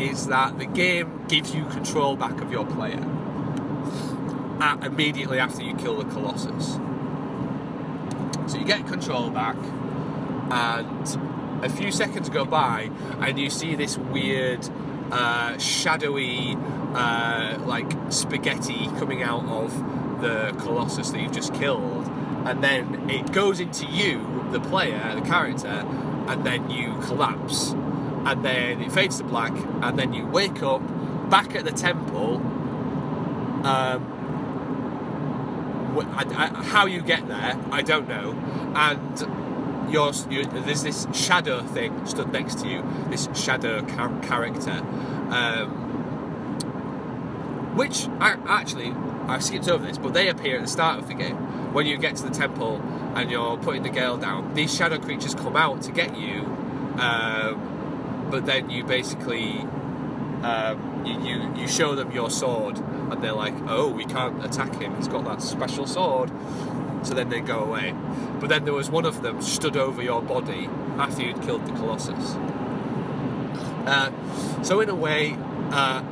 is 0.00 0.28
that 0.28 0.58
the 0.58 0.66
game 0.66 1.24
gives 1.28 1.54
you 1.54 1.64
control 1.66 2.16
back 2.16 2.40
of 2.40 2.52
your 2.52 2.64
player 2.64 3.17
at, 4.60 4.84
immediately 4.84 5.38
after 5.38 5.62
you 5.62 5.74
kill 5.74 5.96
the 5.96 6.04
Colossus. 6.04 6.78
So 8.50 8.58
you 8.58 8.64
get 8.64 8.86
control 8.86 9.30
back, 9.30 9.56
and 10.50 11.64
a 11.64 11.68
few 11.68 11.92
seconds 11.92 12.28
go 12.28 12.44
by, 12.44 12.90
and 13.20 13.38
you 13.38 13.50
see 13.50 13.74
this 13.74 13.98
weird, 13.98 14.68
uh, 15.10 15.58
shadowy, 15.58 16.56
uh, 16.94 17.58
like 17.66 17.90
spaghetti 18.10 18.86
coming 18.98 19.22
out 19.22 19.44
of 19.44 20.20
the 20.20 20.54
Colossus 20.60 21.10
that 21.10 21.20
you've 21.20 21.32
just 21.32 21.52
killed, 21.54 22.06
and 22.46 22.64
then 22.64 23.10
it 23.10 23.32
goes 23.32 23.60
into 23.60 23.86
you, 23.86 24.24
the 24.50 24.60
player, 24.60 25.14
the 25.14 25.20
character, 25.22 25.84
and 26.28 26.44
then 26.44 26.70
you 26.70 26.94
collapse, 27.02 27.72
and 27.72 28.44
then 28.44 28.80
it 28.80 28.90
fades 28.92 29.18
to 29.18 29.24
black, 29.24 29.52
and 29.82 29.98
then 29.98 30.12
you 30.12 30.26
wake 30.26 30.62
up 30.62 30.82
back 31.30 31.54
at 31.54 31.64
the 31.64 31.72
temple. 31.72 32.36
Um, 33.64 34.14
I, 35.96 36.24
I, 36.36 36.62
how 36.64 36.86
you 36.86 37.02
get 37.02 37.26
there, 37.28 37.58
I 37.70 37.82
don't 37.82 38.08
know. 38.08 38.32
And 38.74 39.92
you're, 39.92 40.12
you, 40.30 40.44
there's 40.44 40.82
this 40.82 41.06
shadow 41.12 41.62
thing 41.62 42.06
stood 42.06 42.32
next 42.32 42.58
to 42.60 42.68
you, 42.68 42.84
this 43.08 43.28
shadow 43.34 43.84
char- 43.86 44.20
character, 44.20 44.82
um, 45.30 45.86
which 47.76 48.06
I, 48.20 48.36
actually 48.46 48.92
I 49.28 49.38
skipped 49.40 49.68
over 49.68 49.86
this, 49.86 49.98
but 49.98 50.14
they 50.14 50.28
appear 50.28 50.56
at 50.56 50.62
the 50.62 50.68
start 50.68 50.98
of 50.98 51.08
the 51.08 51.14
game 51.14 51.36
when 51.72 51.86
you 51.86 51.96
get 51.98 52.16
to 52.16 52.22
the 52.24 52.30
temple 52.30 52.76
and 53.14 53.30
you're 53.30 53.56
putting 53.58 53.82
the 53.82 53.90
girl 53.90 54.16
down. 54.16 54.54
These 54.54 54.74
shadow 54.74 54.98
creatures 54.98 55.34
come 55.34 55.56
out 55.56 55.82
to 55.82 55.92
get 55.92 56.16
you, 56.18 56.40
um, 56.98 58.28
but 58.30 58.46
then 58.46 58.70
you 58.70 58.84
basically 58.84 59.60
um, 60.42 61.04
you, 61.04 61.20
you 61.20 61.54
you 61.56 61.68
show 61.68 61.94
them 61.94 62.12
your 62.12 62.30
sword 62.30 62.78
and 63.10 63.22
they're 63.22 63.32
like, 63.32 63.54
oh, 63.66 63.88
we 63.88 64.04
can't 64.04 64.44
attack 64.44 64.74
him. 64.80 64.94
He's 64.96 65.08
got 65.08 65.24
that 65.24 65.42
special 65.42 65.86
sword. 65.86 66.30
So 67.02 67.14
then 67.14 67.28
they 67.28 67.40
go 67.40 67.60
away. 67.60 67.94
But 68.40 68.48
then 68.48 68.64
there 68.64 68.74
was 68.74 68.90
one 68.90 69.04
of 69.04 69.22
them 69.22 69.40
stood 69.42 69.76
over 69.76 70.02
your 70.02 70.22
body 70.22 70.68
after 70.98 71.22
you'd 71.22 71.42
killed 71.42 71.66
the 71.66 71.72
Colossus. 71.72 72.34
Uh, 73.86 74.12
so 74.62 74.80
in 74.80 74.88
a 74.88 74.94
way, 74.94 75.36
uh, 75.70 76.02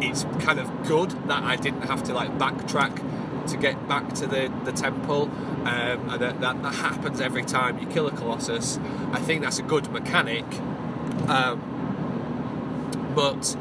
it's 0.00 0.24
kind 0.40 0.58
of 0.58 0.86
good 0.86 1.10
that 1.28 1.42
I 1.42 1.56
didn't 1.56 1.82
have 1.82 2.02
to 2.04 2.14
like 2.14 2.36
backtrack 2.38 3.02
to 3.48 3.56
get 3.56 3.88
back 3.88 4.12
to 4.14 4.26
the, 4.26 4.52
the 4.64 4.72
temple, 4.72 5.22
um, 5.64 6.10
and 6.10 6.20
that, 6.20 6.40
that, 6.40 6.62
that, 6.62 6.74
happens 6.74 7.20
every 7.20 7.44
time 7.44 7.78
you 7.78 7.86
kill 7.86 8.06
a 8.06 8.10
Colossus. 8.10 8.78
I 9.12 9.20
think 9.20 9.42
that's 9.42 9.58
a 9.58 9.62
good 9.62 9.90
mechanic, 9.90 10.44
um, 11.28 13.12
but 13.14 13.56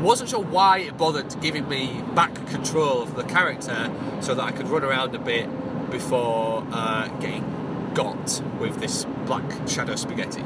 wasn't 0.00 0.30
sure 0.30 0.42
why 0.42 0.78
it 0.78 0.96
bothered 0.96 1.40
giving 1.40 1.68
me 1.68 2.02
back 2.14 2.34
control 2.46 3.02
of 3.02 3.16
the 3.16 3.24
character 3.24 3.90
so 4.20 4.34
that 4.34 4.42
I 4.42 4.52
could 4.52 4.68
run 4.68 4.84
around 4.84 5.14
a 5.14 5.18
bit 5.18 5.48
before 5.90 6.66
uh, 6.72 7.08
getting 7.20 7.90
got 7.94 8.42
with 8.60 8.78
this 8.80 9.04
black 9.26 9.68
shadow 9.68 9.96
spaghetti. 9.96 10.42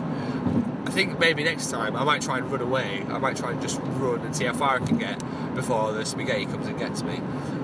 I 0.86 0.90
think 0.90 1.18
maybe 1.18 1.44
next 1.44 1.70
time 1.70 1.96
I 1.96 2.04
might 2.04 2.22
try 2.22 2.38
and 2.38 2.50
run 2.50 2.60
away. 2.60 3.04
I 3.08 3.18
might 3.18 3.36
try 3.36 3.52
and 3.52 3.62
just 3.62 3.80
run 3.80 4.20
and 4.20 4.34
see 4.34 4.44
how 4.44 4.52
far 4.52 4.76
I 4.76 4.78
can 4.84 4.98
get 4.98 5.22
before 5.54 5.92
the 5.92 6.04
spaghetti 6.04 6.46
comes 6.46 6.66
and 6.66 6.78
gets 6.78 7.02
me. 7.02 7.16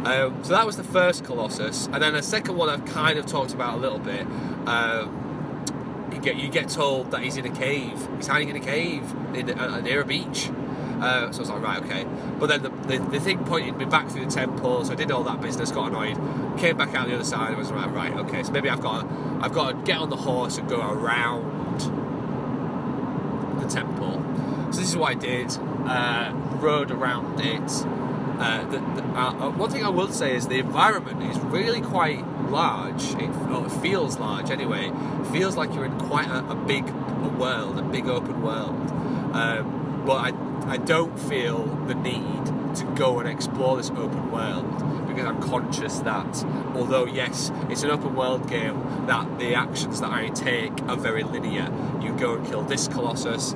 Um, 0.05 0.43
so 0.45 0.53
that 0.53 0.65
was 0.65 0.77
the 0.77 0.85
first 0.85 1.25
Colossus, 1.25 1.87
and 1.87 2.03
then 2.03 2.15
the 2.15 2.23
second 2.23 2.57
one 2.57 2.69
I've 2.69 2.85
kind 2.87 3.19
of 3.19 3.27
talked 3.27 3.53
about 3.53 3.75
a 3.75 3.79
little 3.79 3.99
bit. 3.99 4.27
Um, 4.67 6.09
you 6.13 6.21
get 6.21 6.37
you 6.37 6.49
get 6.49 6.69
told 6.69 7.11
that 7.11 7.23
he's 7.23 7.37
in 7.37 7.45
a 7.45 7.51
cave. 7.51 8.09
He's 8.17 8.27
hiding 8.27 8.49
in 8.49 8.57
a 8.57 8.61
cave 8.61 9.03
in, 9.35 9.51
uh, 9.59 9.81
near 9.81 10.01
a 10.01 10.05
beach. 10.05 10.51
Uh, 11.01 11.31
so 11.31 11.39
I 11.39 11.41
was 11.41 11.51
like, 11.51 11.63
right, 11.63 11.83
okay. 11.85 12.07
But 12.39 12.47
then 12.49 12.63
the, 12.63 12.71
the, 12.71 12.99
the, 12.99 13.21
thing 13.21 13.45
pointed 13.45 13.77
me 13.77 13.85
back 13.85 14.09
through 14.09 14.25
the 14.25 14.31
temple, 14.31 14.85
so 14.85 14.93
I 14.93 14.97
did 14.97 15.11
all 15.11 15.23
that 15.25 15.41
business, 15.41 15.71
got 15.71 15.93
annoyed, 15.93 16.17
came 16.59 16.77
back 16.77 16.95
out 16.95 17.07
the 17.07 17.15
other 17.15 17.25
side, 17.25 17.51
and 17.51 17.59
was 17.59 17.71
like, 17.71 17.93
right, 17.93 18.13
okay. 18.15 18.43
So 18.43 18.53
maybe 18.53 18.69
I've 18.69 18.81
got 18.81 19.03
to, 19.03 19.45
I've 19.45 19.53
got 19.53 19.71
to 19.71 19.77
get 19.85 19.99
on 19.99 20.11
the 20.11 20.17
horse 20.17 20.59
and 20.59 20.69
go 20.69 20.81
around 20.81 21.81
the 23.61 23.69
temple. 23.69 24.23
So 24.73 24.81
this 24.81 24.91
is 24.91 24.97
what 24.97 25.11
I 25.11 25.15
did. 25.15 25.57
Uh, 25.87 26.33
rode 26.61 26.91
around 26.91 27.41
it. 27.41 27.87
Uh, 28.41 28.65
the, 28.67 28.79
the, 28.79 29.03
uh, 29.19 29.47
uh 29.47 29.51
one 29.51 29.71
thing 29.71 29.85
I 29.85 29.89
will 29.89 30.13
say 30.13 30.37
is 30.37 30.47
the 30.47 30.59
environment 30.59 31.23
is 31.23 31.39
really 31.41 31.81
quite 31.81 32.25
large. 32.51 33.03
It, 33.15 33.31
it 33.31 33.73
feels 33.83 34.19
large 34.19 34.51
anyway. 34.51 34.89
It 34.89 35.27
feels 35.29 35.57
like 35.57 35.75
you're 35.75 35.87
in 35.87 35.99
quite 35.99 36.29
a, 36.29 36.51
a 36.51 36.55
big 36.55 36.89
world, 37.39 37.79
a 37.79 37.83
big 37.83 38.09
open 38.09 38.43
world. 38.43 38.91
Um, 39.33 40.03
but 40.07 40.17
I 40.17 40.48
I 40.69 40.77
don't 40.77 41.19
feel 41.19 41.65
the 41.87 41.95
need 41.95 42.47
to 42.77 42.85
go 42.95 43.19
and 43.21 43.29
explore 43.29 43.77
this 43.77 43.91
open 43.91 44.31
world 44.31 44.67
because 45.09 45.25
I'm 45.25 45.41
conscious 45.43 45.99
that 46.01 46.45
although 46.75 47.07
yes, 47.07 47.51
it's 47.69 47.83
an 47.83 47.91
open 47.91 48.15
world 48.15 48.49
game, 48.49 49.07
that 49.07 49.39
the 49.39 49.55
actions 49.55 50.01
that 50.01 50.13
I 50.13 50.29
take 50.29 50.83
are 50.83 50.97
very 50.97 51.23
linear. 51.23 51.73
You 52.01 52.13
go 52.13 52.35
and 52.35 52.47
kill 52.47 52.63
this 52.63 52.87
colossus, 52.87 53.55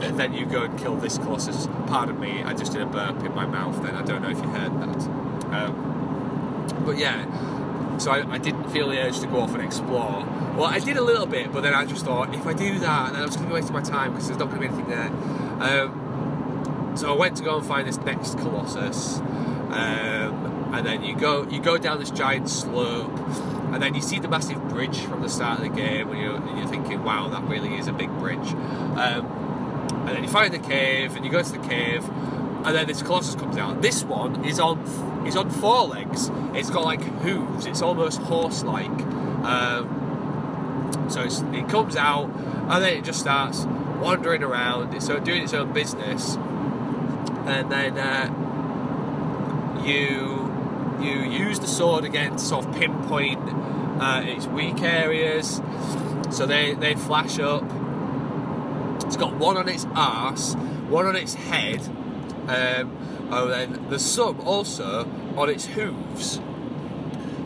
then 0.00 0.34
you 0.34 0.46
go 0.46 0.64
and 0.64 0.78
kill 0.78 0.96
this 0.96 1.18
colossus. 1.18 1.66
Pardon 1.86 2.20
me, 2.20 2.42
I 2.42 2.54
just 2.54 2.72
did 2.72 2.82
a 2.82 2.86
burp 2.86 3.22
in 3.24 3.34
my 3.34 3.46
mouth. 3.46 3.82
Then 3.82 3.94
I 3.94 4.02
don't 4.02 4.22
know 4.22 4.30
if 4.30 4.38
you 4.38 4.48
heard 4.48 4.72
that. 4.80 5.06
Um, 5.52 6.82
but 6.84 6.98
yeah, 6.98 7.98
so 7.98 8.10
I, 8.10 8.34
I, 8.34 8.38
didn't 8.38 8.70
feel 8.70 8.88
the 8.88 8.98
urge 8.98 9.20
to 9.20 9.26
go 9.26 9.40
off 9.40 9.54
and 9.54 9.62
explore. 9.62 10.26
Well, 10.56 10.64
I 10.64 10.78
did 10.78 10.96
a 10.96 11.02
little 11.02 11.26
bit, 11.26 11.52
but 11.52 11.62
then 11.62 11.74
I 11.74 11.84
just 11.84 12.04
thought 12.04 12.34
if 12.34 12.46
I 12.46 12.52
do 12.52 12.78
that, 12.80 13.12
then 13.12 13.22
I'm 13.22 13.28
just 13.28 13.38
going 13.38 13.48
to 13.48 13.54
be 13.54 13.60
wasting 13.60 13.74
my 13.74 13.82
time 13.82 14.12
because 14.12 14.28
there's 14.28 14.38
not 14.38 14.50
going 14.50 14.62
to 14.62 14.68
be 14.68 14.74
anything 14.74 14.88
there. 14.88 15.08
Um, 15.60 16.02
so 16.94 17.12
I 17.12 17.16
went 17.16 17.36
to 17.38 17.42
go 17.42 17.58
and 17.58 17.66
find 17.66 17.86
this 17.86 17.98
next 17.98 18.38
Colossus, 18.38 19.18
um, 19.18 20.70
and 20.72 20.86
then 20.86 21.02
you 21.02 21.16
go 21.16 21.46
you 21.48 21.60
go 21.60 21.78
down 21.78 21.98
this 21.98 22.10
giant 22.10 22.48
slope, 22.48 23.16
and 23.72 23.82
then 23.82 23.94
you 23.94 24.02
see 24.02 24.18
the 24.18 24.28
massive 24.28 24.68
bridge 24.68 25.00
from 25.00 25.22
the 25.22 25.28
start 25.28 25.60
of 25.60 25.64
the 25.64 25.70
game, 25.70 26.10
and 26.10 26.20
you're, 26.20 26.36
and 26.36 26.58
you're 26.58 26.68
thinking, 26.68 27.02
wow, 27.02 27.28
that 27.28 27.42
really 27.44 27.76
is 27.76 27.88
a 27.88 27.92
big 27.92 28.10
bridge. 28.18 28.52
Um, 28.52 29.26
and 30.06 30.08
then 30.08 30.22
you 30.24 30.28
find 30.28 30.52
the 30.52 30.58
cave, 30.58 31.16
and 31.16 31.24
you 31.24 31.30
go 31.30 31.42
to 31.42 31.52
the 31.52 31.66
cave, 31.66 32.08
and 32.08 32.74
then 32.74 32.86
this 32.86 33.02
Colossus 33.02 33.34
comes 33.34 33.56
out. 33.56 33.82
This 33.82 34.04
one 34.04 34.44
is 34.44 34.60
on 34.60 34.80
is 35.26 35.36
on 35.36 35.50
four 35.50 35.86
legs. 35.86 36.30
It's 36.54 36.70
got 36.70 36.84
like 36.84 37.02
hooves. 37.02 37.66
It's 37.66 37.82
almost 37.82 38.20
horse-like. 38.20 38.90
Um, 39.44 41.08
so 41.08 41.22
it 41.22 41.68
comes 41.68 41.96
out, 41.96 42.28
and 42.28 42.84
then 42.84 42.94
it 42.98 43.04
just 43.04 43.20
starts 43.20 43.64
wandering 44.00 44.42
around. 44.42 44.94
It's 44.94 45.06
doing 45.06 45.42
its 45.42 45.54
own 45.54 45.72
business 45.72 46.36
and 47.46 47.70
then 47.70 47.98
uh, 47.98 49.82
you 49.84 50.50
you 51.00 51.22
use 51.22 51.58
the 51.58 51.66
sword 51.66 52.04
again 52.04 52.32
to 52.32 52.38
sort 52.38 52.64
of 52.64 52.74
pinpoint 52.74 53.40
uh, 54.00 54.22
its 54.24 54.46
weak 54.46 54.82
areas. 54.82 55.60
So 56.30 56.46
they, 56.46 56.74
they 56.74 56.94
flash 56.94 57.38
up. 57.38 57.64
It's 59.04 59.16
got 59.16 59.34
one 59.34 59.56
on 59.56 59.68
its 59.68 59.86
arse, 59.94 60.54
one 60.88 61.06
on 61.06 61.16
its 61.16 61.34
head, 61.34 61.80
um, 62.48 62.96
and 63.30 63.50
then 63.50 63.88
there's 63.88 64.04
some 64.04 64.40
also 64.40 65.08
on 65.36 65.50
its 65.50 65.66
hooves. 65.66 66.40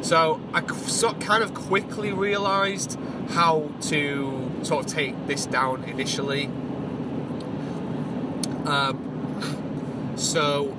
So 0.03 0.41
I 0.53 0.61
kind 0.61 1.43
of 1.43 1.55
quickly 1.55 2.13
realised 2.13 2.99
how 3.31 3.71
to 3.83 4.53
sort 4.63 4.87
of 4.87 4.93
take 4.93 5.27
this 5.27 5.47
down 5.47 5.83
initially. 5.85 6.47
Um, 8.67 9.06
so 10.17 10.77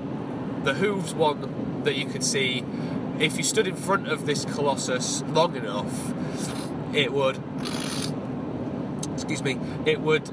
the 0.64 0.74
hooves 0.74 1.14
one 1.14 1.84
that 1.84 1.96
you 1.96 2.06
could 2.06 2.24
see, 2.24 2.64
if 3.20 3.38
you 3.38 3.44
stood 3.44 3.68
in 3.68 3.76
front 3.76 4.08
of 4.08 4.26
this 4.26 4.46
colossus 4.46 5.22
long 5.24 5.56
enough, 5.56 6.14
it 6.94 7.14
would. 7.14 7.42
Excuse 9.14 9.44
me. 9.44 9.60
It 9.86 10.02
would 10.02 10.30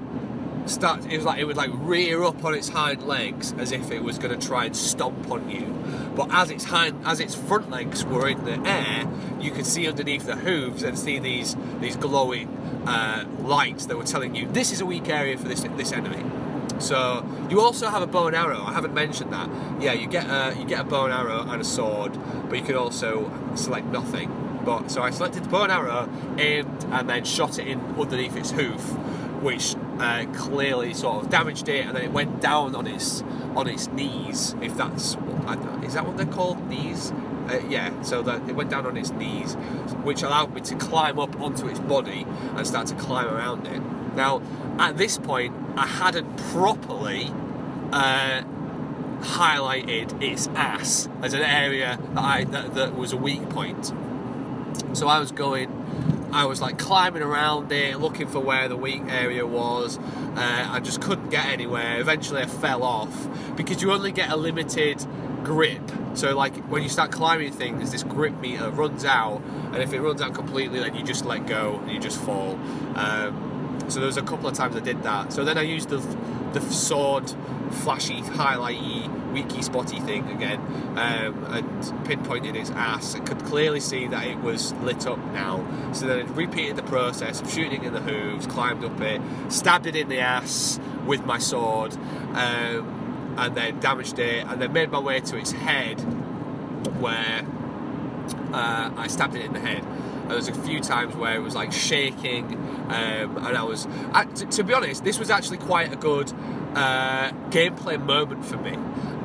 start. 0.67 1.05
It 1.07 1.17
was 1.17 1.27
like 1.27 1.39
it 1.39 1.45
would 1.45 1.57
like 1.57 1.71
rear 1.73 2.23
up 2.25 2.45
on 2.45 2.55
its 2.55 2.71
hind 2.71 3.03
legs 3.03 3.53
as 3.59 3.73
if 3.73 3.91
it 3.91 4.03
was 4.03 4.19
going 4.19 4.39
to 4.39 4.47
try 4.47 4.67
and 4.67 4.77
stomp 4.77 5.31
on 5.31 5.51
you. 5.51 5.67
But 6.17 6.33
as 6.33 6.51
its 6.51 6.65
hind, 6.65 7.07
as 7.07 7.21
its 7.21 7.35
front 7.35 7.71
legs 7.71 8.05
were 8.05 8.29
in 8.29 8.45
the 8.45 8.61
air, 8.69 9.09
you 9.41 9.51
could 9.51 9.67
see 9.67 9.89
underneath 9.89 10.27
the 10.27 10.37
hooves 10.37 10.83
and 10.83 10.99
see 10.99 11.19
these 11.19 11.57
these 11.81 11.97
glowing 11.97 12.49
uh, 12.87 13.25
lights 13.41 13.87
that 13.87 13.97
were 13.97 14.05
telling 14.05 14.35
you 14.35 14.49
this 14.49 14.73
is 14.73 14.81
a 14.81 14.87
weak 14.87 15.09
area 15.09 15.37
for 15.37 15.49
this 15.49 15.63
this 15.77 15.93
enemy. 15.93 16.25
So 16.79 17.25
you 17.51 17.61
also 17.61 17.89
have 17.89 18.03
a 18.03 18.07
bow 18.07 18.27
and 18.27 18.37
arrow. 18.37 18.63
I 18.63 18.73
haven't 18.73 18.95
mentioned 18.95 19.33
that. 19.33 19.49
Yeah, 19.81 19.93
you 19.93 20.07
get 20.07 20.27
a 20.27 20.55
you 20.59 20.65
get 20.65 20.81
a 20.81 20.85
bow 20.85 21.05
and 21.05 21.15
arrow 21.15 21.43
and 21.49 21.61
a 21.61 21.65
sword, 21.65 22.19
but 22.49 22.59
you 22.59 22.65
can 22.65 22.77
also 22.77 23.31
select 23.55 23.87
nothing. 23.87 24.63
But 24.65 24.91
so 24.91 25.03
I 25.03 25.11
selected 25.11 25.45
the 25.45 25.49
bow 25.49 25.65
and 25.65 25.73
arrow, 25.73 26.09
aimed, 26.39 26.85
and 26.91 27.09
then 27.09 27.25
shot 27.25 27.59
it 27.59 27.67
in 27.69 27.81
underneath 27.99 28.37
its 28.37 28.51
hoof, 28.51 28.81
which 29.43 29.77
uh, 29.99 30.25
clearly 30.35 30.95
sort 30.95 31.25
of 31.25 31.31
damaged 31.31 31.69
it, 31.69 31.87
and 31.87 31.97
then 31.97 32.05
it 32.05 32.13
went 32.13 32.41
down 32.41 32.75
on 32.75 32.87
its 32.87 33.23
on 33.55 33.69
its 33.69 33.89
knees. 33.89 34.55
If 34.61 34.77
that's 34.77 35.17
is 35.85 35.95
that 35.95 36.07
what 36.07 36.17
they're 36.17 36.27
called, 36.27 36.67
knees? 36.69 37.13
Uh, 37.49 37.61
yeah, 37.69 38.01
so 38.03 38.23
that 38.23 38.49
it 38.49 38.57
went 38.57 38.71
down 38.71 38.87
on 38.87 38.97
its 38.97 39.11
knees, 39.11 39.55
which 40.03 40.23
allowed 40.23 40.55
me 40.55 40.63
to 40.63 40.75
climb 40.77 41.19
up 41.19 41.39
onto 41.41 41.69
its 41.69 41.79
body 41.79 42.27
and 42.57 42.67
start 42.67 42.87
to 42.87 42.95
climb 42.95 43.29
around 43.29 43.67
it. 43.67 43.83
Now, 44.17 44.41
at 44.79 44.97
this 44.97 45.19
point, 45.19 45.55
I 45.77 45.87
hadn't 45.87 46.37
properly 46.53 47.31
uh, 47.93 48.43
highlighted 49.21 50.23
its 50.23 50.49
ass 50.49 51.09
as 51.23 51.33
an 51.33 51.43
area 51.43 51.99
that 52.15 52.25
I 52.25 52.45
that, 52.45 52.75
that 52.75 52.97
was 52.97 53.13
a 53.13 53.17
weak 53.17 53.49
point. 53.51 53.93
So 54.93 55.09
I 55.09 55.19
was 55.19 55.33
going, 55.33 56.31
I 56.33 56.45
was 56.47 56.61
like 56.61 56.79
climbing 56.79 57.23
around 57.23 57.71
it, 57.73 58.01
looking 58.01 58.27
for 58.27 58.41
where 58.41 58.69
the 58.69 58.77
weak 58.77 59.03
area 59.09 59.47
was. 59.47 59.99
Uh, 59.99 60.69
I 60.71 60.81
just 60.81 61.01
couldn't 61.01 61.31
get 61.31 61.47
anywhere. 61.47 62.01
Eventually, 62.01 62.43
I 62.43 62.47
fell 62.47 62.83
off 62.83 63.57
because 63.57 63.83
you 63.83 63.93
only 63.93 64.13
get 64.13 64.31
a 64.31 64.37
limited 64.37 65.05
grip. 65.45 65.83
So, 66.15 66.37
like 66.37 66.57
when 66.69 66.83
you 66.83 66.89
start 66.89 67.13
climbing 67.13 67.53
things, 67.53 67.93
this 67.93 68.03
grip 68.03 68.39
meter 68.41 68.71
runs 68.71 69.05
out, 69.05 69.43
and 69.73 69.77
if 69.77 69.93
it 69.93 70.01
runs 70.01 70.21
out 70.21 70.35
completely, 70.35 70.81
then 70.81 70.95
you 70.95 71.05
just 71.05 71.25
let 71.25 71.47
go 71.47 71.79
and 71.83 71.91
you 71.91 72.01
just 72.01 72.21
fall. 72.21 72.59
Um, 72.97 73.54
so 73.89 74.01
there 74.01 74.07
was 74.07 74.17
a 74.17 74.23
couple 74.23 74.49
of 74.49 74.55
times 74.55 74.77
I 74.77 74.81
did 74.81 75.03
that. 75.03 75.33
So 75.33 75.45
then 75.45 75.59
I 75.59 75.63
used 75.63 75.89
the 75.89 75.99
the 76.55 76.61
sword, 76.61 77.29
flashy, 77.71 78.23
highlighty, 78.23 79.33
weaky, 79.33 79.61
spotty 79.61 79.99
thing 80.01 80.29
again, 80.31 80.61
um, 80.97 81.45
and 81.53 82.07
pinpointed 82.07 82.55
its 82.55 82.71
ass. 82.71 83.17
I 83.17 83.19
could 83.21 83.45
clearly 83.45 83.81
see 83.81 84.07
that 84.07 84.27
it 84.27 84.39
was 84.39 84.73
lit 84.75 85.07
up 85.07 85.19
now. 85.33 85.67
So 85.93 86.07
then 86.07 86.21
I 86.21 86.31
repeated 86.31 86.77
the 86.77 86.85
process 86.85 87.41
of 87.41 87.51
shooting 87.51 87.85
in 87.85 87.93
the 87.93 88.01
hooves, 88.01 88.47
climbed 88.47 88.85
up 88.85 89.01
it, 89.01 89.21
stabbed 89.49 89.87
it 89.87 89.97
in 89.97 90.09
the 90.09 90.21
ass 90.21 90.79
with 91.05 91.27
my 91.27 91.39
sword, 91.39 91.95
um, 92.35 93.35
and 93.37 93.55
then 93.57 93.81
damaged 93.81 94.19
it, 94.21 94.47
and 94.47 94.63
then 94.63 94.73
made 94.73 94.91
my 94.91 95.01
way 95.01 95.21
to 95.21 95.37
its 95.37 95.51
head, 95.51 96.01
where 97.01 97.45
uh, 98.53 98.91
I 98.97 99.09
stabbed 99.09 99.35
it 99.35 99.45
in 99.45 99.53
the 99.53 99.61
head. 99.61 99.85
There 100.27 100.37
was 100.37 100.49
a 100.49 100.55
few 100.55 100.81
times 100.81 101.15
where 101.15 101.35
it 101.35 101.43
was 101.43 101.55
like 101.55 101.73
shaking, 101.73 102.55
um, 102.89 103.37
and 103.37 103.57
I 103.57 103.63
was, 103.63 103.87
I, 104.13 104.25
to, 104.25 104.47
to, 104.47 104.65
be 104.65 104.73
honest, 104.73 105.05
this 105.05 105.19
was 105.19 105.31
actually 105.31 105.59
quite 105.59 105.93
a 105.93 105.97
good 105.97 106.33
uh, 106.75 107.31
gameplay 107.51 108.03
moment 108.03 108.45
for 108.45 108.57
me. 108.57 108.77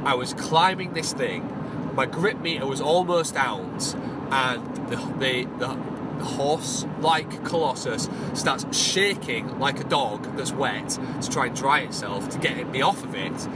I 0.03 0.13
was 0.15 0.33
climbing 0.33 0.93
this 0.93 1.13
thing, 1.13 1.93
my 1.95 2.05
grip 2.05 2.39
meter 2.39 2.65
was 2.65 2.81
almost 2.81 3.35
out, 3.35 3.95
and 4.31 4.75
the 4.87 4.95
the, 5.19 5.47
the, 5.57 5.79
the 6.19 6.25
horse-like 6.25 7.45
colossus 7.45 8.09
starts 8.33 8.77
shaking 8.77 9.57
like 9.57 9.79
a 9.79 9.85
dog 9.85 10.35
that's 10.35 10.51
wet 10.51 10.89
to 11.21 11.29
try 11.29 11.47
and 11.47 11.55
dry 11.55 11.79
itself 11.79 12.29
to 12.29 12.37
get 12.39 12.69
me 12.69 12.81
off 12.81 13.03
of 13.03 13.15
it. 13.15 13.47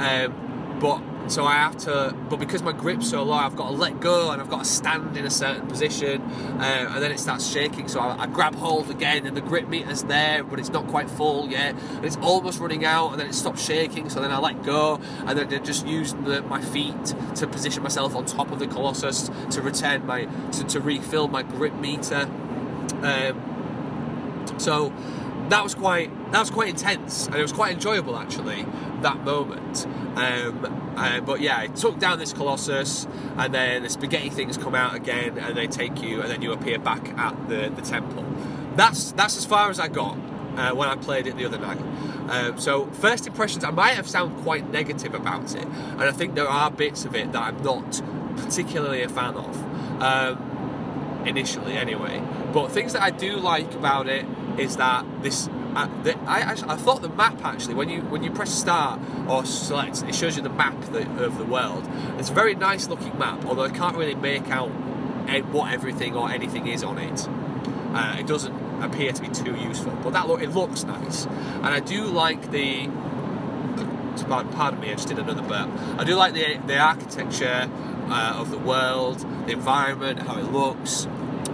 Um, 0.00 0.78
but 0.80 1.00
so 1.28 1.44
I 1.44 1.54
have 1.54 1.76
to, 1.78 2.14
but 2.30 2.38
because 2.38 2.62
my 2.62 2.72
grip's 2.72 3.10
so 3.10 3.22
low, 3.22 3.34
I've 3.34 3.56
got 3.56 3.68
to 3.68 3.74
let 3.74 4.00
go 4.00 4.30
and 4.30 4.40
I've 4.40 4.48
got 4.48 4.64
to 4.64 4.70
stand 4.70 5.16
in 5.16 5.26
a 5.26 5.30
certain 5.30 5.66
position, 5.66 6.22
uh, 6.22 6.90
and 6.94 7.02
then 7.02 7.12
it 7.12 7.20
starts 7.20 7.46
shaking. 7.46 7.88
So 7.88 8.00
I, 8.00 8.22
I, 8.22 8.26
grab 8.26 8.54
hold 8.54 8.90
again, 8.90 9.26
and 9.26 9.36
the 9.36 9.40
grip 9.40 9.68
meter's 9.68 10.02
there, 10.04 10.42
but 10.42 10.58
it's 10.58 10.70
not 10.70 10.86
quite 10.86 11.10
full 11.10 11.48
yet, 11.48 11.74
and 11.74 12.04
it's 12.04 12.16
almost 12.16 12.60
running 12.60 12.84
out, 12.84 13.10
and 13.10 13.20
then 13.20 13.28
it 13.28 13.34
stops 13.34 13.64
shaking. 13.64 14.08
So 14.08 14.20
then 14.20 14.30
I 14.30 14.38
let 14.38 14.62
go, 14.62 15.00
and 15.26 15.38
then 15.38 15.64
just 15.64 15.86
use 15.86 16.14
the, 16.14 16.42
my 16.42 16.62
feet 16.62 17.14
to 17.36 17.46
position 17.46 17.82
myself 17.82 18.16
on 18.16 18.24
top 18.24 18.50
of 18.50 18.58
the 18.58 18.66
Colossus 18.66 19.30
to 19.50 19.62
return 19.62 20.06
my 20.06 20.24
to, 20.52 20.64
to 20.64 20.80
refill 20.80 21.28
my 21.28 21.42
grip 21.42 21.74
meter. 21.74 22.28
Um, 23.02 24.54
so 24.56 24.92
that 25.48 25.62
was 25.62 25.74
quite 25.74 26.10
that 26.32 26.40
was 26.40 26.50
quite 26.50 26.68
intense, 26.68 27.26
and 27.26 27.36
it 27.36 27.42
was 27.42 27.52
quite 27.52 27.72
enjoyable 27.72 28.16
actually 28.16 28.66
that 29.02 29.24
moment. 29.24 29.86
Um, 30.16 30.94
uh, 30.96 31.20
but 31.20 31.40
yeah, 31.40 31.58
I 31.58 31.68
took 31.68 31.98
down 31.98 32.18
this 32.18 32.32
Colossus, 32.32 33.06
and 33.36 33.54
then 33.54 33.82
the 33.82 33.88
spaghetti 33.88 34.30
things 34.30 34.56
come 34.56 34.74
out 34.74 34.94
again, 34.94 35.38
and 35.38 35.56
they 35.56 35.66
take 35.66 36.02
you, 36.02 36.20
and 36.20 36.30
then 36.30 36.42
you 36.42 36.52
appear 36.52 36.78
back 36.78 37.08
at 37.16 37.48
the, 37.48 37.72
the 37.74 37.82
temple. 37.82 38.24
That's 38.76 39.12
that's 39.12 39.36
as 39.36 39.44
far 39.44 39.70
as 39.70 39.80
I 39.80 39.88
got 39.88 40.16
uh, 40.56 40.74
when 40.74 40.88
I 40.88 40.96
played 40.96 41.26
it 41.26 41.36
the 41.36 41.44
other 41.44 41.58
night. 41.58 41.80
Um, 42.28 42.58
so 42.58 42.86
first 42.86 43.26
impressions, 43.26 43.64
I 43.64 43.70
might 43.70 43.94
have 43.94 44.08
sounded 44.08 44.42
quite 44.42 44.70
negative 44.70 45.14
about 45.14 45.54
it, 45.54 45.64
and 45.64 46.02
I 46.02 46.12
think 46.12 46.34
there 46.34 46.48
are 46.48 46.70
bits 46.70 47.04
of 47.04 47.14
it 47.14 47.32
that 47.32 47.42
I'm 47.42 47.62
not 47.62 48.02
particularly 48.36 49.02
a 49.02 49.08
fan 49.08 49.34
of. 49.34 50.02
Um, 50.02 50.44
initially, 51.26 51.74
anyway. 51.74 52.22
But 52.52 52.68
things 52.68 52.92
that 52.94 53.02
I 53.02 53.10
do 53.10 53.36
like 53.36 53.74
about 53.74 54.08
it 54.08 54.24
is 54.58 54.76
that 54.76 55.04
this 55.22 55.48
uh, 55.74 55.86
the, 56.02 56.18
I, 56.20 56.52
I 56.52 56.76
thought 56.76 57.02
the 57.02 57.08
map 57.08 57.44
actually 57.44 57.74
when 57.74 57.88
you 57.88 58.00
when 58.02 58.22
you 58.22 58.30
press 58.30 58.52
start 58.52 59.00
or 59.28 59.44
select 59.44 60.02
it 60.02 60.14
shows 60.14 60.36
you 60.36 60.42
the 60.42 60.50
map 60.50 60.80
the, 60.92 61.02
of 61.24 61.38
the 61.38 61.44
world. 61.44 61.88
It's 62.18 62.30
a 62.30 62.34
very 62.34 62.54
nice 62.54 62.88
looking 62.88 63.16
map 63.18 63.44
although 63.46 63.64
I 63.64 63.70
can't 63.70 63.96
really 63.96 64.14
make 64.14 64.48
out 64.48 64.70
what 65.52 65.72
everything 65.72 66.16
or 66.16 66.30
anything 66.30 66.66
is 66.66 66.82
on 66.82 66.98
it. 66.98 67.28
Uh, 67.94 68.16
it 68.18 68.26
doesn't 68.26 68.54
appear 68.82 69.12
to 69.12 69.22
be 69.22 69.28
too 69.28 69.54
useful 69.56 69.92
but 70.02 70.12
that 70.12 70.26
look 70.26 70.42
it 70.42 70.50
looks 70.50 70.84
nice. 70.84 71.26
And 71.26 71.66
I 71.66 71.80
do 71.80 72.04
like 72.04 72.50
the 72.50 72.88
pardon 74.28 74.80
me 74.80 74.90
I 74.90 74.94
just 74.94 75.08
did 75.08 75.18
another 75.18 75.42
burp. 75.42 75.70
I 75.98 76.04
do 76.04 76.16
like 76.16 76.34
the, 76.34 76.58
the 76.66 76.78
architecture 76.78 77.70
uh, 78.08 78.34
of 78.36 78.50
the 78.50 78.58
world 78.58 79.18
the 79.46 79.52
environment 79.52 80.20
how 80.20 80.38
it 80.38 80.50
looks 80.50 81.06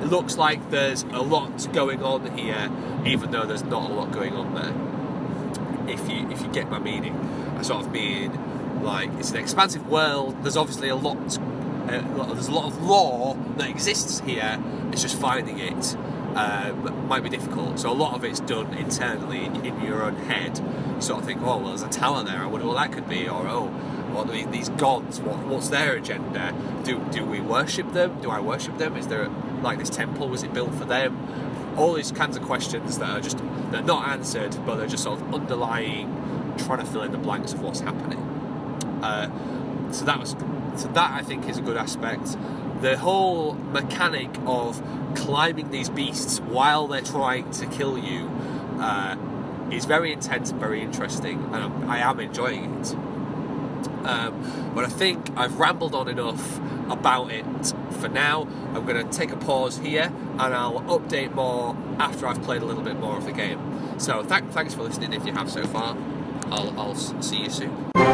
it 0.03 0.07
looks 0.07 0.36
like 0.36 0.70
there's 0.70 1.03
a 1.03 1.22
lot 1.22 1.72
going 1.72 2.03
on 2.03 2.36
here, 2.36 2.70
even 3.05 3.30
though 3.30 3.45
there's 3.45 3.64
not 3.64 3.90
a 3.90 3.95
lot 3.95 4.12
going 4.12 4.34
on 4.34 4.55
there. 4.55 5.90
If 5.92 6.09
you 6.11 6.28
if 6.30 6.42
you 6.42 6.49
get 6.49 6.70
my 6.70 6.78
meaning, 6.78 7.14
I 7.59 7.62
sort 7.62 7.84
of 7.84 7.92
mean 7.92 8.32
like 8.82 9.11
it's 9.18 9.30
an 9.30 9.36
expansive 9.36 9.88
world. 9.88 10.42
There's 10.42 10.57
obviously 10.57 10.88
a 10.88 10.97
lot. 10.97 11.38
Uh, 11.88 12.32
there's 12.32 12.49
a 12.49 12.53
lot 12.53 12.66
of 12.66 12.82
lore 12.82 13.36
that 13.59 13.68
exists 13.68 14.20
here. 14.20 14.59
It's 14.90 15.03
just 15.03 15.18
finding 15.20 15.59
it 15.59 15.97
um, 16.35 17.09
might 17.09 17.22
be 17.22 17.28
difficult. 17.28 17.78
So 17.78 17.91
a 17.91 17.95
lot 17.95 18.14
of 18.14 18.24
it's 18.24 18.41
done 18.41 18.74
internally 18.74 19.45
in 19.45 19.80
your 19.82 20.03
own 20.03 20.16
head. 20.16 20.59
You 20.97 21.01
sort 21.01 21.20
of 21.20 21.26
think, 21.26 21.41
oh, 21.43 21.59
well, 21.59 21.68
there's 21.68 21.82
a 21.82 21.89
tower 21.89 22.24
there. 22.24 22.39
I 22.39 22.47
wonder 22.47 22.66
what 22.66 22.74
that 22.74 22.93
could 22.93 23.09
be, 23.09 23.28
or 23.28 23.47
oh, 23.47 23.68
what 24.14 24.53
these 24.53 24.68
gods? 24.70 25.20
What, 25.20 25.39
what's 25.47 25.68
their 25.68 25.95
agenda? 25.95 26.55
Do 26.85 27.05
do 27.11 27.24
we 27.24 27.41
worship 27.41 27.93
them? 27.93 28.20
Do 28.20 28.30
I 28.30 28.41
worship 28.41 28.78
them? 28.78 28.97
Is 28.97 29.09
there 29.09 29.28
like 29.62 29.78
this 29.78 29.91
temple? 29.91 30.28
Was 30.28 30.43
it 30.43 30.55
built 30.55 30.74
for 30.74 30.85
them? 30.85 31.74
All 31.76 31.95
these 31.95 32.12
kinds 32.12 32.37
of 32.37 32.45
questions 32.45 32.99
that 32.99 33.11
are 33.11 33.20
just 33.20 33.39
they're 33.70 33.82
not 33.82 34.09
answered, 34.09 34.57
but 34.64 34.76
they're 34.76 34.87
just 34.87 35.03
sort 35.03 35.20
of 35.20 35.35
underlying, 35.35 36.55
trying 36.59 36.78
to 36.78 36.87
fill 36.87 37.03
in 37.03 37.12
the 37.12 37.18
blanks 37.18 37.53
of 37.53 37.61
what's 37.61 37.80
happening. 37.80 38.18
Uh, 39.03 39.93
so 39.93 40.05
that 40.05 40.18
was 40.18 40.30
so 40.76 40.89
that 40.89 41.11
I 41.12 41.22
think 41.22 41.49
is 41.49 41.59
a 41.59 41.62
good 41.62 41.76
aspect. 41.76 42.37
The 42.85 42.99
whole 42.99 43.55
mechanic 43.55 44.28
of 44.45 44.82
climbing 45.14 45.70
these 45.70 45.89
beasts 45.89 46.41
while 46.41 46.87
they're 46.87 47.01
trying 47.01 47.51
to 47.53 47.64
kill 47.64 47.97
you 47.97 48.28
uh, 48.78 49.16
is 49.70 49.87
very 49.87 50.12
intense 50.12 50.51
and 50.51 50.61
very 50.61 50.82
interesting, 50.82 51.43
and 51.55 51.57
I'm, 51.57 51.89
I 51.89 52.01
am 52.01 52.20
enjoying 52.20 52.74
it. 52.74 52.95
Um, 54.05 54.72
but 54.74 54.85
I 54.85 54.89
think 54.89 55.30
I've 55.35 55.59
rambled 55.59 55.95
on 55.95 56.09
enough 56.09 56.59
about 56.91 57.32
it 57.32 57.47
for 58.01 58.09
now. 58.11 58.47
I'm 58.74 58.85
going 58.85 59.03
to 59.03 59.11
take 59.11 59.30
a 59.30 59.37
pause 59.37 59.78
here 59.78 60.12
and 60.39 60.55
I'll 60.55 60.82
update 60.82 61.32
more 61.32 61.74
after 61.99 62.26
I've 62.26 62.43
played 62.43 62.61
a 62.61 62.66
little 62.66 62.82
bit 62.82 63.01
more 63.01 63.16
of 63.16 63.24
the 63.24 63.32
game. 63.32 63.99
So 63.99 64.22
th- 64.22 64.45
thanks 64.51 64.74
for 64.74 64.82
listening 64.82 65.14
if 65.14 65.24
you 65.24 65.32
have 65.32 65.51
so 65.51 65.66
far. 65.66 65.97
I'll, 66.51 66.78
I'll 66.78 66.95
see 66.95 67.45
you 67.45 67.49
soon. 67.49 68.13